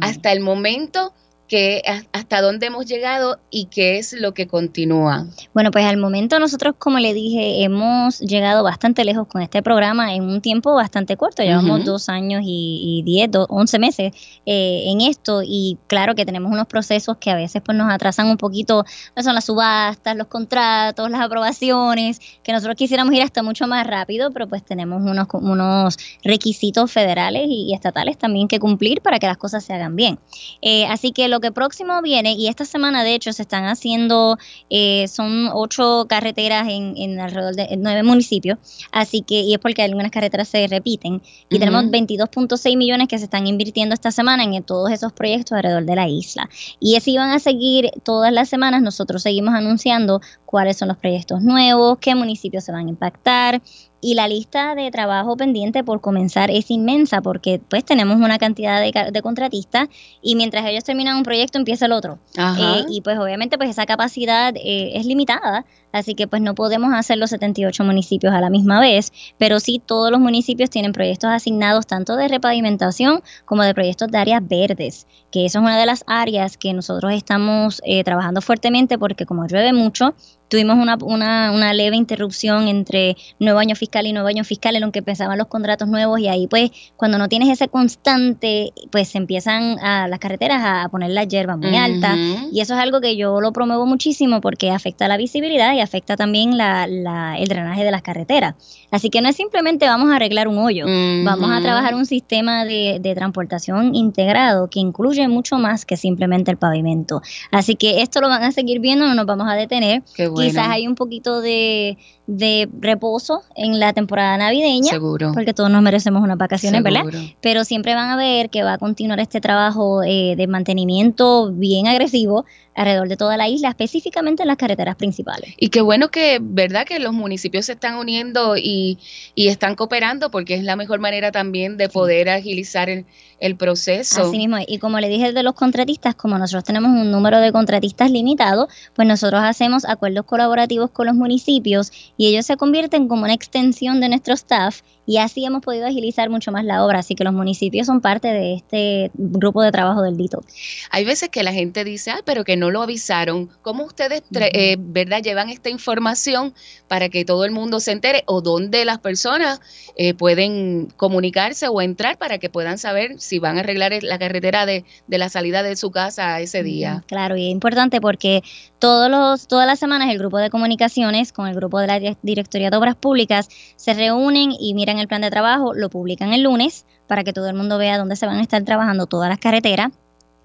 Hasta 0.02 0.32
el 0.32 0.40
momento 0.42 1.14
que, 1.52 1.82
hasta 2.14 2.41
dónde 2.41 2.68
hemos 2.68 2.86
llegado 2.86 3.38
y 3.49 3.66
qué 3.66 3.97
es 3.97 4.14
lo 4.14 4.34
que 4.34 4.47
continúa. 4.47 5.26
Bueno, 5.54 5.70
pues 5.70 5.84
al 5.84 5.97
momento 5.97 6.39
nosotros, 6.39 6.76
como 6.78 6.97
le 6.97 7.14
dije, 7.14 7.66
hemos 7.66 8.20
llegado 8.20 8.64
bastante 8.64 9.04
lejos 9.04 9.28
con 9.28 9.41
este 9.41 9.62
programa 9.62 10.16
en 10.16 10.24
un 10.24 10.39
tiempo 10.39 10.74
bastante 10.74 11.18
corto. 11.18 11.43
Llevamos 11.43 11.84
dos 11.84 12.08
años 12.08 12.43
y, 12.45 13.02
diez, 13.04 13.30
once 13.49 13.80
meses 13.80 14.14
eh, 14.45 14.84
en 14.86 15.02
esto 15.02 15.41
y 15.43 15.78
claro 15.88 16.16
que 16.16 16.26
tenemos 16.26 16.54
unos 16.54 16.68
procesos 16.68 17.18
que 17.18 17.32
a 17.32 17.36
veces 17.36 17.62
pues 17.62 17.78
nos 17.78 17.91
atrasan 17.91 18.28
un 18.28 18.38
poquito, 18.38 18.86
son 19.22 19.36
las 19.36 19.43
subastas, 19.43 20.16
los 20.16 20.28
contratos, 20.28 21.12
las 21.12 21.20
aprobaciones, 21.20 22.22
que 22.43 22.54
nosotros 22.54 22.78
quisiéramos 22.78 23.14
ir 23.14 23.24
hasta 23.24 23.43
mucho 23.43 23.68
más 23.68 23.86
rápido, 23.86 24.32
pero 24.32 24.47
pues 24.47 24.64
tenemos 24.64 25.02
unos, 25.02 25.28
unos 25.34 25.97
requisitos 26.24 26.89
federales 26.89 27.43
y, 27.45 27.74
estatales 27.74 28.18
también 28.18 28.47
que 28.47 28.60
cumplir 28.60 29.02
para 29.02 29.20
que 29.20 29.28
las 29.28 29.38
cosas 29.38 29.66
se 29.66 29.74
hagan 29.74 29.97
bien. 29.97 30.18
Eh, 30.62 30.86
así 30.86 31.12
que 31.12 31.28
lo 31.28 31.41
que 31.42 31.52
próximo 31.52 32.02
viene, 32.02 32.34
y 32.34 32.48
esta 32.48 32.66
semana 32.66 33.04
de 33.04 33.16
hecho 33.16 33.34
se 33.34 33.42
están 33.42 33.66
haciendo, 33.66 34.38
eh, 34.70 35.08
son 35.08 35.50
ocho 35.54 36.06
carreteras 36.08 36.68
en, 36.70 36.94
en, 36.98 37.20
alrededor 37.20 37.56
de 37.56 37.76
nueve 37.78 38.04
municipios, 38.04 38.58
así 38.92 39.22
que, 39.22 39.42
y 39.42 39.54
es 39.54 39.60
porque 39.60 39.82
algunas 39.82 40.12
carreteras 40.12 40.48
se 40.48 40.68
repiten, 40.68 41.22
y 41.50 41.60
tenemos 41.60 41.86
22.6 41.86 42.78
millones 42.78 43.08
que 43.08 43.18
se 43.18 43.26
están 43.26 43.48
invirtiendo 43.48 43.94
esta 43.94 44.12
semana 44.12 44.44
en 44.44 44.64
todos 44.64 44.92
esos 44.92 45.12
proyectos 45.14 45.54
alrededor 45.54 45.86
de 45.86 45.96
la 45.96 46.08
isla. 46.08 46.50
Y 46.80 46.96
así 46.96 47.18
van 47.18 47.32
a 47.32 47.39
seguir 47.39 47.92
todas 48.04 48.32
las 48.32 48.50
semanas, 48.50 48.82
nosotros 48.82 49.24
seguimos 49.24 49.54
anunciando 49.54 50.22
cuáles 50.52 50.78
son 50.78 50.89
los 50.89 50.97
proyectos 50.97 51.41
nuevos, 51.41 51.97
qué 51.99 52.14
municipios 52.14 52.66
se 52.66 52.74
van 52.74 52.86
a 52.86 52.89
impactar, 52.89 53.62
y 54.02 54.16
la 54.16 54.28
lista 54.28 54.74
de 54.74 54.89
trabajo 54.89 55.38
pendiente 55.38 55.84
por 55.84 56.02
comenzar 56.02 56.49
es 56.49 56.72
inmensa 56.72 57.22
porque 57.22 57.62
pues 57.70 57.86
tenemos 57.86 58.18
una 58.18 58.39
cantidad 58.39 58.82
de, 58.82 59.22
contratistas 59.22 59.88
y 60.22 60.36
mientras 60.36 60.66
ellos 60.66 60.84
terminan 60.84 61.18
un 61.18 61.24
proyecto 61.24 61.60
empieza 61.60 61.86
el 61.86 61.91
otro. 61.91 62.18
Eh, 62.36 62.86
y 62.89 63.02
pues 63.02 63.20
obviamente 63.20 63.58
pues 63.58 63.70
esa 63.70 63.86
capacidad 63.86 64.54
eh, 64.56 64.93
es 64.95 65.06
limitada, 65.06 65.66
así 65.91 66.16
que 66.16 66.28
pues 66.28 66.41
no 66.41 66.56
podemos 66.56 66.91
hacer 66.93 67.20
los 67.20 67.30
78 67.30 67.84
municipios 67.84 68.34
a 68.34 68.41
la 68.41 68.49
misma 68.49 68.80
vez, 68.80 69.14
pero 69.38 69.60
sí 69.60 69.80
todos 69.86 70.10
los 70.10 70.20
municipios 70.20 70.72
tienen 70.72 70.93
proyectos 70.93 71.30
asignados 71.30 71.86
tanto 71.86 72.16
de 72.16 72.28
repavimentación 72.28 73.22
como 73.45 73.62
de 73.62 73.76
proyectos 73.76 74.10
de 74.10 74.18
áreas 74.18 74.41
verdes, 74.43 75.06
que 75.32 75.45
eso 75.45 75.60
es 75.60 75.64
una 75.64 75.80
de 75.80 75.86
las 75.86 76.04
áreas 76.08 76.58
que 76.58 76.74
nosotros 76.74 77.14
estamos 77.14 77.82
eh, 77.86 78.04
trabajando 78.04 78.41
fuertemente 78.41 78.97
porque 78.97 79.28
como 79.28 79.45
llueve 79.45 79.74
mucho, 79.74 80.16
tuvimos 80.52 80.78
una, 80.78 80.97
una, 81.02 81.52
una, 81.54 81.74
leve 81.74 81.95
interrupción 81.95 82.68
entre 82.68 83.16
nuevo 83.39 83.58
año 83.58 83.74
fiscal 83.74 84.06
y 84.06 84.12
nuevo 84.12 84.28
año 84.28 84.43
fiscal 84.43 84.76
en 84.76 84.82
lo 84.82 84.91
que 84.91 84.99
empezaban 84.99 85.38
los 85.38 85.47
contratos 85.47 85.88
nuevos 85.88 86.20
y 86.20 86.28
ahí 86.28 86.47
pues 86.47 86.72
cuando 86.97 87.18
no 87.18 87.30
tienes 87.30 87.47
ese 87.47 87.70
constante 87.70 88.74
pues 88.91 89.08
se 89.08 89.18
empiezan 89.18 89.80
a 89.80 90.10
las 90.10 90.20
carreteras 90.20 90.62
a 90.62 90.89
poner 90.89 91.12
la 91.12 91.24
hierba 91.24 91.56
muy 91.56 91.78
alta 91.78 92.18
y 92.52 92.60
eso 92.60 92.74
es 92.74 92.82
algo 92.82 92.99
que 92.99 93.16
yo 93.16 93.39
lo 93.39 93.54
promuevo 93.54 93.86
muchísimo 93.86 94.41
porque 94.41 94.72
afecta 94.72 95.08
la 95.08 95.16
visibilidad 95.16 95.74
y 95.74 95.80
afecta 95.80 96.18
también 96.18 96.58
la, 96.58 96.86
la, 96.86 97.38
el 97.38 97.47
drenaje 97.47 97.86
de 97.86 97.91
las 97.91 98.02
carreteras. 98.02 98.56
Así 98.91 99.10
que 99.10 99.22
no 99.22 99.30
es 99.30 99.38
simplemente 99.38 99.86
vamos 99.86 100.12
a 100.12 100.18
arreglar 100.18 100.49
un 100.49 100.58
hoyo, 100.58 100.86
vamos 100.86 101.49
a 101.49 101.62
trabajar 101.62 101.95
un 101.95 102.06
sistema 102.06 102.66
de, 102.66 102.99
de 102.99 103.16
transportación 103.16 103.95
integrado 103.95 104.70
que 104.70 104.82
incluye 104.82 105.26
mucho 105.30 105.58
más 105.58 105.86
que 105.86 105.95
simplemente 105.95 106.52
el 106.52 106.58
pavimento. 106.58 107.22
Así 107.52 107.76
que 107.76 108.02
esto 108.02 108.20
lo 108.20 108.28
van 108.28 108.43
a 108.43 108.52
seguir 108.52 108.82
viendo, 108.82 109.08
no 109.08 109.16
nos 109.16 109.26
vamos 109.26 109.47
a 109.49 109.56
detener. 109.56 110.04
Quizás 110.42 110.68
hay 110.70 110.88
un 110.88 110.96
poquito 110.96 111.42
de, 111.42 111.98
de 112.32 112.70
reposo 112.80 113.44
en 113.56 113.78
la 113.78 113.92
temporada 113.92 114.38
navideña. 114.38 114.90
Seguro. 114.90 115.32
Porque 115.34 115.54
todos 115.54 115.70
nos 115.70 115.82
merecemos 115.82 116.24
unas 116.24 116.38
vacaciones, 116.38 116.82
¿verdad? 116.82 117.04
Pero 117.42 117.66
siempre 117.66 117.94
van 117.94 118.10
a 118.10 118.16
ver 118.16 118.50
que 118.50 118.64
va 118.64 118.74
a 118.74 118.78
continuar 118.78 119.20
este 119.20 119.42
trabajo 119.42 120.02
eh, 120.02 120.36
de 120.38 120.48
mantenimiento 120.48 121.52
bien 121.52 121.88
agresivo 121.88 122.46
alrededor 122.74 123.10
de 123.10 123.18
toda 123.18 123.36
la 123.36 123.50
isla, 123.50 123.68
específicamente 123.68 124.44
en 124.44 124.48
las 124.48 124.56
carreteras 124.56 124.96
principales. 124.96 125.54
Y 125.58 125.68
qué 125.68 125.82
bueno 125.82 126.08
que, 126.08 126.40
¿verdad? 126.42 126.86
Que 126.86 127.00
los 127.00 127.12
municipios 127.12 127.66
se 127.66 127.74
están 127.74 127.96
uniendo 127.96 128.56
y, 128.56 128.98
y 129.36 129.50
están 129.50 129.76
cooperando 129.76 130.32
porque 130.32 130.54
es 130.54 130.64
la 130.64 130.78
mejor 130.78 131.02
manera 131.02 131.34
también 131.34 131.76
de 131.76 131.90
poder 131.90 132.30
agilizar 132.30 132.90
el, 132.90 133.06
el 133.42 133.58
proceso. 133.58 134.22
Así 134.22 134.38
mismo, 134.38 134.58
y 134.66 134.78
como 134.78 135.02
le 135.02 135.10
dije 135.10 135.34
de 135.34 135.44
los 135.44 135.54
contratistas, 135.54 136.16
como 136.16 136.38
nosotros 136.38 136.64
tenemos 136.64 136.92
un 136.92 137.12
número 137.12 137.42
de 137.42 137.52
contratistas 137.52 138.10
limitado, 138.10 138.70
pues 138.96 139.06
nosotros 139.06 139.42
hacemos 139.44 139.84
acuerdos 139.84 140.26
colaborativos 140.26 140.92
con 140.92 141.08
los 141.08 141.16
municipios 141.16 141.92
y 142.22 142.28
ellos 142.28 142.46
se 142.46 142.56
convierten 142.56 143.08
como 143.08 143.24
una 143.24 143.34
extensión 143.34 144.00
de 144.00 144.08
nuestro 144.08 144.36
staff 144.36 144.82
y 145.12 145.18
así 145.18 145.43
hemos 145.43 145.62
podido 145.62 145.88
agilizar 145.88 146.30
mucho 146.30 146.53
más 146.53 146.64
la 146.64 146.86
obra. 146.86 146.99
Así 146.99 147.16
que 147.16 147.26
los 147.26 147.34
municipios 147.34 147.86
son 147.86 147.99
parte 147.99 148.30
de 148.30 148.53
este 148.53 149.12
grupo 149.14 149.62
de 149.62 149.70
trabajo 149.70 150.01
del 150.01 150.16
DITO. 150.16 150.41
Hay 150.89 151.03
veces 151.03 151.28
que 151.28 151.43
la 151.43 151.51
gente 151.51 151.84
dice, 151.84 152.12
ah, 152.12 152.22
pero 152.24 152.45
que 152.45 152.55
no 152.55 152.72
lo 152.72 152.82
avisaron. 152.82 153.49
¿Cómo 153.62 153.84
ustedes, 153.84 154.24
eh, 154.32 154.78
verdad, 154.80 155.22
llevan 155.22 155.49
esta 155.49 155.70
información 155.70 156.53
para 156.88 157.09
que 157.09 157.26
todo 157.26 157.43
el 157.43 157.51
mundo 157.51 157.82
se 157.82 157.91
entere 157.91 158.24
o 158.26 158.39
dónde 158.39 158.86
las 158.86 158.99
personas 158.99 159.59
eh, 159.97 160.14
pueden 160.14 160.88
comunicarse 160.95 161.68
o 161.68 161.82
entrar 161.82 162.18
para 162.18 162.38
que 162.38 162.49
puedan 162.49 162.78
saber 162.78 163.20
si 163.20 163.38
van 163.38 163.57
a 163.57 163.59
arreglar 163.59 163.91
la 164.03 164.18
carretera 164.18 164.66
de, 164.66 164.86
de 165.07 165.18
la 165.18 165.28
salida 165.28 165.62
de 165.62 165.76
su 165.76 165.91
casa 165.91 166.39
ese 166.39 166.64
día? 166.64 167.03
Claro, 167.07 167.36
y 167.36 167.47
es 167.47 167.51
importante 167.51 167.99
porque 167.99 168.43
todos 168.80 169.12
los, 169.12 169.47
todas 169.47 169.68
las 169.68 169.78
semanas 169.78 170.09
el 170.09 170.18
grupo 170.18 170.38
de 170.38 170.49
comunicaciones 170.49 171.34
con 171.34 171.47
el 171.47 171.55
grupo 171.55 171.80
de 171.80 171.88
la 171.88 172.16
Directoría 172.22 172.70
de 172.70 172.78
Obras 172.78 172.95
Públicas 172.95 173.49
se 173.76 173.93
reúnen 173.93 174.51
y 174.57 174.74
miran 174.74 175.01
el 175.02 175.08
plan 175.08 175.22
de 175.22 175.30
trabajo, 175.30 175.74
lo 175.74 175.89
publican 175.89 176.34
el 176.34 176.43
lunes 176.43 176.86
para 177.08 177.24
que 177.24 177.34
todo 177.34 177.49
el 177.49 177.56
mundo 177.56 177.78
vea 177.78 177.97
dónde 177.97 178.16
se 178.16 178.26
van 178.26 178.38
a 178.38 178.41
estar 178.41 178.64
trabajando 178.64 179.06
todas 179.06 179.30
las 179.30 179.39
carreteras 179.39 179.91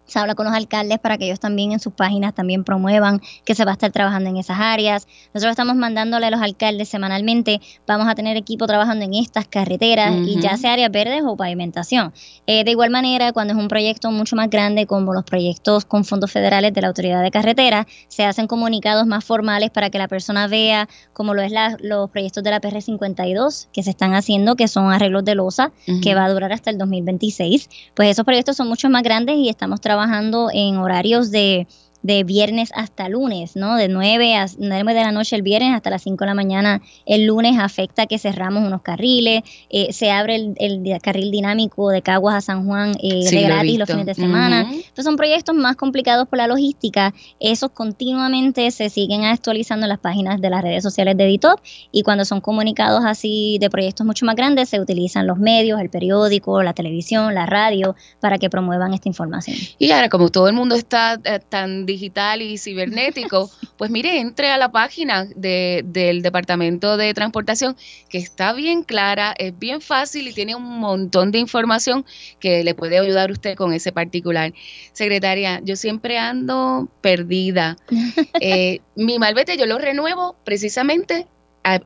se 0.07 0.19
habla 0.19 0.35
con 0.35 0.47
los 0.47 0.55
alcaldes 0.55 0.99
para 0.99 1.19
que 1.19 1.27
ellos 1.27 1.41
también 1.41 1.73
en 1.73 1.81
sus 1.81 1.93
páginas 1.93 2.35
también 2.35 2.65
promuevan 2.65 3.21
que 3.45 3.55
se 3.55 3.65
va 3.65 3.73
a 3.73 3.75
estar 3.75 3.91
trabajando 3.91 4.31
en 4.31 4.37
esas 4.37 4.59
áreas. 4.59 5.07
Nosotros 5.35 5.51
estamos 5.51 5.77
mandándole 5.77 6.27
a 6.27 6.31
los 6.31 6.41
alcaldes 6.41 6.89
semanalmente, 6.89 7.61
vamos 7.87 8.09
a 8.09 8.15
tener 8.15 8.37
equipo 8.37 8.67
trabajando 8.67 9.05
en 9.05 9.15
estas 9.15 9.47
carreteras 9.49 10.15
y 10.15 10.41
ya 10.41 10.57
sea 10.57 10.75
áreas 10.75 10.91
verdes 10.91 11.23
o 11.27 11.37
pavimentación. 11.37 12.13
Eh, 12.47 12.65
de 12.65 12.71
igual 12.71 12.91
manera, 12.91 13.33
cuando 13.33 13.53
es 13.55 13.59
un 13.59 13.69
proyecto 13.69 14.11
mucho 14.11 14.37
más 14.37 14.49
grande 14.49 14.87
como 14.87 15.13
los 15.13 15.25
proyectos 15.25 15.85
con 15.85 16.05
fondos 16.05 16.31
federales 16.31 16.73
de 16.73 16.81
la 16.81 16.89
Autoridad 16.89 17.23
de 17.23 17.31
Carretera, 17.31 17.87
se 18.09 18.25
hacen 18.25 18.47
comunicados 18.47 19.07
más 19.07 19.25
formales 19.25 19.71
para 19.71 19.91
que 19.91 19.99
la 19.99 20.09
persona 20.09 20.47
vea 20.47 20.89
como 21.13 21.35
lo 21.35 21.43
es 21.43 21.53
los 21.81 22.11
proyectos 22.11 22.45
de 22.45 22.51
la 22.51 22.61
PR52 22.61 23.69
que 23.73 23.83
se 23.83 23.91
están 23.91 24.15
haciendo, 24.15 24.57
que 24.57 24.69
son 24.69 24.93
arreglos 24.93 25.25
de 25.25 25.35
losa, 25.35 25.73
que 26.03 26.15
va 26.15 26.25
a 26.25 26.31
durar 26.31 26.53
hasta 26.53 26.71
el 26.71 26.79
2026. 26.79 27.69
Pues 27.95 28.11
esos 28.11 28.25
proyectos 28.25 28.57
son 28.57 28.69
mucho 28.69 28.89
más 28.91 29.03
grandes 29.03 29.37
y 29.37 29.49
estamos 29.49 29.81
trabajando 29.81 29.96
trabajando 29.97 30.51
en 30.53 30.77
horarios 30.77 31.31
de 31.31 31.67
de 32.07 32.25
viernes 32.25 32.71
hasta 32.75 33.09
lunes, 33.09 33.57
¿no? 33.57 33.77
De 33.77 33.89
9 33.89 34.37
a 34.37 34.47
9 34.59 34.95
de 34.95 35.01
la 35.01 35.13
noche 35.13 35.37
el 35.37 35.43
viernes 35.43 35.75
hasta 35.75 35.91
las 35.91 36.03
5 36.03 36.25
de 36.25 36.27
la 36.27 36.35
mañana 36.35 36.83
el 37.05 37.27
lunes 37.27 37.59
afecta 37.59 38.07
que 38.07 38.19
cerramos 38.19 38.65
unos 38.65 38.83
carriles, 38.83 39.43
eh, 39.71 39.93
se 39.93 40.11
abre 40.11 40.37
el, 40.37 40.55
el 40.59 41.01
carril 41.03 41.31
dinámico 41.31 41.91
de 41.91 42.03
Caguas 42.03 42.37
a 42.37 42.41
San 42.41 42.67
Juan 42.67 42.93
eh, 43.03 43.23
Sí, 43.27 43.37
de 43.37 43.43
lo 43.43 43.49
gratis 43.49 43.79
los 43.79 43.91
fines 43.91 44.07
de 44.07 44.15
semana. 44.15 44.61
Entonces 44.61 45.05
son 45.05 45.17
proyectos 45.17 45.55
más 45.55 45.77
complicados 45.77 46.29
por 46.29 46.39
la 46.39 46.47
logística. 46.47 47.13
Esos 47.41 47.71
continuamente 47.71 48.71
se 48.71 48.89
siguen 48.89 49.25
actualizando 49.25 49.87
en 49.87 49.91
las 49.91 49.99
páginas 49.99 50.41
de 50.41 50.51
las 50.51 50.63
redes 50.63 50.83
sociales 50.83 51.17
de 51.17 51.27
DITOP 51.27 51.61
y 51.91 52.03
cuando 52.03 52.25
son 52.25 52.41
comunicados 52.41 53.03
así 53.05 53.59
de 53.61 53.69
proyectos 53.69 54.07
mucho 54.07 54.25
más 54.27 54.37
grandes 54.37 54.69
se 54.69 54.81
utilizan 54.81 55.27
los 55.27 55.39
medios, 55.39 55.81
el 55.81 55.91
periódico, 55.91 56.63
la 56.63 56.73
televisión, 56.73 57.35
la 57.35 57.47
radio 57.47 57.97
para 58.21 58.39
que 58.39 58.49
promuevan 58.49 58.95
esta 58.95 59.09
información. 59.09 59.57
Y 59.79 59.91
ahora, 59.91 60.09
como 60.09 60.29
todo 60.29 60.49
el 60.49 60.55
mundo 60.55 60.75
está 60.75 61.21
eh, 61.25 61.41
tan 61.49 61.87
digital 61.97 62.43
y 62.43 62.59
cibernético, 62.59 63.51
pues 63.79 63.91
mire, 63.91 64.19
entre 64.21 64.51
a 64.51 64.59
la 64.59 64.71
página 64.71 65.25
de- 65.35 65.83
del 65.87 66.23
Departamento 66.23 66.97
de 66.97 67.13
Transportación, 67.15 67.77
que 68.09 68.19
está 68.19 68.53
bien 68.53 68.83
clara, 68.83 69.35
es 69.39 69.59
bien 69.59 69.81
fácil 69.81 70.29
y 70.29 70.33
tiene 70.33 70.55
un 70.55 70.79
montón 70.81 71.31
de 71.33 71.39
información 71.39 72.05
que 72.41 72.63
le 72.65 72.75
puede 72.75 72.99
ayudar 72.99 73.31
a 73.31 73.33
usted 73.33 73.57
con 73.57 73.73
ese 73.73 73.93
particular. 73.93 74.53
Secretaria, 74.93 75.61
yo 75.65 75.77
siempre 75.77 76.19
ando 76.19 76.89
perdida. 77.01 77.77
Eh, 78.41 78.81
mi 78.97 79.19
malvete 79.19 79.57
yo 79.57 79.67
lo 79.67 79.79
renuevo 79.79 80.37
precisamente 80.45 81.27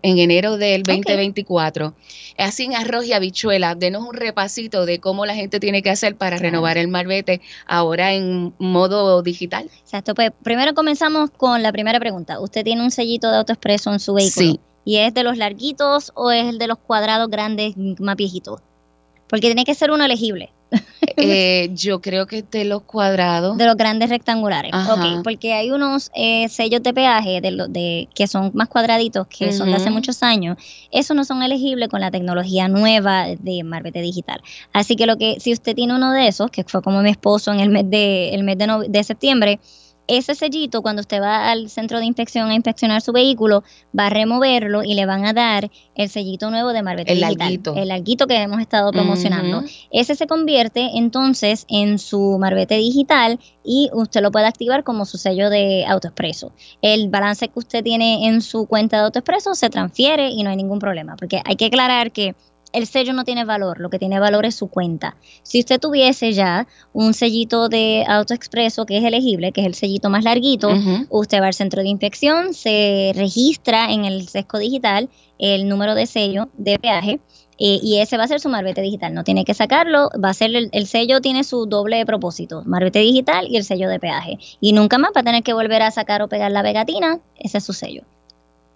en 0.02 0.18
enero 0.18 0.56
del 0.56 0.82
2024. 0.82 1.94
Así 2.38 2.64
en 2.64 2.74
arroz 2.74 3.06
y 3.06 3.12
habichuela, 3.12 3.74
denos 3.74 4.02
un 4.06 4.14
repasito 4.14 4.86
de 4.86 4.98
cómo 5.00 5.26
la 5.26 5.34
gente 5.34 5.60
tiene 5.60 5.82
que 5.82 5.90
hacer 5.90 6.16
para 6.16 6.36
renovar 6.36 6.78
el 6.78 6.88
malvete 6.88 7.40
ahora 7.66 8.12
en 8.12 8.54
modo 8.58 9.22
digital. 9.22 9.70
Exacto, 9.80 10.14
pues 10.14 10.30
primero 10.42 10.74
comenzamos 10.74 11.30
con 11.30 11.62
la 11.62 11.72
primera 11.72 11.98
pregunta. 11.98 12.40
¿Usted 12.40 12.64
tiene 12.64 12.82
un 12.82 12.90
sellito 12.90 13.30
de 13.30 13.38
autoexpreso 13.38 13.92
en 13.92 14.00
su 14.00 14.14
vehículo? 14.14 14.52
Sí. 14.52 14.60
¿Y 14.84 14.96
es 14.96 15.12
de 15.14 15.22
los 15.22 15.36
larguitos 15.36 16.12
o 16.14 16.30
es 16.30 16.46
el 16.46 16.58
de 16.58 16.66
los 16.66 16.78
cuadrados 16.78 17.28
grandes 17.28 17.74
más 17.76 18.16
viejitos? 18.16 18.60
Porque 19.28 19.46
tiene 19.46 19.64
que 19.64 19.74
ser 19.74 19.90
uno 19.90 20.04
elegible. 20.04 20.52
Eh, 21.16 21.70
yo 21.74 22.00
creo 22.00 22.26
que 22.26 22.42
de 22.42 22.64
los 22.64 22.82
cuadrados. 22.82 23.58
De 23.58 23.66
los 23.66 23.76
grandes 23.76 24.08
rectangulares. 24.08 24.70
Ajá. 24.72 24.94
Ok, 24.94 25.22
porque 25.24 25.52
hay 25.52 25.70
unos 25.70 26.10
eh, 26.14 26.48
sellos 26.48 26.82
de 26.82 26.94
peaje 26.94 27.40
de, 27.40 27.66
de 27.68 28.08
que 28.14 28.26
son 28.26 28.50
más 28.54 28.68
cuadraditos, 28.68 29.26
que 29.26 29.52
son 29.52 29.68
de 29.70 29.76
hace 29.76 29.90
muchos 29.90 30.22
años. 30.22 30.56
Esos 30.90 31.16
no 31.16 31.24
son 31.24 31.42
elegibles 31.42 31.88
con 31.88 32.00
la 32.00 32.10
tecnología 32.10 32.68
nueva 32.68 33.26
de 33.26 33.62
Marbete 33.64 34.00
Digital. 34.00 34.40
Así 34.72 34.96
que 34.96 35.06
lo 35.06 35.16
que, 35.16 35.40
si 35.40 35.52
usted 35.52 35.74
tiene 35.74 35.94
uno 35.94 36.12
de 36.12 36.28
esos, 36.28 36.50
que 36.50 36.64
fue 36.64 36.82
como 36.82 37.02
mi 37.02 37.10
esposo 37.10 37.52
en 37.52 37.60
el 37.60 37.68
mes 37.68 37.90
de, 37.90 38.34
el 38.34 38.44
mes 38.44 38.56
de, 38.56 38.86
de 38.88 39.04
septiembre, 39.04 39.60
ese 40.11 40.34
sellito, 40.34 40.82
cuando 40.82 41.00
usted 41.00 41.20
va 41.20 41.50
al 41.50 41.70
centro 41.70 41.98
de 41.98 42.04
inspección 42.04 42.50
a 42.50 42.54
inspeccionar 42.54 43.00
su 43.00 43.12
vehículo, 43.12 43.62
va 43.96 44.06
a 44.06 44.11
removerlo 44.11 44.82
y 44.82 44.94
le 44.94 45.06
van 45.06 45.24
a 45.24 45.32
dar 45.32 45.70
el 45.94 46.08
sellito 46.08 46.50
nuevo 46.50 46.72
de 46.72 46.82
Marbete 46.82 47.12
El 47.12 47.20
Digital. 47.20 47.38
larguito. 47.38 47.74
El 47.76 47.88
larguito 47.88 48.26
que 48.26 48.36
hemos 48.36 48.61
estado 48.61 48.90
promocionando. 48.90 49.62
Ese 49.92 50.14
se 50.14 50.26
convierte 50.26 50.90
entonces 50.94 51.64
en 51.68 51.98
su 51.98 52.38
marbete 52.38 52.76
digital 52.76 53.38
y 53.64 53.88
usted 53.92 54.20
lo 54.20 54.30
puede 54.32 54.46
activar 54.46 54.84
como 54.84 55.04
su 55.04 55.16
sello 55.16 55.48
de 55.48 55.84
AutoExpreso. 55.86 56.52
El 56.82 57.08
balance 57.08 57.48
que 57.48 57.58
usted 57.58 57.84
tiene 57.84 58.26
en 58.26 58.42
su 58.42 58.66
cuenta 58.66 58.96
de 58.96 59.04
AutoExpreso 59.04 59.54
se 59.54 59.70
transfiere 59.70 60.30
y 60.30 60.42
no 60.42 60.50
hay 60.50 60.56
ningún 60.56 60.78
problema, 60.78 61.16
porque 61.16 61.40
hay 61.44 61.56
que 61.56 61.66
aclarar 61.66 62.11
que 62.11 62.34
el 62.72 62.86
sello 62.86 63.12
no 63.12 63.24
tiene 63.24 63.44
valor, 63.44 63.80
lo 63.80 63.90
que 63.90 63.98
tiene 63.98 64.20
valor 64.20 64.46
es 64.46 64.54
su 64.54 64.68
cuenta. 64.68 65.16
Si 65.42 65.60
usted 65.60 65.80
tuviese 65.80 66.32
ya 66.32 66.66
un 66.92 67.14
sellito 67.14 67.68
de 67.68 68.04
AutoExpreso 68.06 68.86
que 68.86 68.98
es 68.98 69.04
elegible, 69.04 69.52
que 69.52 69.60
es 69.62 69.66
el 69.66 69.74
sellito 69.74 70.10
más 70.10 70.24
larguito, 70.24 70.70
usted 71.08 71.40
va 71.40 71.46
al 71.46 71.54
centro 71.54 71.82
de 71.82 71.88
inspección, 71.88 72.54
se 72.54 73.12
registra 73.14 73.92
en 73.92 74.04
el 74.04 74.28
sesco 74.28 74.58
digital 74.58 75.08
el 75.38 75.68
número 75.68 75.94
de 75.94 76.06
sello 76.06 76.48
de 76.58 76.78
peaje 76.78 77.20
eh, 77.58 77.78
y 77.82 77.98
ese 77.98 78.16
va 78.16 78.24
a 78.24 78.28
ser 78.28 78.40
su 78.40 78.48
marbete 78.48 78.82
digital. 78.82 79.14
No 79.14 79.24
tiene 79.24 79.44
que 79.44 79.54
sacarlo, 79.54 80.10
va 80.22 80.30
a 80.30 80.34
ser 80.34 80.54
el, 80.54 80.68
el 80.72 80.86
sello 80.86 81.20
tiene 81.20 81.44
su 81.44 81.66
doble 81.66 82.04
propósito, 82.06 82.62
marbete 82.64 83.00
digital 83.00 83.46
y 83.48 83.56
el 83.56 83.64
sello 83.64 83.88
de 83.88 83.98
peaje. 83.98 84.38
Y 84.60 84.72
nunca 84.72 84.98
más 84.98 85.12
va 85.16 85.20
a 85.20 85.24
tener 85.24 85.42
que 85.42 85.52
volver 85.52 85.82
a 85.82 85.90
sacar 85.90 86.22
o 86.22 86.28
pegar 86.28 86.50
la 86.52 86.62
pegatina, 86.62 87.20
ese 87.36 87.58
es 87.58 87.64
su 87.64 87.72
sello. 87.72 88.04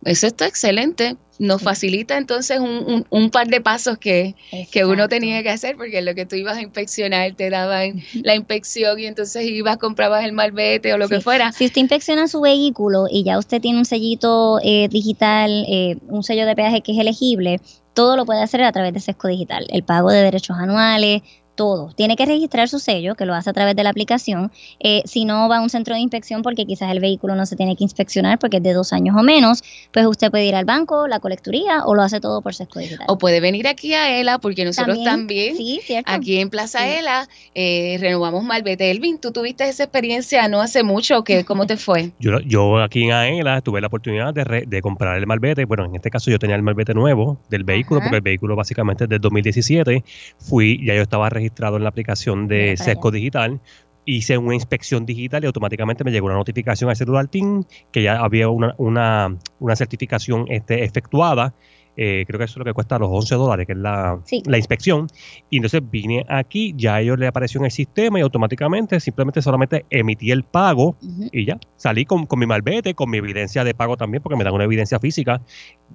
Eso 0.04 0.26
está 0.26 0.46
excelente. 0.46 1.16
Nos 1.40 1.62
facilita 1.62 2.16
entonces 2.16 2.60
un, 2.60 2.68
un- 2.68 3.06
un 3.10 3.30
par 3.30 3.48
de 3.48 3.60
pasos 3.60 3.98
que, 3.98 4.36
que 4.70 4.84
uno 4.84 5.08
tenía 5.08 5.42
que 5.42 5.50
hacer, 5.50 5.76
porque 5.76 6.00
lo 6.00 6.14
que 6.14 6.26
tú 6.26 6.36
ibas 6.36 6.56
a 6.58 6.62
inspeccionar 6.62 7.32
te 7.34 7.50
daban 7.50 8.02
la 8.22 8.36
inspección 8.36 9.00
y 9.00 9.06
entonces 9.06 9.44
ibas, 9.44 9.78
comprabas 9.78 10.24
el 10.24 10.32
malvete 10.32 10.92
o 10.94 10.98
lo 10.98 11.08
que 11.08 11.20
fuera. 11.20 11.50
Si 11.50 11.64
usted 11.66 11.80
inspecciona 11.80 12.28
su 12.28 12.40
vehículo 12.40 13.06
y 13.10 13.24
ya 13.24 13.38
usted 13.38 13.60
tiene 13.60 13.78
un 13.78 13.84
sellito 13.84 14.60
eh, 14.62 14.86
digital, 14.88 15.64
eh, 15.68 15.96
un 16.06 16.22
sello 16.22 16.46
de 16.46 16.54
peaje 16.54 16.82
que 16.82 16.92
es 16.92 16.98
elegible, 16.98 17.60
todo 17.94 18.16
lo 18.16 18.24
puede 18.26 18.42
hacer 18.42 18.62
a 18.62 18.70
través 18.72 18.92
de 18.92 19.00
Sesco 19.00 19.26
Digital. 19.28 19.66
El 19.70 19.82
pago 19.82 20.10
de 20.10 20.22
derechos 20.22 20.56
anuales, 20.58 21.22
todo. 21.54 21.92
Tiene 21.96 22.16
que 22.16 22.26
registrar 22.26 22.68
su 22.68 22.78
sello, 22.78 23.14
que 23.14 23.26
lo 23.26 23.34
hace 23.34 23.50
a 23.50 23.52
través 23.52 23.76
de 23.76 23.82
la 23.84 23.90
aplicación. 23.90 24.50
Eh, 24.80 25.02
si 25.04 25.24
no 25.24 25.48
va 25.48 25.58
a 25.58 25.60
un 25.60 25.70
centro 25.70 25.94
de 25.94 26.00
inspección 26.00 26.42
porque 26.42 26.66
quizás 26.66 26.90
el 26.90 27.00
vehículo 27.00 27.34
no 27.34 27.46
se 27.46 27.56
tiene 27.56 27.76
que 27.76 27.84
inspeccionar 27.84 28.38
porque 28.38 28.56
es 28.58 28.62
de 28.62 28.72
dos 28.72 28.92
años 28.92 29.16
o 29.18 29.22
menos, 29.22 29.62
pues 29.92 30.06
usted 30.06 30.30
puede 30.30 30.46
ir 30.46 30.54
al 30.54 30.64
banco, 30.64 31.06
la 31.08 31.20
colecturía 31.20 31.84
o 31.86 31.94
lo 31.94 32.02
hace 32.02 32.20
todo 32.20 32.42
por 32.42 32.54
Sesco 32.54 32.78
Digital. 32.80 33.06
O 33.08 33.18
puede 33.18 33.40
venir 33.40 33.66
aquí 33.68 33.94
a 33.94 34.18
ELA, 34.20 34.38
porque 34.38 34.64
nosotros 34.64 35.02
también, 35.04 35.56
sí, 35.56 35.80
cierto. 35.84 36.10
aquí 36.10 36.38
en 36.38 36.50
Plaza 36.50 36.86
ELA 36.86 37.28
eh, 37.54 37.96
renovamos 38.00 38.42
malvete. 38.44 38.90
Elvin, 38.90 39.18
tú 39.18 39.30
tuviste 39.32 39.68
esa 39.68 39.84
experiencia 39.84 40.48
no 40.48 40.60
hace 40.60 40.82
mucho, 40.82 41.24
que 41.24 41.44
¿cómo 41.44 41.66
te 41.66 41.76
fue? 41.76 42.10
Yo, 42.18 42.40
yo 42.40 42.78
aquí 42.82 43.04
en 43.04 43.12
AELA 43.12 43.60
tuve 43.60 43.80
la 43.80 43.86
oportunidad 43.86 44.32
de, 44.34 44.44
re- 44.44 44.64
de 44.66 44.80
comprar 44.82 45.16
el 45.18 45.26
malvete. 45.26 45.64
Bueno, 45.64 45.84
en 45.84 45.94
este 45.94 46.10
caso 46.10 46.30
yo 46.30 46.38
tenía 46.38 46.56
el 46.56 46.62
malvete 46.62 46.94
nuevo 46.94 47.38
del 47.50 47.64
vehículo, 47.64 48.00
Ajá. 48.00 48.06
porque 48.08 48.16
el 48.16 48.22
vehículo 48.22 48.56
básicamente 48.56 49.04
es 49.04 49.10
del 49.10 49.20
2017. 49.20 50.04
Fui, 50.38 50.84
ya 50.84 50.94
yo 50.94 51.02
estaba 51.02 51.28
registrado 51.28 51.43
en 51.76 51.82
la 51.82 51.88
aplicación 51.88 52.48
de 52.48 52.76
Sesco 52.76 53.10
Digital. 53.10 53.60
Hice 54.06 54.36
una 54.36 54.54
inspección 54.54 55.06
digital 55.06 55.44
y 55.44 55.46
automáticamente 55.46 56.04
me 56.04 56.12
llegó 56.12 56.26
una 56.26 56.36
notificación 56.36 56.90
al 56.90 56.96
celular 56.96 57.28
TIN 57.28 57.66
que 57.90 58.02
ya 58.02 58.18
había 58.18 58.48
una, 58.48 58.74
una, 58.76 59.38
una 59.60 59.76
certificación 59.76 60.44
este, 60.48 60.84
efectuada. 60.84 61.54
Eh, 61.96 62.24
creo 62.26 62.38
que 62.38 62.44
eso 62.44 62.52
es 62.52 62.56
lo 62.58 62.64
que 62.64 62.72
cuesta 62.72 62.98
los 62.98 63.08
11 63.10 63.34
dólares, 63.36 63.66
que 63.66 63.72
es 63.72 63.78
la, 63.78 64.18
Sí. 64.24 64.42
la 64.46 64.56
inspección. 64.56 65.06
Y 65.50 65.56
entonces 65.58 65.80
vine 65.88 66.24
aquí, 66.28 66.74
ya 66.76 66.96
a 66.96 67.00
ellos 67.00 67.18
le 67.18 67.26
apareció 67.26 67.58
en 67.60 67.66
el 67.66 67.70
sistema 67.70 68.18
y 68.18 68.22
automáticamente 68.22 68.98
simplemente 69.00 69.40
solamente 69.42 69.84
emití 69.90 70.30
el 70.30 70.42
pago 70.44 70.96
y 71.32 71.44
ya. 71.46 71.58
Salí 71.76 72.04
con, 72.04 72.26
con 72.26 72.38
mi 72.38 72.46
malvete, 72.46 72.94
con 72.94 73.10
mi 73.10 73.18
evidencia 73.18 73.64
de 73.64 73.74
pago 73.74 73.96
también, 73.96 74.22
porque 74.22 74.36
me 74.36 74.44
dan 74.44 74.54
una 74.54 74.64
evidencia 74.64 74.98
física. 74.98 75.40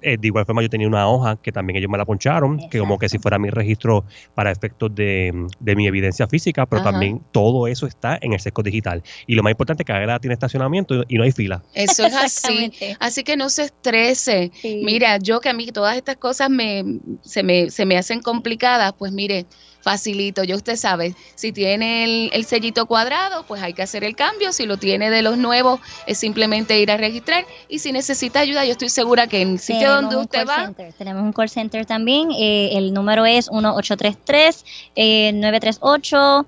Eh, 0.02 0.16
de 0.18 0.26
igual 0.28 0.46
forma, 0.46 0.62
yo 0.62 0.70
tenía 0.70 0.86
una 0.88 1.06
hoja 1.08 1.36
que 1.36 1.52
también 1.52 1.76
ellos 1.76 1.90
me 1.90 1.98
la 1.98 2.04
poncharon, 2.06 2.58
que 2.70 2.78
como 2.78 2.98
que 2.98 3.08
si 3.08 3.18
fuera 3.18 3.38
mi 3.38 3.50
registro 3.50 4.04
para 4.34 4.50
efectos 4.50 4.94
de, 4.94 5.46
de 5.58 5.76
mi 5.76 5.86
evidencia 5.86 6.26
física, 6.26 6.64
pero 6.66 6.80
Ajá. 6.82 6.92
también 6.92 7.20
todo 7.32 7.66
eso 7.66 7.86
está 7.86 8.18
en 8.22 8.32
el 8.32 8.40
sesco 8.40 8.62
digital. 8.62 9.02
Y 9.26 9.34
lo 9.34 9.42
más 9.42 9.50
importante 9.50 9.82
es 9.82 9.86
que 9.86 9.92
ahora 9.92 10.18
tiene 10.18 10.32
estacionamiento 10.34 11.04
y 11.08 11.16
no 11.16 11.24
hay 11.24 11.32
fila. 11.32 11.62
Eso 11.74 12.06
es 12.06 12.14
así. 12.14 12.72
Así 13.00 13.22
que 13.24 13.36
no 13.36 13.50
se 13.50 13.64
estrese. 13.64 14.50
Mira, 14.62 15.18
yo 15.18 15.40
que 15.40 15.48
a 15.48 15.52
mí 15.52 15.66
todas 15.90 15.98
estas 15.98 16.16
cosas 16.18 16.50
me, 16.50 16.84
se, 17.22 17.42
me, 17.42 17.68
se 17.68 17.84
me 17.84 17.98
hacen 17.98 18.22
complicadas, 18.22 18.92
pues 18.96 19.10
mire, 19.10 19.46
facilito. 19.80 20.44
Ya 20.44 20.54
usted 20.54 20.76
sabe, 20.76 21.16
si 21.34 21.50
tiene 21.50 22.04
el, 22.04 22.30
el 22.32 22.44
sellito 22.44 22.86
cuadrado, 22.86 23.44
pues 23.48 23.60
hay 23.60 23.72
que 23.72 23.82
hacer 23.82 24.04
el 24.04 24.14
cambio. 24.14 24.52
Si 24.52 24.66
lo 24.66 24.76
tiene 24.76 25.10
de 25.10 25.22
los 25.22 25.36
nuevos, 25.36 25.80
es 26.06 26.18
simplemente 26.18 26.78
ir 26.78 26.92
a 26.92 26.96
registrar. 26.96 27.44
Y 27.68 27.80
si 27.80 27.90
necesita 27.90 28.38
ayuda, 28.38 28.64
yo 28.64 28.72
estoy 28.72 28.88
segura 28.88 29.26
que 29.26 29.42
en 29.42 29.50
el 29.50 29.58
sitio 29.58 29.80
Tenemos 29.80 30.02
donde 30.02 30.16
usted 30.18 30.46
va, 30.46 30.66
center. 30.66 30.92
Tenemos 30.92 31.22
un 31.24 31.32
call 31.32 31.48
center 31.50 31.84
también. 31.84 32.30
eh, 32.30 32.70
el 32.78 32.94
número 32.94 33.26
es 33.26 33.50
1833 33.50 34.64
eh, 34.94 35.32
938 35.34 36.46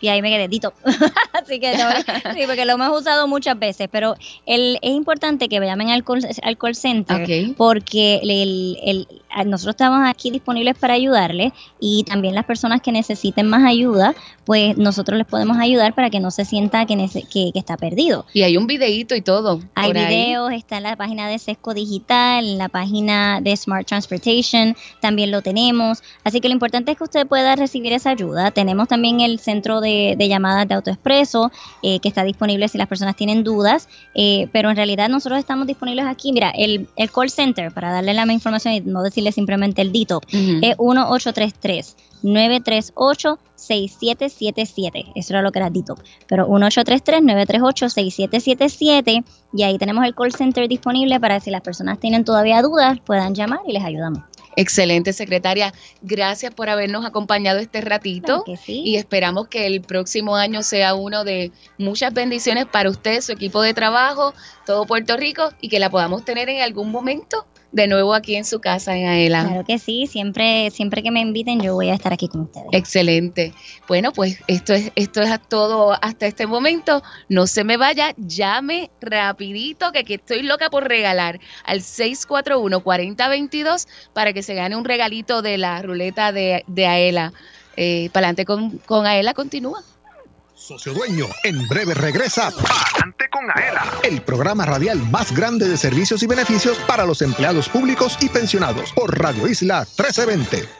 y 0.00 0.08
ahí 0.08 0.22
me 0.22 0.30
quedé, 0.30 0.48
Dito. 0.48 0.72
Así 1.32 1.60
que 1.60 1.76
no, 1.76 1.88
sí, 2.34 2.42
porque 2.46 2.64
lo 2.64 2.72
hemos 2.74 3.00
usado 3.00 3.28
muchas 3.28 3.58
veces, 3.58 3.88
pero 3.90 4.16
el, 4.46 4.78
es 4.82 4.90
importante 4.92 5.48
que 5.48 5.60
llamen 5.60 5.90
al 5.90 6.04
call, 6.04 6.26
al 6.42 6.58
call 6.58 6.74
center 6.74 7.22
Ok. 7.22 7.56
porque 7.56 8.20
el, 8.22 9.06
nosotros 9.44 9.74
estamos 9.74 10.00
aquí 10.08 10.30
disponibles 10.30 10.76
para 10.78 10.94
ayudarles 10.94 11.52
y 11.78 12.04
también 12.04 12.34
las 12.34 12.44
personas 12.44 12.80
que 12.80 12.92
necesiten 12.92 13.46
más 13.46 13.64
ayuda, 13.64 14.14
pues 14.44 14.76
nosotros 14.76 15.16
les 15.18 15.26
podemos 15.26 15.56
ayudar 15.58 15.94
para 15.94 16.10
que 16.10 16.18
no 16.20 16.30
se 16.30 16.44
sienta 16.44 16.84
que, 16.86 16.94
nece- 16.94 17.26
que, 17.28 17.50
que 17.52 17.58
está 17.58 17.76
perdido. 17.76 18.26
y 18.32 18.42
hay 18.42 18.56
un 18.56 18.66
videíto 18.66 19.14
y 19.14 19.20
todo. 19.22 19.60
Hay 19.74 19.92
ahí. 19.92 20.06
videos, 20.06 20.52
está 20.52 20.78
en 20.78 20.82
la 20.84 20.96
página 20.96 21.28
de 21.28 21.38
Sesco 21.38 21.74
Digital, 21.74 22.44
en 22.48 22.58
la 22.58 22.68
página 22.68 23.40
de 23.40 23.56
Smart 23.56 23.86
Transportation, 23.86 24.76
también 25.00 25.30
lo 25.30 25.42
tenemos. 25.42 26.02
Así 26.24 26.40
que 26.40 26.48
lo 26.48 26.54
importante 26.54 26.92
es 26.92 26.98
que 26.98 27.04
usted 27.04 27.26
pueda 27.26 27.54
recibir 27.56 27.92
esa 27.92 28.10
ayuda. 28.10 28.50
Tenemos 28.50 28.88
también 28.88 29.20
el 29.20 29.38
centro 29.38 29.80
de, 29.80 30.14
de 30.18 30.28
llamadas 30.28 30.66
de 30.66 30.74
AutoExpreso, 30.74 31.52
eh, 31.82 32.00
que 32.00 32.08
está 32.08 32.24
disponible 32.24 32.66
si 32.68 32.78
las 32.78 32.88
personas 32.88 33.16
tienen 33.16 33.44
dudas, 33.44 33.88
eh, 34.14 34.48
pero 34.52 34.70
en 34.70 34.76
realidad 34.76 35.08
nosotros 35.08 35.38
estamos 35.38 35.66
disponibles 35.66 36.06
aquí. 36.06 36.32
Mira, 36.32 36.50
el, 36.50 36.88
el 36.96 37.10
call 37.10 37.30
center, 37.30 37.72
para 37.72 37.92
darle 37.92 38.14
la 38.14 38.30
información 38.30 38.74
y 38.74 38.80
no 38.80 39.02
decir 39.02 39.19
decirle 39.20 39.32
simplemente 39.32 39.82
el 39.82 39.92
DITOP, 39.92 40.24
es 40.32 40.78
1833 40.78 41.96
938 42.22 43.38
6777. 43.54 45.12
Eso 45.14 45.32
era 45.34 45.42
lo 45.42 45.52
que 45.52 45.58
era 45.58 45.70
DITOP. 45.70 45.98
Pero 46.26 46.46
1833 46.48 47.22
938 47.22 47.88
6777 47.90 49.24
y 49.52 49.62
ahí 49.62 49.78
tenemos 49.78 50.04
el 50.04 50.14
call 50.14 50.32
center 50.32 50.68
disponible 50.68 51.20
para 51.20 51.36
que 51.36 51.44
si 51.44 51.50
las 51.50 51.60
personas 51.60 51.98
tienen 51.98 52.24
todavía 52.24 52.62
dudas 52.62 52.98
puedan 53.04 53.34
llamar 53.34 53.60
y 53.66 53.72
les 53.72 53.84
ayudamos. 53.84 54.22
Excelente, 54.56 55.12
secretaria. 55.12 55.72
Gracias 56.02 56.52
por 56.52 56.68
habernos 56.68 57.04
acompañado 57.04 57.60
este 57.60 57.80
ratito 57.80 58.44
y 58.66 58.96
esperamos 58.96 59.46
que 59.48 59.66
el 59.66 59.80
próximo 59.80 60.36
año 60.36 60.62
sea 60.62 60.94
uno 60.94 61.24
de 61.24 61.52
muchas 61.78 62.12
bendiciones 62.12 62.66
para 62.66 62.90
usted, 62.90 63.20
su 63.20 63.32
equipo 63.32 63.62
de 63.62 63.74
trabajo, 63.74 64.34
todo 64.66 64.86
Puerto 64.86 65.16
Rico 65.16 65.50
y 65.60 65.68
que 65.68 65.78
la 65.78 65.88
podamos 65.88 66.24
tener 66.24 66.48
en 66.48 66.62
algún 66.62 66.90
momento 66.90 67.46
de 67.72 67.86
nuevo 67.86 68.14
aquí 68.14 68.36
en 68.36 68.44
su 68.44 68.60
casa 68.60 68.96
en 68.96 69.06
Aela. 69.06 69.44
Claro 69.44 69.64
que 69.64 69.78
sí, 69.78 70.06
siempre, 70.06 70.70
siempre 70.70 71.02
que 71.02 71.10
me 71.10 71.20
inviten 71.20 71.60
yo 71.60 71.74
voy 71.74 71.90
a 71.90 71.94
estar 71.94 72.12
aquí 72.12 72.28
con 72.28 72.42
ustedes. 72.42 72.68
Excelente. 72.72 73.52
Bueno, 73.88 74.12
pues 74.12 74.38
esto 74.46 74.74
es, 74.74 74.92
esto 74.96 75.22
es 75.22 75.30
todo 75.48 75.96
hasta 76.02 76.26
este 76.26 76.46
momento. 76.46 77.02
No 77.28 77.46
se 77.46 77.64
me 77.64 77.76
vaya, 77.76 78.14
llame 78.16 78.90
rapidito 79.00 79.92
que, 79.92 80.04
estoy 80.10 80.42
loca 80.42 80.70
por 80.70 80.88
regalar 80.88 81.38
al 81.64 81.80
641-4022 81.80 83.86
para 84.12 84.32
que 84.32 84.42
se 84.42 84.54
gane 84.54 84.74
un 84.76 84.84
regalito 84.84 85.42
de 85.42 85.58
la 85.58 85.82
ruleta 85.82 86.32
de, 86.32 86.64
de 86.66 86.86
Aela. 86.86 87.32
Eh, 87.76 88.10
para 88.12 88.26
adelante 88.26 88.44
con, 88.44 88.78
con 88.78 89.06
Aela 89.06 89.32
continúa. 89.32 89.84
Socio 90.60 90.92
Dueño, 90.92 91.26
en 91.42 91.66
breve 91.68 91.94
regresa 91.94 92.48
Adelante 92.48 93.28
con 93.30 93.50
Aela, 93.50 93.82
el 94.04 94.20
programa 94.20 94.66
radial 94.66 94.98
más 95.10 95.34
grande 95.34 95.66
de 95.66 95.76
servicios 95.78 96.22
y 96.22 96.26
beneficios 96.26 96.76
para 96.86 97.06
los 97.06 97.22
empleados 97.22 97.68
públicos 97.68 98.18
y 98.20 98.28
pensionados 98.28 98.92
por 98.92 99.18
Radio 99.18 99.48
Isla 99.48 99.80
1320. 99.80 100.79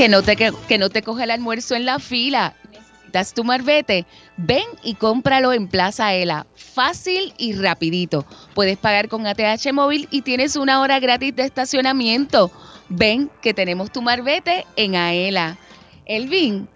Que 0.00 0.08
no 0.08 0.22
te, 0.22 0.34
que, 0.34 0.78
no 0.78 0.88
te 0.88 1.02
coge 1.02 1.24
el 1.24 1.30
almuerzo 1.30 1.74
en 1.74 1.84
la 1.84 1.98
fila. 1.98 2.54
Necesitas 2.70 3.34
tu 3.34 3.44
marbete. 3.44 4.06
Ven 4.38 4.64
y 4.82 4.94
cómpralo 4.94 5.52
en 5.52 5.68
Plaza 5.68 6.06
Aela. 6.06 6.46
Fácil 6.54 7.34
y 7.36 7.52
rapidito. 7.52 8.24
Puedes 8.54 8.78
pagar 8.78 9.10
con 9.10 9.26
ATH 9.26 9.74
móvil 9.74 10.08
y 10.10 10.22
tienes 10.22 10.56
una 10.56 10.80
hora 10.80 11.00
gratis 11.00 11.36
de 11.36 11.42
estacionamiento. 11.42 12.50
Ven 12.88 13.30
que 13.42 13.52
tenemos 13.52 13.92
tu 13.92 14.00
marbete 14.00 14.64
en 14.76 14.96
Aela. 14.96 15.58
Elvin, 16.06 16.66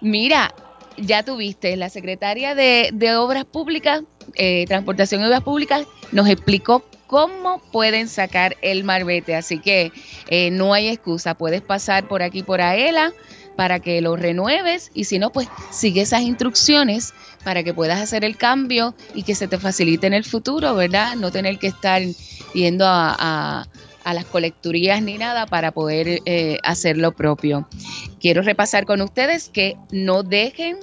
mira, 0.00 0.54
ya 0.96 1.24
tuviste, 1.24 1.76
la 1.76 1.88
secretaria 1.88 2.54
de, 2.54 3.16
Obras 3.16 3.46
Públicas, 3.46 4.02
eh, 4.36 4.64
Transportación 4.68 5.22
y 5.22 5.24
Obras 5.24 5.42
Públicas, 5.42 5.88
nos 6.12 6.28
explicó 6.28 6.84
cómo 7.08 7.60
pueden 7.72 8.06
sacar 8.06 8.56
el 8.62 8.84
marbete. 8.84 9.34
Así 9.34 9.58
que 9.58 9.90
eh, 10.28 10.52
no 10.52 10.72
hay 10.72 10.88
excusa, 10.88 11.34
puedes 11.34 11.62
pasar 11.62 12.06
por 12.06 12.22
aquí 12.22 12.44
por 12.44 12.60
Aela 12.60 13.12
para 13.56 13.80
que 13.80 14.00
lo 14.00 14.14
renueves 14.14 14.92
y 14.94 15.04
si 15.04 15.18
no, 15.18 15.30
pues 15.30 15.48
sigue 15.72 16.02
esas 16.02 16.22
instrucciones 16.22 17.12
para 17.42 17.64
que 17.64 17.74
puedas 17.74 18.00
hacer 18.00 18.24
el 18.24 18.36
cambio 18.36 18.94
y 19.16 19.24
que 19.24 19.34
se 19.34 19.48
te 19.48 19.58
facilite 19.58 20.06
en 20.06 20.14
el 20.14 20.24
futuro, 20.24 20.76
¿verdad? 20.76 21.16
No 21.16 21.32
tener 21.32 21.58
que 21.58 21.66
estar 21.66 22.00
yendo 22.54 22.84
a 22.86 23.66
las 24.04 24.24
colecturías 24.26 25.02
ni 25.02 25.18
nada 25.18 25.46
para 25.46 25.72
poder 25.72 26.20
eh, 26.24 26.58
hacer 26.62 26.96
lo 26.96 27.12
propio. 27.12 27.68
Quiero 28.20 28.42
repasar 28.42 28.86
con 28.86 29.00
ustedes 29.00 29.48
que 29.48 29.76
no 29.90 30.22
dejen 30.22 30.78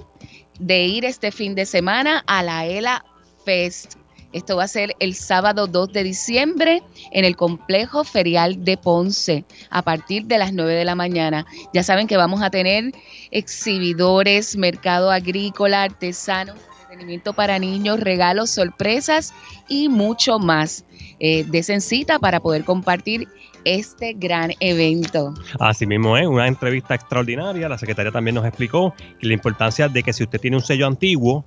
de 0.60 0.86
ir 0.86 1.06
este 1.06 1.32
fin 1.32 1.56
de 1.56 1.66
semana 1.66 2.24
a 2.28 2.44
la 2.44 2.66
ELA 2.66 3.06
Fest. 3.46 3.96
Esto 4.36 4.58
va 4.58 4.66
a 4.66 4.68
ser 4.68 4.98
el 5.00 5.16
sábado 5.16 5.66
2 5.66 5.94
de 5.94 6.04
diciembre 6.04 6.84
en 7.12 7.24
el 7.24 7.38
complejo 7.38 8.04
ferial 8.04 8.66
de 8.66 8.76
Ponce 8.76 9.46
a 9.70 9.82
partir 9.82 10.26
de 10.26 10.38
las 10.38 10.52
9 10.52 10.74
de 10.74 10.84
la 10.84 10.94
mañana. 10.94 11.46
Ya 11.74 11.84
saben 11.84 12.06
que 12.06 12.18
vamos 12.18 12.42
a 12.42 12.50
tener 12.50 12.92
exhibidores, 13.32 14.58
mercado 14.58 15.10
agrícola, 15.10 15.84
artesanos, 15.84 16.58
entretenimiento 16.82 17.32
para 17.32 17.60
niños, 17.60 18.02
regalos, 18.02 18.50
sorpresas 18.50 19.34
y 19.70 19.88
mucho 19.88 20.38
más 20.38 20.84
eh, 21.22 21.46
cita 21.80 22.20
para 22.20 22.42
poder 22.42 22.66
compartir 22.66 23.30
este 23.64 24.14
gran 24.14 24.52
evento. 24.60 25.34
Así 25.62 25.86
mismo 25.86 26.18
es, 26.18 26.28
una 26.28 26.48
entrevista 26.48 26.94
extraordinaria. 26.94 27.70
La 27.70 27.78
secretaria 27.78 28.12
también 28.12 28.36
nos 28.36 28.46
explicó 28.46 28.94
la 29.22 29.34
importancia 29.34 29.88
de 29.88 30.04
que 30.04 30.12
si 30.12 30.24
usted 30.24 30.42
tiene 30.42 30.58
un 30.58 30.64
sello 30.64 30.88
antiguo, 30.88 31.46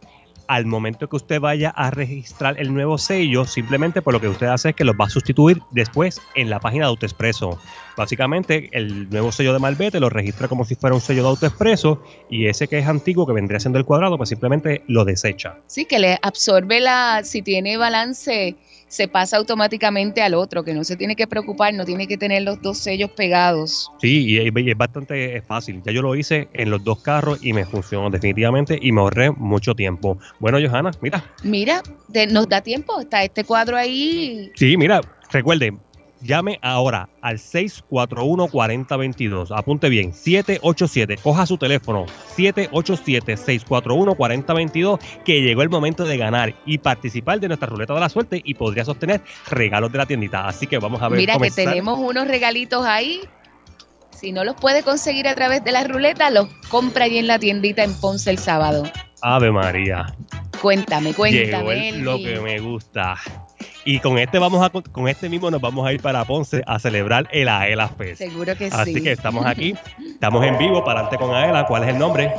al 0.49 0.67
momento 0.67 1.09
que 1.09 1.17
usted 1.17 1.41
vaya 1.41 1.71
a 1.71 1.91
registrar 1.91 2.59
el 2.59 2.75
nuevo 2.75 2.99
sello, 2.99 3.45
simplemente 3.45 4.03
por 4.03 4.15
lo 4.15 4.21
que 4.21 4.29
usted 4.29 4.47
hace 4.47 4.71
es 4.71 4.75
que 4.75 4.85
los 4.85 4.97
va 4.97 5.05
a 5.05 5.11
sustituir 5.11 5.63
después 5.71 6.21
en 6.35 6.51
la 6.51 6.59
página 6.59 6.87
de 6.87 6.89
AutoExpreso. 6.89 7.61
Básicamente, 7.97 8.71
el 8.73 9.11
nuevo 9.11 9.31
sello 9.31 9.53
de 9.53 9.59
Malvete 9.59 10.01
lo 10.01 10.09
registra 10.09 10.49
como 10.49 10.65
si 10.65 10.75
fuera 10.75 10.95
un 10.95 11.03
sello 11.03 11.23
de 11.23 11.29
AutoExpreso 11.29 12.03
y 12.31 12.47
ese 12.47 12.67
que 12.67 12.79
es 12.79 12.87
antiguo, 12.87 13.27
que 13.27 13.33
vendría 13.33 13.61
siendo 13.61 13.79
el 13.79 13.85
cuadrado, 13.85 14.17
pues 14.17 14.31
simplemente 14.31 14.83
lo 14.89 15.05
desecha. 15.05 15.59
Sí, 15.67 15.85
que 15.85 15.99
le 15.99 16.19
absorbe 16.23 16.81
la, 16.81 17.21
si 17.25 17.43
tiene 17.43 17.77
balance, 17.77 18.57
se 18.89 19.09
pasa 19.09 19.37
automáticamente 19.37 20.23
al 20.23 20.35
otro, 20.35 20.65
que 20.65 20.75
no 20.75 20.85
se 20.85 20.97
tiene 20.97 21.15
que 21.17 21.27
preocupar, 21.27 21.75
no 21.75 21.85
tiene 21.85 22.09
que 22.09 22.17
tener 22.17 22.43
los 22.43 22.61
dos 22.63 22.79
sellos 22.79 23.11
pegados. 23.17 23.91
Sí, 24.01 24.27
y 24.27 24.39
es, 24.39 24.77
bastante 24.77 25.41
fácil. 25.43 25.83
Ya 25.85 25.93
yo 25.93 26.03
lo 26.03 26.15
hice 26.15 26.49
en 26.55 26.71
los 26.71 26.83
dos 26.83 27.01
carros 27.03 27.39
y 27.41 27.53
me 27.53 27.67
funcionó 27.67 28.11
definitivamente 28.11 28.79
y 28.81 28.93
me 28.93 29.01
ahorré 29.01 29.31
mucho 29.31 29.75
tiempo. 29.75 30.19
Bueno, 30.39 30.59
Johanna, 30.61 30.93
mira. 31.01 31.25
Mira, 31.43 31.83
de- 32.09 32.27
nos 32.27 32.49
da 32.49 32.61
tiempo, 32.61 33.01
está 33.01 33.23
este 33.23 33.45
cuadro 33.45 33.77
ahí. 33.77 34.51
Sí, 34.55 34.77
mira, 34.77 35.01
recuerden, 35.31 35.81
llame 36.21 36.59
ahora 36.63 37.09
al 37.23 37.39
641-4022. 37.39 39.57
Apunte 39.57 39.89
bien, 39.89 40.13
787. 40.13 41.17
Coja 41.23 41.47
su 41.47 41.57
teléfono, 41.59 42.07
787-641-4022, 42.37 44.99
que 45.25 45.43
llegó 45.43 45.63
el 45.63 45.69
momento 45.71 46.05
de 46.05 46.17
ganar 46.17 46.55
y 46.67 46.79
participar 46.79 47.39
de 47.41 47.49
nuestra 47.49 47.69
ruleta 47.69 47.95
de 47.95 48.01
la 48.01 48.09
suerte 48.09 48.41
y 48.45 48.55
podrías 48.55 48.89
obtener 48.89 49.21
regalos 49.51 49.91
de 49.93 49.99
la 49.99 50.07
tiendita. 50.07 50.47
Así 50.49 50.67
que 50.67 50.79
vamos 50.79 51.03
a 51.03 51.09
ver 51.09 51.19
Mira 51.19 51.37
que 51.39 51.51
tenemos 51.51 51.99
unos 51.99 52.27
regalitos 52.29 52.85
ahí. 52.85 53.21
Si 54.11 54.33
no 54.33 54.43
los 54.45 54.57
puede 54.57 54.83
conseguir 54.83 55.29
a 55.29 55.35
través 55.37 55.63
de 55.63 55.71
la 55.71 55.85
ruleta, 55.85 56.31
los 56.31 56.49
compra 56.69 57.05
ahí 57.05 57.19
en 57.19 57.29
la 57.29 57.39
tiendita 57.39 57.85
en 57.85 57.95
Ponce 57.95 58.31
el 58.31 58.39
sábado. 58.39 58.83
Ave 59.23 59.53
María. 59.53 60.13
Cuéntame, 60.61 61.13
Llegó 61.13 61.23
cuéntame. 61.63 61.89
el- 61.91 62.01
lo 62.03 62.17
que 62.19 62.41
me 62.41 62.59
gusta. 62.59 63.15
Y 63.85 64.01
con 64.01 64.19
este 64.19 64.39
vamos 64.39 64.65
a 64.65 64.71
con 64.71 65.09
este 65.09 65.29
mismo 65.29 65.51
nos 65.51 65.61
vamos 65.61 65.87
a 65.87 65.93
ir 65.93 66.03
para 66.03 66.25
Ponce 66.25 66.63
a 66.67 66.79
celebrar 66.79 67.27
el 67.33 67.49
Aela 67.49 67.89
Fest. 67.89 68.19
Seguro 68.19 68.55
que 68.57 68.67
Así 68.67 68.95
sí. 68.95 69.03
que 69.03 69.13
estamos 69.13 69.47
aquí, 69.47 69.75
estamos 69.99 70.45
en 70.45 70.59
vivo 70.59 70.85
para 70.85 71.01
adelante 71.01 71.25
con 71.25 71.35
Aela. 71.35 71.67
¿Cuál 71.67 71.85
es 71.85 71.89
el 71.91 71.99
nombre? 71.99 72.33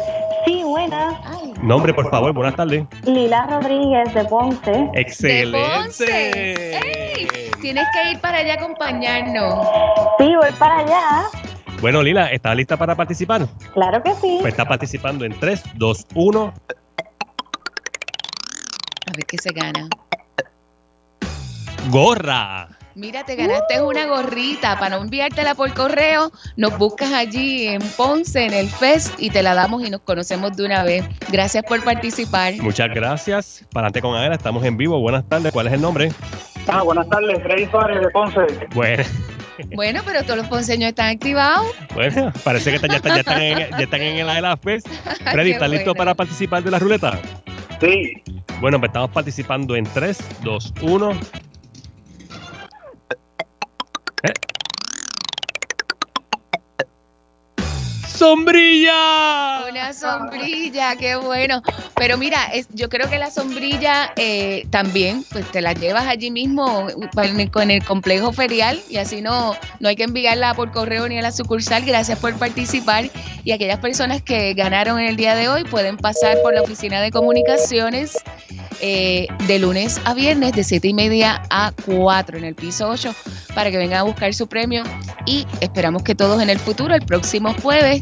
Sí, 0.46 0.64
buenas. 0.64 1.16
Nombre, 1.62 1.94
por 1.94 2.10
favor, 2.10 2.34
buenas 2.34 2.56
tardes. 2.56 2.86
Lila 3.04 3.46
Rodríguez 3.48 4.14
de 4.14 4.24
Ponce. 4.26 4.90
Excelente. 4.94 6.78
¡Ey! 6.78 7.28
Tienes 7.62 7.86
que 7.94 8.12
ir 8.12 8.20
para 8.20 8.38
allá 8.38 8.54
a 8.54 8.56
acompañarnos. 8.56 9.68
Sí, 10.18 10.34
voy 10.36 10.52
para 10.58 10.78
allá. 10.80 11.24
Bueno, 11.82 12.02
Lila, 12.02 12.32
¿estás 12.32 12.56
lista 12.56 12.78
para 12.78 12.96
participar? 12.96 13.48
Claro 13.74 14.02
que 14.04 14.14
sí. 14.16 14.38
Pues 14.42 14.54
está 14.54 14.66
participando 14.66 15.26
en 15.26 15.38
3, 15.38 15.64
2, 15.76 16.08
1. 16.16 16.54
A 19.06 19.12
ver 19.16 19.26
qué 19.26 19.38
se 19.38 19.52
gana. 19.52 19.90
Gorra. 21.88 22.68
Mira, 22.96 23.24
te 23.24 23.36
ganaste 23.36 23.82
una 23.82 24.06
gorrita. 24.08 24.78
Para 24.78 24.98
no 24.98 25.04
enviártela 25.04 25.56
por 25.56 25.74
correo, 25.74 26.32
nos 26.58 26.78
buscas 26.78 27.14
allí 27.14 27.68
en 27.68 27.82
Ponce, 27.96 28.46
en 28.46 28.54
el 28.54 28.68
Fest, 28.70 29.14
y 29.18 29.30
te 29.30 29.42
la 29.42 29.54
damos 29.56 29.86
y 29.86 29.90
nos 29.90 30.02
conocemos 30.02 30.56
de 30.58 30.66
una 30.66 30.84
vez. 30.84 31.06
Gracias 31.32 31.64
por 31.64 31.82
participar. 31.84 32.56
Muchas 32.62 32.90
gracias. 32.90 33.64
Para 33.72 33.88
adelante 33.88 34.02
con 34.02 34.16
Aela, 34.18 34.36
estamos 34.36 34.66
en 34.66 34.76
vivo. 34.76 35.00
Buenas 35.00 35.28
tardes. 35.30 35.54
¿Cuál 35.54 35.68
es 35.68 35.74
el 35.74 35.82
nombre? 35.82 36.12
Ah, 36.68 36.84
buenas 36.84 37.08
tardes, 37.10 37.42
Freddy 37.42 37.66
Suárez 37.68 38.02
de 38.02 38.10
Ponce. 38.10 38.40
Bueno, 38.76 39.04
Bueno, 39.76 40.02
pero 40.06 40.24
todos 40.24 40.38
los 40.38 40.48
ponceños 40.48 40.90
están 40.90 41.10
activados. 41.10 41.66
bueno 41.94 42.32
parece 42.44 42.70
que 42.72 42.76
están- 42.78 42.92
ya, 42.92 42.98
están, 42.98 43.14
ya, 43.16 43.20
están 43.22 43.42
en, 43.42 43.58
ya 43.72 43.78
están 43.80 44.02
en 44.02 44.18
el 44.18 44.30
Aela 44.30 44.58
Fest. 44.58 44.88
Freddy, 45.32 45.52
¿estás 45.52 45.70
listo 45.70 45.96
para 45.96 46.14
participar 46.16 46.64
de 46.64 46.72
la 46.72 46.80
ruleta? 46.80 47.18
Sí. 47.80 48.12
Bueno, 48.60 48.78
pues 48.80 48.90
estamos 48.90 49.10
participando 49.12 49.76
en 49.76 49.86
3, 49.86 50.18
2, 50.44 50.74
1. 50.82 51.12
Eh. 54.24 54.59
¡Sombrilla! 58.20 59.64
Una 59.70 59.94
sombrilla, 59.94 60.98
qué 60.98 61.16
bueno. 61.16 61.62
Pero 61.96 62.18
mira, 62.18 62.52
yo 62.74 62.90
creo 62.90 63.10
que 63.10 63.18
la 63.18 63.32
sombrilla 63.32 64.12
eh, 64.18 64.68
también, 64.72 65.24
pues 65.32 65.50
te 65.50 65.62
la 65.62 65.72
llevas 65.72 66.06
allí 66.06 66.30
mismo 66.30 66.88
con 67.16 67.40
el, 67.40 67.50
con 67.50 67.72
el 67.72 67.82
complejo 67.82 68.34
ferial 68.34 68.78
y 68.90 68.98
así 68.98 69.22
no, 69.22 69.56
no 69.80 69.88
hay 69.88 69.96
que 69.96 70.04
enviarla 70.04 70.54
por 70.54 70.74
correo 70.74 71.08
ni 71.08 71.18
a 71.18 71.22
la 71.22 71.32
sucursal. 71.32 71.86
Gracias 71.86 72.20
por 72.20 72.34
participar. 72.36 73.10
Y 73.46 73.54
aquellas 73.54 73.80
personas 73.80 74.22
que 74.22 74.54
ganaron 74.54 75.00
en 75.00 75.08
el 75.08 75.16
día 75.16 75.34
de 75.36 75.48
hoy 75.48 75.64
pueden 75.64 75.96
pasar 75.96 76.42
por 76.42 76.54
la 76.54 76.62
oficina 76.62 77.00
de 77.00 77.12
comunicaciones 77.12 78.18
eh, 78.82 79.28
de 79.46 79.60
lunes 79.60 80.00
a 80.06 80.14
viernes 80.14 80.54
de 80.54 80.64
7 80.64 80.88
y 80.88 80.94
media 80.94 81.42
a 81.50 81.74
4 81.86 82.38
en 82.38 82.46
el 82.46 82.56
piso 82.56 82.88
8 82.88 83.14
para 83.54 83.72
que 83.72 83.78
vengan 83.78 84.00
a 84.00 84.04
buscar 84.04 84.34
su 84.34 84.48
premio 84.48 84.84
y 85.26 85.46
esperamos 85.60 86.04
que 86.04 86.16
todos 86.16 86.42
en 86.42 86.50
el 86.50 86.60
futuro, 86.60 86.96
el 86.96 87.06
próximo 87.06 87.54
jueves, 87.62 88.02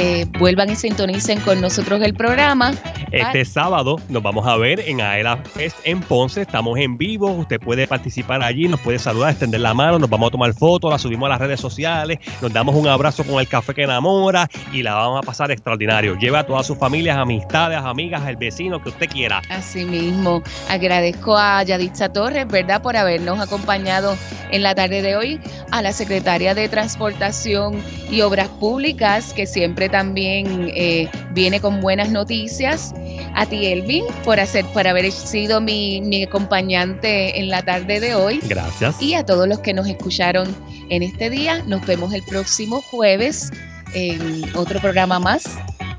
eh, 0.00 0.24
vuelvan 0.38 0.70
y 0.70 0.76
sintonicen 0.76 1.40
con 1.40 1.60
nosotros 1.60 2.00
el 2.02 2.14
programa. 2.14 2.72
Este 3.12 3.44
sábado 3.44 3.96
nos 4.08 4.22
vamos 4.22 4.46
a 4.46 4.56
ver 4.56 4.80
en 4.80 5.02
Aela 5.02 5.36
Fest 5.36 5.76
en 5.84 6.00
Ponce. 6.00 6.40
Estamos 6.40 6.78
en 6.78 6.96
vivo. 6.96 7.30
Usted 7.30 7.60
puede 7.60 7.86
participar 7.86 8.42
allí, 8.42 8.66
nos 8.66 8.80
puede 8.80 8.98
saludar, 8.98 9.32
extender 9.32 9.60
la 9.60 9.74
mano, 9.74 9.98
nos 9.98 10.08
vamos 10.08 10.28
a 10.28 10.30
tomar 10.30 10.54
fotos, 10.54 10.90
la 10.90 10.98
subimos 10.98 11.26
a 11.26 11.30
las 11.30 11.40
redes 11.40 11.60
sociales, 11.60 12.18
nos 12.40 12.50
damos 12.50 12.76
un 12.76 12.88
abrazo 12.88 13.24
con 13.24 13.40
el 13.40 13.48
café 13.48 13.74
que 13.74 13.82
enamora 13.82 14.48
y 14.72 14.82
la 14.82 14.94
vamos 14.94 15.18
a 15.18 15.22
pasar 15.22 15.50
extraordinario. 15.50 16.16
Lleva 16.16 16.38
a 16.38 16.46
todas 16.46 16.66
sus 16.66 16.78
familias, 16.78 17.18
amistades, 17.18 17.78
amigas, 17.78 18.26
el 18.26 18.36
vecino 18.36 18.82
que 18.82 18.88
usted 18.88 19.06
quiera. 19.06 19.42
Así 19.50 19.84
mismo, 19.84 20.42
agradezco 20.70 21.36
a 21.36 21.62
Yaditza 21.62 22.10
Torres, 22.10 22.48
¿verdad?, 22.48 22.80
por 22.80 22.96
habernos 22.96 23.38
acompañado 23.38 24.16
en 24.50 24.62
la 24.62 24.74
tarde 24.74 25.02
de 25.02 25.16
hoy, 25.16 25.40
a 25.70 25.82
la 25.82 25.92
secretaria 25.92 26.54
de 26.54 26.70
Transportación 26.70 27.82
y 28.10 28.22
Obras 28.22 28.48
Públicas, 28.48 29.34
que 29.34 29.46
siempre 29.46 29.89
también 29.90 30.70
eh, 30.74 31.08
viene 31.32 31.60
con 31.60 31.80
buenas 31.80 32.10
noticias, 32.10 32.94
a 33.34 33.46
ti, 33.46 33.66
Elvin, 33.66 34.04
por, 34.24 34.40
hacer, 34.40 34.64
por 34.66 34.86
haber 34.86 35.10
sido 35.12 35.60
mi, 35.60 36.00
mi 36.00 36.24
acompañante 36.24 37.38
en 37.38 37.48
la 37.48 37.62
tarde 37.62 38.00
de 38.00 38.14
hoy. 38.14 38.40
Gracias. 38.44 39.00
Y 39.00 39.14
a 39.14 39.24
todos 39.24 39.48
los 39.48 39.60
que 39.60 39.74
nos 39.74 39.86
escucharon 39.86 40.54
en 40.88 41.02
este 41.02 41.30
día, 41.30 41.62
nos 41.66 41.84
vemos 41.86 42.12
el 42.12 42.22
próximo 42.22 42.80
jueves 42.82 43.50
en 43.94 44.44
otro 44.56 44.80
programa 44.80 45.18
más 45.18 45.44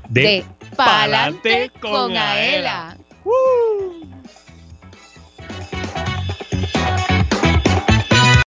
De 0.08 0.22
de 0.22 0.44
Palante 0.76 1.70
con 1.80 2.16
Aela. 2.16 2.96